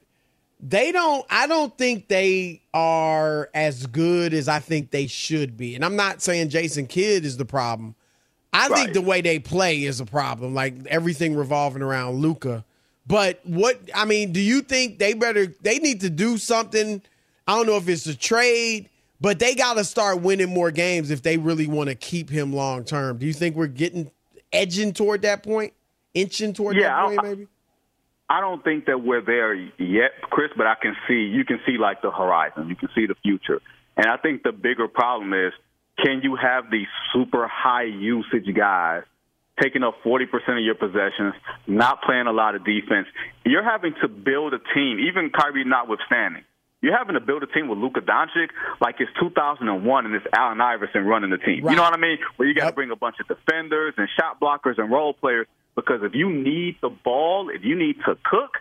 they 0.61 0.93
don't. 0.93 1.27
I 1.29 1.47
don't 1.47 1.77
think 1.77 2.09
they 2.09 2.63
are 2.73 3.51
as 3.55 3.87
good 3.87 4.33
as 4.33 4.49
I 4.49 4.61
think 4.61 4.91
they 4.91 5.07
should 5.07 5.57
be. 5.57 5.75
And 5.75 5.85
I'm 5.85 5.97
not 5.97 6.23
saying 6.23 6.51
Jason 6.51 6.87
Kidd 6.87 7.25
is 7.25 7.37
the 7.37 7.45
problem. 7.45 7.95
I 8.53 8.69
think 8.69 8.93
the 8.93 9.03
way 9.03 9.21
they 9.21 9.41
play 9.41 9.83
is 9.83 10.01
a 10.01 10.07
problem. 10.07 10.55
Like 10.55 10.87
everything 10.87 11.35
revolving 11.35 11.83
around 11.83 12.21
Luka. 12.21 12.65
But 13.07 13.41
what 13.45 13.81
I 13.95 14.05
mean, 14.05 14.33
do 14.33 14.41
you 14.41 14.63
think 14.63 14.99
they 14.99 15.13
better? 15.13 15.47
They 15.47 15.79
need 15.79 16.01
to 16.03 16.11
do 16.11 16.39
something. 16.39 17.03
I 17.47 17.57
don't 17.57 17.67
know 17.67 17.77
if 17.77 17.89
it's 17.89 18.07
a 18.07 18.17
trade, 18.17 18.89
but 19.21 19.39
they 19.39 19.55
got 19.55 19.75
to 19.75 19.85
start 19.85 20.21
winning 20.21 20.51
more 20.53 20.71
games 20.71 21.11
if 21.11 21.23
they 21.23 21.37
really 21.37 21.67
want 21.67 21.89
to 21.89 21.95
keep 21.95 22.31
him 22.31 22.53
long 22.53 22.85
term. 22.85 23.19
Do 23.19 23.27
you 23.27 23.33
think 23.33 23.57
we're 23.57 23.67
getting 23.67 24.11
edging 24.53 24.93
toward 24.93 25.23
that 25.23 25.43
point, 25.43 25.73
inching 26.15 26.53
toward 26.53 26.77
Yeah, 26.77 26.89
that 26.89 27.07
point, 27.07 27.23
maybe? 27.23 27.49
I 28.29 28.41
don't 28.41 28.65
think 28.65 28.87
that 28.87 29.03
we're 29.03 29.21
there 29.21 29.55
yet, 29.55 30.13
Chris, 30.31 30.51
but 30.57 30.67
I 30.67 30.75
can 30.81 30.97
see 31.07 31.15
you 31.15 31.45
can 31.45 31.61
see 31.67 31.77
like 31.79 32.03
the 32.03 32.11
horizon. 32.11 32.69
You 32.69 32.77
can 32.77 32.89
see 32.95 33.07
the 33.07 33.15
future. 33.23 33.61
And 33.97 34.07
I 34.07 34.17
think 34.17 34.43
the 34.43 34.53
bigger 34.53 34.89
problem 34.89 35.33
is 35.35 35.53
can 35.99 36.21
you 36.23 36.37
have 36.37 36.71
these 36.71 36.89
super 37.13 37.47
high 37.47 37.85
usage 37.85 38.53
guys 38.55 39.03
taking 39.61 39.85
up 39.85 40.03
40% 40.05 40.25
of 40.49 40.65
your 40.65 40.75
possessions, 40.75 41.35
not 41.67 42.03
playing 42.03 42.27
a 42.27 42.33
lot 42.33 42.55
of 42.55 42.65
defense? 42.65 43.07
You're 43.45 43.63
having 43.63 43.95
to 44.03 44.09
build 44.09 44.55
a 44.55 44.59
team, 44.75 44.99
even 44.99 45.31
Kyrie 45.31 45.65
notwithstanding. 45.65 46.43
You're 46.85 46.97
having 46.97 47.15
to 47.15 47.21
build 47.21 47.43
a 47.43 47.47
team 47.47 47.69
with 47.69 47.79
Luka 47.79 48.03
Doncic 48.03 48.51
like 48.79 48.97
it's 48.99 49.11
2001 49.19 50.05
and 50.05 50.15
it's 50.15 50.27
Allen 50.37 50.61
Iverson 50.61 51.07
running 51.07 51.31
the 51.31 51.39
team. 51.39 51.65
You 51.67 51.77
know 51.77 51.83
what 51.83 51.95
I 51.95 51.97
mean? 51.97 52.19
Where 52.37 52.47
you 52.47 52.55
got 52.55 52.69
to 52.69 52.75
bring 52.75 52.91
a 52.91 52.97
bunch 52.97 53.17
of 53.21 53.27
defenders 53.27 53.95
and 53.97 54.07
shot 54.21 54.39
blockers 54.39 54.77
and 54.77 54.93
role 54.93 55.15
players 55.15 55.47
because 55.75 56.01
if 56.03 56.15
you 56.15 56.31
need 56.31 56.77
the 56.83 56.91
ball, 56.91 57.49
if 57.49 57.65
you 57.65 57.75
need 57.75 57.97
to 58.05 58.19
cook, 58.23 58.59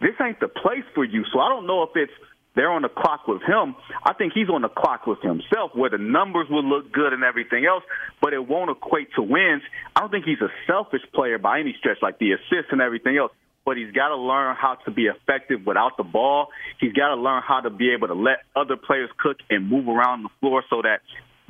this 0.00 0.14
ain't 0.22 0.38
the 0.38 0.46
place 0.46 0.84
for 0.94 1.04
you. 1.04 1.24
So 1.32 1.40
I 1.40 1.48
don't 1.48 1.66
know 1.66 1.82
if 1.82 1.90
it's 1.96 2.12
they're 2.54 2.70
on 2.70 2.82
the 2.82 2.88
clock 2.88 3.26
with 3.26 3.42
him. 3.42 3.74
I 4.04 4.12
think 4.12 4.32
he's 4.32 4.48
on 4.48 4.62
the 4.62 4.68
clock 4.68 5.08
with 5.08 5.20
himself, 5.20 5.72
where 5.74 5.90
the 5.90 5.98
numbers 5.98 6.46
will 6.48 6.62
look 6.62 6.92
good 6.92 7.12
and 7.12 7.24
everything 7.24 7.66
else, 7.66 7.82
but 8.22 8.32
it 8.32 8.46
won't 8.46 8.70
equate 8.70 9.08
to 9.16 9.22
wins. 9.22 9.62
I 9.96 10.00
don't 10.00 10.10
think 10.10 10.24
he's 10.24 10.40
a 10.40 10.50
selfish 10.68 11.02
player 11.12 11.38
by 11.38 11.58
any 11.58 11.74
stretch, 11.76 11.98
like 12.00 12.20
the 12.20 12.32
assists 12.32 12.70
and 12.70 12.80
everything 12.80 13.16
else. 13.16 13.32
But 13.64 13.76
he's 13.76 13.92
got 13.92 14.08
to 14.08 14.16
learn 14.16 14.56
how 14.56 14.76
to 14.84 14.90
be 14.90 15.06
effective 15.06 15.64
without 15.66 15.96
the 15.96 16.04
ball. 16.04 16.48
He's 16.80 16.92
got 16.92 17.14
to 17.14 17.20
learn 17.20 17.42
how 17.46 17.60
to 17.60 17.70
be 17.70 17.92
able 17.92 18.08
to 18.08 18.14
let 18.14 18.38
other 18.54 18.76
players 18.76 19.10
cook 19.18 19.38
and 19.48 19.68
move 19.68 19.88
around 19.88 20.22
the 20.22 20.28
floor 20.40 20.62
so 20.68 20.82
that 20.82 21.00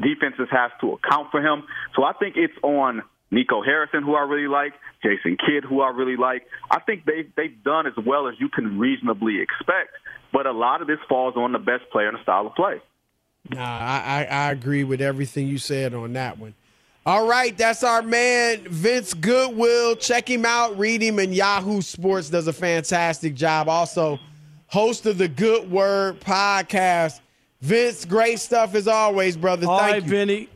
defenses 0.00 0.48
have 0.50 0.70
to 0.80 0.92
account 0.92 1.30
for 1.30 1.40
him. 1.40 1.64
So 1.96 2.04
I 2.04 2.12
think 2.12 2.36
it's 2.36 2.54
on 2.62 3.02
Nico 3.30 3.62
Harrison, 3.62 4.02
who 4.02 4.14
I 4.14 4.22
really 4.22 4.48
like, 4.48 4.72
Jason 5.02 5.36
Kidd, 5.36 5.64
who 5.64 5.80
I 5.80 5.90
really 5.90 6.16
like. 6.16 6.46
I 6.70 6.80
think 6.80 7.04
they 7.04 7.26
they've 7.36 7.62
done 7.64 7.86
as 7.86 7.94
well 8.04 8.28
as 8.28 8.34
you 8.38 8.48
can 8.48 8.78
reasonably 8.78 9.40
expect. 9.40 9.90
But 10.32 10.46
a 10.46 10.52
lot 10.52 10.80
of 10.80 10.86
this 10.86 10.98
falls 11.08 11.36
on 11.36 11.52
the 11.52 11.58
best 11.58 11.90
player 11.92 12.08
and 12.08 12.18
the 12.18 12.22
style 12.22 12.46
of 12.46 12.54
play. 12.54 12.80
Nah, 13.50 13.62
I, 13.62 14.02
I, 14.04 14.24
I 14.24 14.50
agree 14.52 14.84
with 14.84 15.00
everything 15.00 15.46
you 15.48 15.58
said 15.58 15.94
on 15.94 16.14
that 16.14 16.38
one. 16.38 16.54
All 17.06 17.26
right, 17.26 17.56
that's 17.56 17.82
our 17.84 18.00
man, 18.00 18.66
Vince 18.66 19.12
Goodwill. 19.12 19.94
Check 19.96 20.28
him 20.28 20.46
out, 20.46 20.78
read 20.78 21.02
him, 21.02 21.18
and 21.18 21.34
Yahoo 21.34 21.82
Sports 21.82 22.30
does 22.30 22.46
a 22.46 22.52
fantastic 22.52 23.34
job. 23.34 23.68
Also, 23.68 24.18
host 24.68 25.04
of 25.04 25.18
the 25.18 25.28
Good 25.28 25.70
Word 25.70 26.20
podcast. 26.20 27.20
Vince, 27.60 28.06
great 28.06 28.40
stuff 28.40 28.74
as 28.74 28.88
always, 28.88 29.36
brother. 29.36 29.66
All 29.66 29.78
Thank 29.78 29.92
right, 29.92 30.02
you. 30.02 30.08
Vinny. 30.08 30.48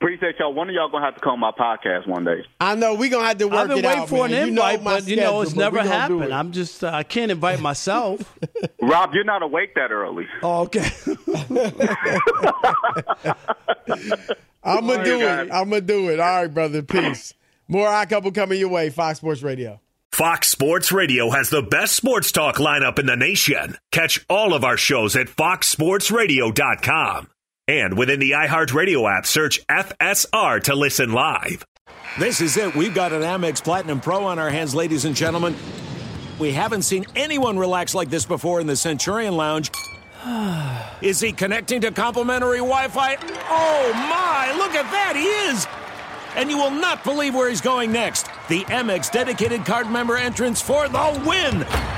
Appreciate 0.00 0.36
y'all. 0.38 0.54
One 0.54 0.68
of 0.68 0.74
y'all 0.76 0.88
gonna 0.88 1.04
have 1.04 1.16
to 1.16 1.20
come 1.20 1.32
on 1.32 1.40
my 1.40 1.50
podcast 1.50 2.06
one 2.06 2.24
day. 2.24 2.44
I 2.60 2.76
know 2.76 2.94
we're 2.94 3.10
gonna 3.10 3.26
have 3.26 3.38
to 3.38 3.48
work 3.48 3.56
I've 3.56 3.68
been 3.68 3.78
it 3.78 3.84
waiting 3.84 4.02
out, 4.02 4.08
for 4.08 4.28
man. 4.28 4.42
an 4.42 4.48
You 4.48 4.54
know 4.54 4.62
invite, 4.66 4.82
my 4.84 4.94
but 5.00 5.08
you 5.08 5.16
know 5.16 5.40
it's 5.40 5.56
never 5.56 5.78
we 5.78 5.82
gonna 5.82 5.88
do 5.88 6.18
happened. 6.18 6.22
it. 6.22 6.32
I'm 6.32 6.52
just 6.52 6.84
uh, 6.84 6.90
I 6.94 7.02
can't 7.02 7.32
invite 7.32 7.58
myself. 7.60 8.38
Rob, 8.80 9.10
you're 9.12 9.24
not 9.24 9.42
awake 9.42 9.74
that 9.74 9.90
early. 9.90 10.26
oh, 10.42 10.60
okay. 10.62 10.88
I'm 14.62 14.86
gonna 14.86 15.04
do 15.04 15.20
it. 15.20 15.50
I'm 15.52 15.70
gonna 15.70 15.80
do 15.80 16.10
it. 16.10 16.20
All 16.20 16.42
right, 16.42 16.52
brother. 16.52 16.82
Peace. 16.82 17.34
More 17.66 17.88
I 17.88 18.04
couple 18.06 18.30
coming 18.32 18.58
your 18.60 18.68
way. 18.68 18.90
Fox 18.90 19.18
Sports 19.18 19.42
Radio. 19.42 19.80
Fox 20.12 20.48
Sports 20.48 20.90
Radio 20.92 21.30
has 21.30 21.50
the 21.50 21.62
best 21.62 21.94
sports 21.96 22.30
talk 22.32 22.56
lineup 22.56 22.98
in 22.98 23.06
the 23.06 23.16
nation. 23.16 23.76
Catch 23.92 24.24
all 24.30 24.54
of 24.54 24.64
our 24.64 24.76
shows 24.76 25.14
at 25.16 25.26
foxsportsradio.com. 25.26 27.28
And 27.68 27.98
within 27.98 28.18
the 28.18 28.30
iHeartRadio 28.30 29.14
app, 29.14 29.26
search 29.26 29.64
FSR 29.66 30.62
to 30.64 30.74
listen 30.74 31.12
live. 31.12 31.66
This 32.18 32.40
is 32.40 32.56
it. 32.56 32.74
We've 32.74 32.94
got 32.94 33.12
an 33.12 33.20
Amex 33.20 33.62
Platinum 33.62 34.00
Pro 34.00 34.24
on 34.24 34.38
our 34.38 34.48
hands, 34.48 34.74
ladies 34.74 35.04
and 35.04 35.14
gentlemen. 35.14 35.54
We 36.38 36.52
haven't 36.52 36.82
seen 36.82 37.04
anyone 37.14 37.58
relax 37.58 37.94
like 37.94 38.08
this 38.08 38.24
before 38.24 38.62
in 38.62 38.66
the 38.66 38.74
Centurion 38.74 39.36
Lounge. 39.36 39.70
Is 41.02 41.20
he 41.20 41.30
connecting 41.30 41.82
to 41.82 41.90
complimentary 41.90 42.58
Wi 42.58 42.88
Fi? 42.88 43.16
Oh 43.50 43.92
my, 43.92 44.52
look 44.56 44.74
at 44.74 44.90
that, 44.90 45.14
he 45.14 45.26
is! 45.50 45.66
And 46.36 46.50
you 46.50 46.56
will 46.56 46.70
not 46.70 47.04
believe 47.04 47.34
where 47.34 47.48
he's 47.48 47.60
going 47.60 47.92
next. 47.92 48.26
The 48.48 48.64
Amex 48.64 49.10
dedicated 49.12 49.64
card 49.64 49.90
member 49.90 50.16
entrance 50.16 50.60
for 50.60 50.88
the 50.88 51.22
win! 51.26 51.97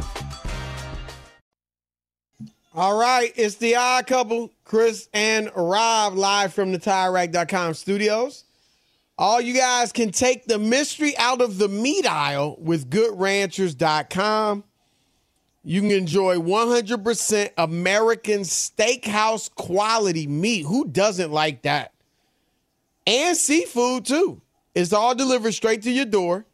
All 2.73 2.97
right, 2.97 3.33
it's 3.35 3.55
the 3.55 3.75
odd 3.75 4.07
couple, 4.07 4.49
Chris 4.63 5.09
and 5.13 5.51
Rob, 5.57 6.15
live 6.15 6.53
from 6.53 6.71
the 6.71 6.79
TireRack.com 6.79 7.73
studios. 7.73 8.45
All 9.17 9.41
you 9.41 9.53
guys 9.53 9.91
can 9.91 10.11
take 10.11 10.45
the 10.45 10.57
mystery 10.57 11.13
out 11.17 11.41
of 11.41 11.57
the 11.57 11.67
meat 11.67 12.05
aisle 12.05 12.55
with 12.61 12.89
GoodRanchers.com. 12.89 14.63
You 15.65 15.81
can 15.81 15.91
enjoy 15.91 16.37
100% 16.37 17.49
American 17.57 18.41
steakhouse 18.43 19.53
quality 19.53 20.25
meat. 20.25 20.65
Who 20.65 20.87
doesn't 20.87 21.29
like 21.33 21.63
that? 21.63 21.91
And 23.05 23.35
seafood, 23.35 24.05
too. 24.05 24.41
It's 24.73 24.93
all 24.93 25.13
delivered 25.13 25.51
straight 25.51 25.81
to 25.81 25.91
your 25.91 26.05
door. 26.05 26.45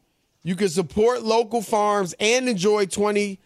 You 0.41 0.55
can 0.55 0.69
support 0.69 1.21
local 1.21 1.61
farms 1.61 2.15
and 2.19 2.49
enjoy 2.49 2.87
$20 2.87 3.37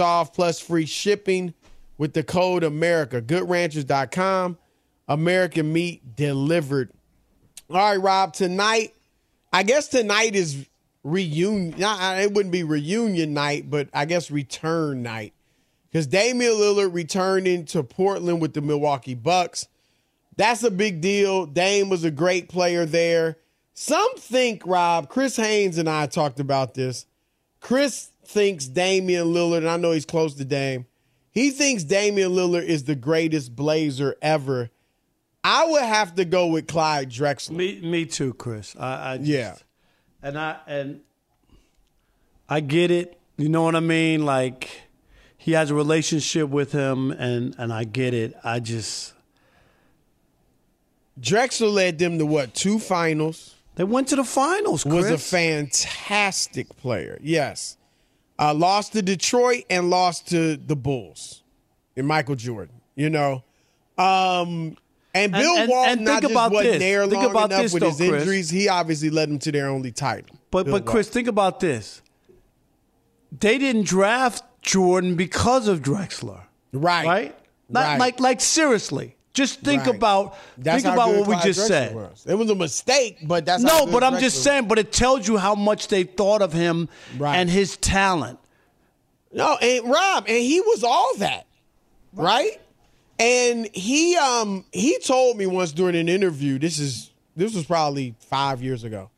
off 0.00 0.34
plus 0.34 0.60
free 0.60 0.84
shipping 0.84 1.54
with 1.98 2.12
the 2.12 2.22
code 2.22 2.64
America. 2.64 3.22
GoodRanchers.com. 3.22 4.58
American 5.08 5.72
meat 5.72 6.16
delivered. 6.16 6.90
All 7.70 7.76
right, 7.76 7.96
Rob. 7.96 8.32
Tonight, 8.32 8.94
I 9.52 9.62
guess 9.62 9.88
tonight 9.88 10.34
is 10.34 10.66
reunion. 11.02 11.74
It 11.78 12.32
wouldn't 12.32 12.52
be 12.52 12.62
reunion 12.62 13.34
night, 13.34 13.70
but 13.70 13.88
I 13.92 14.06
guess 14.06 14.30
return 14.30 15.02
night 15.02 15.34
because 15.90 16.06
Damian 16.06 16.52
Lillard 16.52 16.92
returning 16.92 17.66
to 17.66 17.82
Portland 17.82 18.40
with 18.40 18.54
the 18.54 18.60
Milwaukee 18.60 19.14
Bucks. 19.14 19.68
That's 20.36 20.64
a 20.64 20.70
big 20.70 21.00
deal. 21.00 21.46
Dame 21.46 21.88
was 21.88 22.02
a 22.02 22.10
great 22.10 22.48
player 22.48 22.84
there. 22.84 23.36
Some 23.74 24.16
think, 24.16 24.66
Rob, 24.66 25.08
Chris 25.08 25.36
Haynes 25.36 25.78
and 25.78 25.88
I 25.88 26.06
talked 26.06 26.40
about 26.40 26.74
this. 26.74 27.06
Chris 27.60 28.10
thinks 28.24 28.66
Damian 28.66 29.28
Lillard, 29.28 29.58
and 29.58 29.68
I 29.68 29.76
know 29.76 29.92
he's 29.92 30.04
close 30.04 30.34
to 30.34 30.44
Dame. 30.44 30.86
He 31.34 31.50
thinks 31.50 31.82
Damian 31.84 32.30
Lillard 32.32 32.64
is 32.64 32.84
the 32.84 32.94
greatest 32.94 33.56
Blazer 33.56 34.14
ever. 34.22 34.70
I 35.42 35.66
would 35.66 35.82
have 35.82 36.14
to 36.14 36.24
go 36.24 36.46
with 36.46 36.66
Clyde 36.68 37.10
Drexler. 37.10 37.50
Me, 37.56 37.80
me 37.82 38.06
too, 38.06 38.32
Chris. 38.34 38.74
I, 38.78 39.12
I 39.14 39.16
just, 39.18 39.28
Yeah. 39.28 39.56
and 40.22 40.38
I 40.38 40.56
and 40.66 41.00
I 42.48 42.60
get 42.60 42.90
it. 42.90 43.18
You 43.36 43.48
know 43.48 43.62
what 43.64 43.74
I 43.74 43.80
mean? 43.80 44.24
Like 44.24 44.70
he 45.36 45.52
has 45.52 45.70
a 45.70 45.74
relationship 45.74 46.48
with 46.48 46.72
him, 46.72 47.10
and 47.10 47.54
and 47.58 47.72
I 47.72 47.84
get 47.84 48.14
it. 48.14 48.34
I 48.44 48.60
just 48.60 49.12
Drexler 51.20 51.72
led 51.72 51.98
them 51.98 52.18
to 52.18 52.26
what? 52.26 52.54
Two 52.54 52.78
finals. 52.78 53.54
they 53.76 53.84
went 53.84 54.08
to 54.08 54.16
the 54.16 54.24
finals. 54.24 54.82
Chris. 54.84 54.94
Was 54.94 55.10
a 55.10 55.18
fantastic 55.18 56.74
player. 56.76 57.18
Yes. 57.22 57.76
Uh, 58.38 58.52
lost 58.54 58.92
to 58.94 59.02
Detroit 59.02 59.64
and 59.70 59.90
lost 59.90 60.28
to 60.30 60.56
the 60.56 60.74
Bulls 60.76 61.42
and 61.96 62.06
Michael 62.06 62.34
Jordan. 62.34 62.74
You 62.96 63.10
know, 63.10 63.42
um, 63.98 64.76
and 65.14 65.32
Bill 65.32 65.56
and- 65.56 65.68
Walton 65.70 65.92
and 65.98 66.04
not 66.04 66.10
think 66.10 66.22
just 66.22 66.32
about 66.32 66.52
wasn't 66.52 66.72
this. 66.74 66.80
there 66.80 67.02
Think 67.02 67.14
long 67.14 67.30
about 67.30 67.50
enough 67.50 67.62
this, 67.62 67.72
with 67.74 67.82
though, 67.82 67.88
his 67.90 67.98
Chris. 67.98 68.22
injuries. 68.22 68.50
He 68.50 68.68
obviously 68.68 69.10
led 69.10 69.28
them 69.30 69.38
to 69.40 69.52
their 69.52 69.68
only 69.68 69.92
title. 69.92 70.36
But 70.50 70.64
Bill 70.66 70.78
but 70.80 70.84
Chris, 70.86 71.08
think 71.08 71.28
about 71.28 71.60
this. 71.60 72.02
They 73.40 73.58
didn't 73.58 73.84
draft 73.86 74.44
Jordan 74.62 75.14
because 75.16 75.66
of 75.68 75.80
Drexler. 75.82 76.40
Right. 76.72 77.06
Right? 77.06 77.38
Not, 77.68 77.80
Right. 77.84 77.98
Like 78.00 78.20
like 78.20 78.40
seriously. 78.40 79.13
Just 79.34 79.60
think 79.62 79.84
Right. 79.86 79.96
about 79.96 80.36
That's 80.56 80.82
think 80.84 80.94
about 80.94 81.12
what 81.14 81.26
we 81.26 81.36
just 81.42 81.66
said. 81.66 81.94
was. 81.94 82.24
It 82.26 82.34
was 82.34 82.48
a 82.50 82.54
mistake, 82.54 83.18
but 83.26 83.44
that's 83.44 83.62
how 83.64 83.80
no, 83.80 83.84
good 83.86 83.92
but 83.92 84.04
I'm 84.04 84.20
just 84.20 84.42
saying. 84.44 84.68
But 84.68 84.78
it 84.78 84.92
tells 84.92 85.26
you 85.28 85.36
how 85.36 85.56
much 85.56 85.88
they 85.88 86.04
thought 86.04 86.40
of 86.40 86.52
him 86.52 86.88
Right. 87.18 87.36
and 87.36 87.50
his 87.50 87.76
talent. 87.76 88.38
No, 89.32 89.56
and 89.60 89.84
Rob, 89.90 90.26
and 90.28 90.38
he 90.38 90.60
was 90.60 90.84
all 90.84 91.16
that, 91.18 91.46
right? 92.12 92.60
And 93.18 93.68
he 93.74 94.16
um 94.16 94.64
he 94.72 94.98
told 95.00 95.36
me 95.36 95.46
once 95.46 95.72
during 95.72 95.96
an 95.96 96.08
interview, 96.08 96.58
this 96.60 96.78
is 96.78 97.10
this 97.36 97.54
was 97.54 97.64
probably 97.64 98.14
five 98.20 98.62
years 98.62 98.84
ago, 98.84 99.10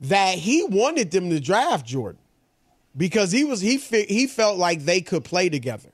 that 0.00 0.34
he 0.36 0.64
wanted 0.64 1.12
them 1.12 1.30
to 1.30 1.38
draft 1.38 1.86
Jordan 1.86 2.20
because 2.96 3.30
he 3.30 3.44
was 3.44 3.60
he 3.60 3.76
he 3.78 4.26
felt 4.26 4.58
like 4.58 4.84
they 4.84 5.00
could 5.00 5.22
play 5.22 5.48
together. 5.48 5.90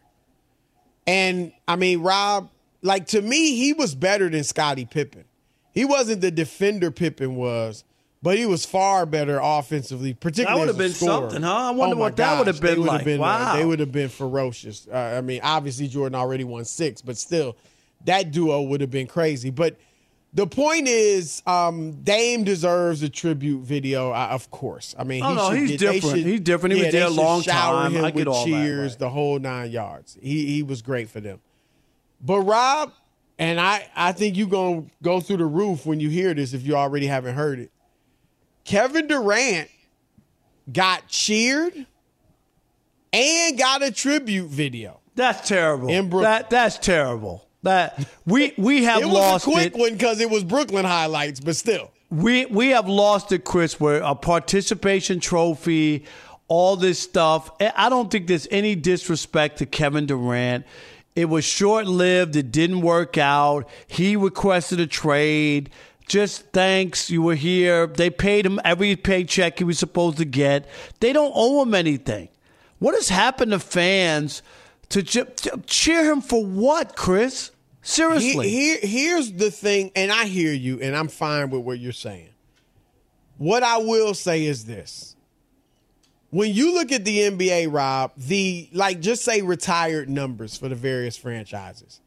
And 1.07 1.53
I 1.69 1.77
mean, 1.77 2.01
Rob, 2.01 2.49
like 2.85 3.07
to 3.09 3.21
me, 3.21 3.57
he 3.57 3.73
was 3.73 3.95
better 3.97 4.29
than 4.29 4.45
Scottie 4.45 4.85
Pippen. 4.85 5.25
He 5.73 5.85
wasn't 5.85 6.21
the 6.21 6.31
defender 6.31 6.93
Pippen 6.93 7.35
was, 7.35 7.83
but 8.23 8.39
he 8.39 8.47
was 8.47 8.65
far 8.65 9.07
better 9.07 9.41
offensively, 9.43 10.15
particularly. 10.15 10.55
That 10.61 10.61
would 10.61 10.69
have 10.69 10.79
been 10.79 10.93
scorer. 10.93 11.31
something, 11.31 11.43
huh? 11.43 11.53
I 11.53 11.71
wonder 11.73 11.97
Oh 11.97 11.99
what 11.99 12.17
that 12.17 12.39
would 12.39 12.47
have 12.47 12.61
been 12.61 12.85
like. 12.85 13.05
been, 13.05 13.19
uh, 13.19 13.23
wow. 13.23 13.57
they 13.57 13.65
would 13.65 13.81
have 13.81 13.91
been 13.91 14.09
ferocious. 14.09 14.87
Uh, 14.91 14.97
I 14.97 15.21
mean, 15.21 15.41
obviously 15.43 15.89
Jordan 15.89 16.15
already 16.15 16.45
won 16.45 16.65
six, 16.65 17.03
but 17.03 17.17
still, 17.17 17.57
that 18.05 18.31
duo 18.31 18.63
would 18.63 18.81
have 18.83 18.91
been 18.91 19.07
crazy. 19.09 19.51
But 19.51 19.77
the 20.33 20.47
point 20.47 20.87
is, 20.89 21.43
um, 21.47 22.03
Dame 22.03 22.45
deserves 22.45 23.03
a 23.03 23.09
tribute 23.09 23.61
video, 23.63 24.11
uh, 24.13 24.29
of 24.31 24.51
course. 24.51 24.95
I 24.99 25.05
mean, 25.05 25.23
Oh, 25.25 25.29
he 25.31 25.35
no, 25.35 25.51
should 25.51 25.59
he's 25.59 25.71
get- 25.71 25.79
different. 25.81 26.17
should- 26.19 26.27
He's 26.27 26.41
different. 26.41 26.75
He 26.77 26.83
was 26.85 26.95
yeah, 26.95 27.01
there 27.01 27.09
a 27.09 27.11
long 27.11 27.43
time. 27.43 27.97
I 28.05 28.11
get 28.11 28.27
all 28.29 28.45
that, 28.45 28.51
cheers, 28.51 28.93
right. 28.93 28.99
the 29.01 29.11
whole 29.11 29.39
nine 29.39 29.71
yards. 29.71 30.17
He 30.21 30.47
he 30.47 30.63
was 30.63 30.83
great 30.83 31.09
for 31.09 31.21
them. 31.21 31.41
But 32.21 32.41
Rob, 32.41 32.93
and 33.39 33.61
I, 33.61 33.87
I 33.95 34.13
think 34.13 34.37
you're 34.37 34.47
going 34.47 34.85
to 34.87 34.91
go 35.03 35.21
through 35.21 35.39
the 35.39 35.47
roof 35.47 35.85
when 35.87 36.01
you 36.01 36.09
hear 36.09 36.35
this 36.35 36.53
if 36.55 36.63
you 36.67 36.77
already 36.77 37.07
haven't 37.07 37.35
heard 37.35 37.59
it. 37.59 37.71
Kevin 38.65 39.07
Durant 39.07 39.69
got 40.73 41.07
cheered 41.09 41.87
and 43.13 43.59
got 43.59 43.83
a 43.83 43.91
tribute 43.91 44.49
video. 44.49 45.01
That's 45.15 45.47
terrible. 45.49 45.89
In 45.89 46.09
Brook- 46.09 46.23
that 46.23 46.51
that's 46.51 46.79
terrible. 46.79 47.47
That 47.63 48.09
we 48.27 48.55
we 48.57 48.85
have 48.85 49.03
it 49.03 49.07
was 49.07 49.15
lost 49.15 49.47
a 49.47 49.51
quick 49.51 49.75
it. 49.75 49.79
one 49.79 49.93
because 49.93 50.21
it 50.21 50.31
was 50.31 50.45
Brooklyn 50.45 50.85
highlights, 50.85 51.41
but 51.41 51.57
still. 51.57 51.91
We 52.11 52.47
we 52.47 52.71
have 52.71 52.89
lost 52.89 53.33
it, 53.33 53.45
Chris. 53.45 53.79
Where 53.79 54.01
a 54.03 54.15
participation 54.15 55.21
trophy, 55.21 56.05
all 56.49 56.77
this 56.77 56.99
stuff. 56.99 57.51
I 57.61 57.89
don't 57.89 58.11
think 58.11 58.27
there's 58.27 58.49
any 58.51 58.75
disrespect 58.75 59.59
to 59.59 59.67
Kevin 59.67 60.07
Durant. 60.07 60.65
It 61.17 61.27
was 61.29 61.45
short 61.45 61.87
lived. 61.87 62.35
It 62.37 62.51
didn't 62.51 62.81
work 62.81 63.17
out. 63.17 63.69
He 63.87 64.17
requested 64.17 64.81
a 64.81 64.87
trade. 64.87 65.71
Just 66.09 66.51
thanks. 66.53 67.09
You 67.11 67.23
were 67.23 67.37
here. 67.37 67.87
They 67.87 68.11
paid 68.11 68.45
him 68.45 68.61
every 68.65 68.97
paycheck 68.97 69.59
he 69.59 69.65
was 69.65 69.79
supposed 69.79 70.17
to 70.19 70.25
get. 70.25 70.69
They 71.01 71.13
don't 71.13 71.33
owe 71.35 71.63
him 71.63 71.75
anything. 71.75 72.29
What 72.81 72.95
has 72.95 73.09
happened 73.09 73.53
to 73.53 73.61
fans 73.61 74.43
to, 74.91 75.03
ju- 75.03 75.25
to 75.25 75.63
cheer 75.67 76.05
him 76.11 76.21
for 76.21 76.45
what, 76.45 76.97
Chris? 76.97 77.53
Seriously. 77.81 78.49
He- 78.49 78.57
here, 78.67 78.79
here's 78.83 79.33
the 79.33 79.51
thing, 79.51 79.93
and 79.95 80.11
I 80.11 80.25
hear 80.27 80.53
you, 80.53 80.81
and 80.81 80.97
I'm 80.97 81.09
fine 81.09 81.51
with 81.51 81.63
what 81.63 81.79
you're 81.79 81.93
saying. 81.93 82.31
What 83.39 83.63
I 83.63 83.79
will 83.79 84.15
say 84.15 84.45
is 84.45 84.65
this. 84.65 85.14
When 86.35 86.53
you 86.53 86.75
look 86.75 86.91
at 86.91 87.05
the 87.05 87.19
NBA, 87.31 87.73
Rob, 87.73 88.11
the 88.17 88.69
like 88.73 89.01
just 89.01 89.23
say 89.23 89.41
retired 89.43 90.09
numbers 90.11 90.57
for 90.57 90.69
the 90.69 90.75
various 90.75 91.17
franchises. 91.17 92.01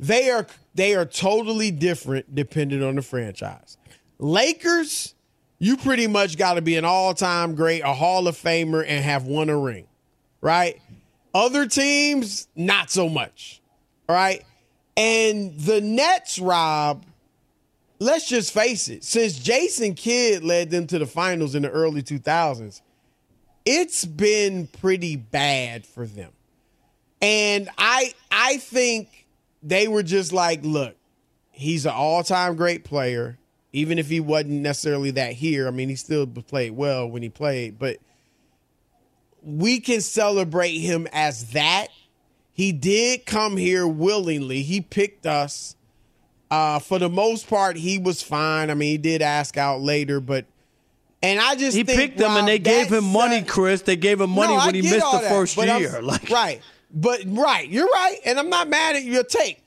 They 0.00 0.30
are 0.30 0.48
they 0.74 0.96
are 0.96 1.04
totally 1.04 1.70
different 1.70 2.34
depending 2.34 2.82
on 2.82 2.96
the 2.96 3.02
franchise. 3.02 3.76
Lakers, 4.18 5.14
you 5.60 5.76
pretty 5.76 6.08
much 6.08 6.36
got 6.36 6.54
to 6.54 6.60
be 6.60 6.74
an 6.76 6.84
all-time 6.84 7.54
great, 7.54 7.82
a 7.82 7.92
Hall 7.92 8.26
of 8.26 8.36
Famer 8.36 8.84
and 8.84 9.04
have 9.04 9.26
won 9.26 9.48
a 9.48 9.56
ring. 9.56 9.86
Right? 10.40 10.82
Other 11.32 11.66
teams, 11.66 12.48
not 12.56 12.90
so 12.90 13.08
much. 13.08 13.62
right? 14.08 14.44
And 14.96 15.56
the 15.58 15.80
Nets, 15.80 16.40
Rob, 16.40 17.04
let's 18.00 18.28
just 18.28 18.52
face 18.52 18.88
it, 18.88 19.04
since 19.04 19.38
Jason 19.38 19.94
Kidd 19.94 20.42
led 20.42 20.70
them 20.70 20.88
to 20.88 20.98
the 20.98 21.06
finals 21.06 21.54
in 21.54 21.62
the 21.62 21.70
early 21.70 22.02
2000s, 22.02 22.82
it's 23.64 24.04
been 24.04 24.66
pretty 24.66 25.16
bad 25.16 25.86
for 25.86 26.06
them. 26.06 26.32
And 27.20 27.68
I 27.78 28.14
I 28.30 28.56
think 28.58 29.26
they 29.62 29.86
were 29.88 30.02
just 30.02 30.32
like, 30.32 30.60
look, 30.64 30.96
he's 31.50 31.86
an 31.86 31.92
all-time 31.94 32.56
great 32.56 32.82
player, 32.82 33.38
even 33.72 33.98
if 33.98 34.08
he 34.08 34.18
wasn't 34.18 34.62
necessarily 34.62 35.12
that 35.12 35.34
here. 35.34 35.68
I 35.68 35.70
mean, 35.70 35.88
he 35.88 35.94
still 35.94 36.26
played 36.26 36.72
well 36.72 37.08
when 37.08 37.22
he 37.22 37.28
played, 37.28 37.78
but 37.78 37.98
we 39.42 39.80
can 39.80 40.00
celebrate 40.00 40.78
him 40.78 41.06
as 41.12 41.50
that. 41.50 41.88
He 42.52 42.72
did 42.72 43.24
come 43.24 43.56
here 43.56 43.86
willingly. 43.86 44.62
He 44.62 44.80
picked 44.80 45.26
us. 45.26 45.76
Uh, 46.50 46.78
for 46.78 46.98
the 46.98 47.08
most 47.08 47.48
part, 47.48 47.76
he 47.76 47.98
was 47.98 48.22
fine. 48.22 48.70
I 48.70 48.74
mean, 48.74 48.90
he 48.90 48.98
did 48.98 49.22
ask 49.22 49.56
out 49.56 49.80
later, 49.80 50.20
but 50.20 50.44
and 51.22 51.40
I 51.40 51.54
just 51.54 51.76
he 51.76 51.84
picked 51.84 52.18
them 52.18 52.32
and 52.32 52.46
they 52.48 52.58
gave 52.58 52.92
him 52.92 53.04
money, 53.04 53.40
set- 53.40 53.48
Chris. 53.48 53.82
They 53.82 53.96
gave 53.96 54.20
him 54.20 54.30
money 54.30 54.54
No, 54.54 54.60
I 54.60 54.66
when 54.66 54.74
he 54.74 54.82
missed 54.82 54.98
the 55.12 55.18
that, 55.18 55.30
first 55.30 55.58
I'm- 55.58 55.80
year. 55.80 56.00
Like, 56.02 56.28
right, 56.30 56.60
but 56.92 57.20
right, 57.26 57.68
you're 57.68 57.86
right, 57.88 58.18
and 58.24 58.38
I'm 58.38 58.48
not 58.50 58.68
mad 58.68 58.96
at 58.96 59.04
your 59.04 59.24
take. 59.24 59.58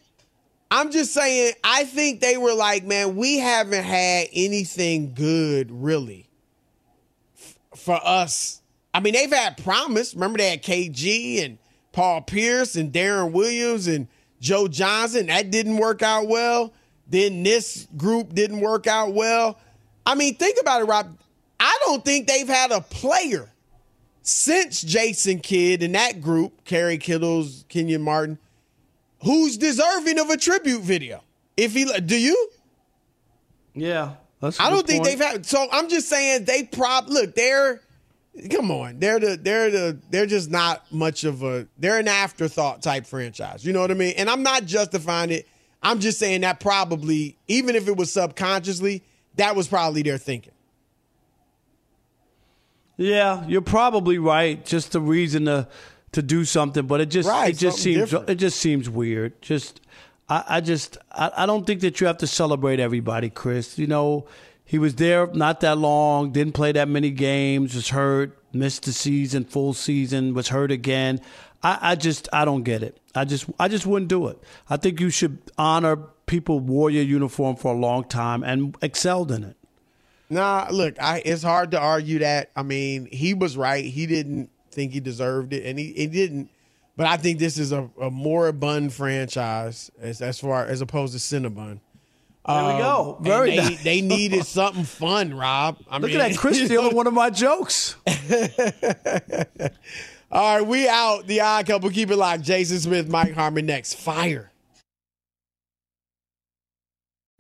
I'm 0.71 0.91
just 0.91 1.13
saying, 1.13 1.53
I 1.63 1.85
think 1.85 2.21
they 2.21 2.37
were 2.37 2.53
like, 2.53 2.83
man, 2.83 3.15
we 3.15 3.37
haven't 3.37 3.83
had 3.83 4.27
anything 4.33 5.13
good 5.13 5.71
really 5.71 6.27
f- 7.39 7.55
for 7.75 7.99
us. 8.03 8.61
I 8.93 8.99
mean, 8.99 9.13
they've 9.13 9.31
had 9.31 9.57
promise. 9.63 10.13
Remember, 10.15 10.37
they 10.39 10.49
had 10.49 10.63
KG 10.63 11.45
and 11.45 11.57
Paul 11.91 12.21
Pierce 12.21 12.75
and 12.75 12.91
Deron 12.91 13.31
Williams 13.31 13.87
and 13.87 14.07
Joe 14.41 14.67
Johnson. 14.67 15.27
That 15.27 15.51
didn't 15.51 15.77
work 15.77 16.01
out 16.01 16.27
well. 16.27 16.73
Then 17.07 17.43
this 17.43 17.87
group 17.95 18.33
didn't 18.33 18.59
work 18.59 18.87
out 18.87 19.13
well. 19.13 19.59
I 20.05 20.15
mean, 20.15 20.35
think 20.35 20.57
about 20.59 20.81
it, 20.81 20.85
Rob. 20.85 21.15
I 21.59 21.77
don't 21.85 22.03
think 22.03 22.27
they've 22.27 22.47
had 22.47 22.71
a 22.71 22.81
player 22.81 23.51
since 24.21 24.81
Jason 24.81 25.39
Kidd 25.39 25.83
and 25.83 25.95
that 25.95 26.21
group, 26.21 26.65
Kerry 26.65 26.97
Kittles, 26.97 27.63
Kenyon 27.69 28.01
Martin, 28.01 28.39
who's 29.23 29.57
deserving 29.57 30.19
of 30.19 30.29
a 30.29 30.37
tribute 30.37 30.81
video. 30.81 31.23
If 31.57 31.73
he 31.73 31.85
do 32.01 32.19
you? 32.19 32.49
yeah, 33.75 34.13
I 34.41 34.69
don't 34.69 34.85
think 34.85 35.03
point. 35.03 35.19
they've 35.19 35.27
had. 35.27 35.45
So 35.45 35.67
I'm 35.71 35.89
just 35.89 36.09
saying 36.09 36.45
they 36.45 36.63
prob 36.63 37.09
look 37.09 37.35
they're. 37.35 37.81
Come 38.51 38.69
on, 38.69 38.99
they're 38.99 39.19
the 39.19 39.37
they're 39.37 39.71
the 39.71 39.97
they're 40.09 40.25
just 40.25 40.49
not 40.49 40.91
much 40.91 41.23
of 41.23 41.41
a 41.43 41.67
they're 41.77 41.99
an 41.99 42.09
afterthought 42.09 42.81
type 42.81 43.05
franchise. 43.05 43.63
You 43.65 43.71
know 43.71 43.79
what 43.79 43.91
I 43.91 43.93
mean? 43.93 44.13
And 44.17 44.29
I'm 44.29 44.43
not 44.43 44.65
justifying 44.65 45.31
it. 45.31 45.47
I'm 45.81 45.99
just 45.99 46.19
saying 46.19 46.41
that 46.41 46.59
probably 46.59 47.37
even 47.47 47.75
if 47.75 47.87
it 47.87 47.95
was 47.95 48.11
subconsciously, 48.11 49.03
that 49.35 49.55
was 49.55 49.69
probably 49.69 50.01
their 50.01 50.17
thinking. 50.17 50.51
Yeah, 52.97 53.45
you're 53.47 53.61
probably 53.61 54.17
right. 54.17 54.63
Just 54.65 54.91
the 54.91 55.01
reason 55.01 55.45
to 55.45 55.67
to 56.13 56.21
do 56.21 56.45
something, 56.45 56.87
but 56.87 57.01
it 57.01 57.07
just 57.07 57.27
Right, 57.27 57.53
it 57.53 57.57
just 57.57 57.79
seems 57.79 58.09
different. 58.09 58.29
it 58.29 58.35
just 58.35 58.57
seems 58.59 58.89
weird. 58.89 59.41
Just 59.41 59.81
I, 60.29 60.43
I 60.47 60.61
just 60.61 60.97
I, 61.11 61.31
I 61.37 61.45
don't 61.45 61.67
think 61.67 61.81
that 61.81 61.99
you 61.99 62.07
have 62.07 62.17
to 62.19 62.27
celebrate 62.27 62.79
everybody, 62.79 63.29
Chris. 63.29 63.77
You 63.77 63.87
know, 63.87 64.25
he 64.63 64.77
was 64.79 64.95
there 64.95 65.27
not 65.27 65.59
that 65.59 65.77
long, 65.77 66.31
didn't 66.31 66.53
play 66.53 66.71
that 66.71 66.87
many 66.87 67.11
games, 67.11 67.75
was 67.75 67.89
hurt, 67.89 68.37
missed 68.53 68.85
the 68.85 68.93
season, 68.93 69.43
full 69.43 69.73
season, 69.73 70.33
was 70.33 70.47
hurt 70.47 70.71
again. 70.71 71.19
I, 71.61 71.79
I 71.81 71.95
just 71.95 72.29
I 72.31 72.45
don't 72.45 72.63
get 72.63 72.81
it. 72.81 72.97
I 73.13 73.25
just 73.25 73.45
I 73.59 73.67
just 73.67 73.85
wouldn't 73.85 74.09
do 74.09 74.27
it. 74.27 74.41
I 74.69 74.77
think 74.77 75.01
you 75.01 75.09
should 75.09 75.39
honor 75.57 75.97
people 76.27 76.59
wore 76.61 76.89
your 76.89 77.03
uniform 77.03 77.55
for 77.57 77.73
a 77.73 77.77
long 77.77 78.05
time 78.05 78.41
and 78.43 78.75
excelled 78.81 79.31
in 79.31 79.43
it. 79.43 79.57
Nah, 80.30 80.67
look, 80.71 81.01
I 81.01 81.21
it's 81.26 81.43
hard 81.43 81.71
to 81.71 81.80
argue 81.80 82.19
that. 82.19 82.51
I 82.55 82.63
mean, 82.63 83.07
he 83.11 83.34
was 83.34 83.57
right. 83.57 83.86
He 83.86 84.05
didn't 84.07 84.49
think 84.71 84.91
he 84.91 84.99
deserved 84.99 85.53
it, 85.53 85.65
and 85.65 85.78
he, 85.78 85.93
he 85.93 86.07
didn't. 86.07 86.49
But 86.97 87.07
I 87.07 87.17
think 87.17 87.39
this 87.39 87.57
is 87.57 87.71
a, 87.71 87.89
a 87.99 88.09
moribund 88.09 88.93
franchise 88.93 89.91
as 89.99 90.21
as 90.21 90.39
far 90.39 90.65
as 90.65 90.82
opposed 90.82 91.13
to 91.13 91.19
Cinnabon. 91.19 91.80
There 92.47 92.63
we 92.63 92.80
go. 92.80 93.15
Um, 93.17 93.23
Very 93.23 93.51
they, 93.51 93.57
nice. 93.57 93.84
they 93.84 94.01
needed 94.01 94.45
something 94.45 94.84
fun, 94.84 95.34
Rob. 95.34 95.80
I 95.89 95.97
Look 95.97 96.11
mean, 96.11 96.21
at 96.21 96.32
that, 96.32 96.38
Chris 96.38 96.57
stealing 96.65 96.95
one 96.95 97.07
of 97.07 97.13
my 97.13 97.32
jokes. 97.32 97.95
All 100.32 100.57
right, 100.57 100.67
we 100.67 100.88
out. 100.88 101.26
The 101.28 101.41
odd 101.41 101.65
couple. 101.65 101.89
Keep 101.89 102.11
it 102.11 102.17
locked. 102.17 102.43
Jason 102.43 102.80
Smith, 102.80 103.09
Mike 103.09 103.34
Harmon 103.34 103.65
next. 103.65 103.95
Fire. 103.95 104.51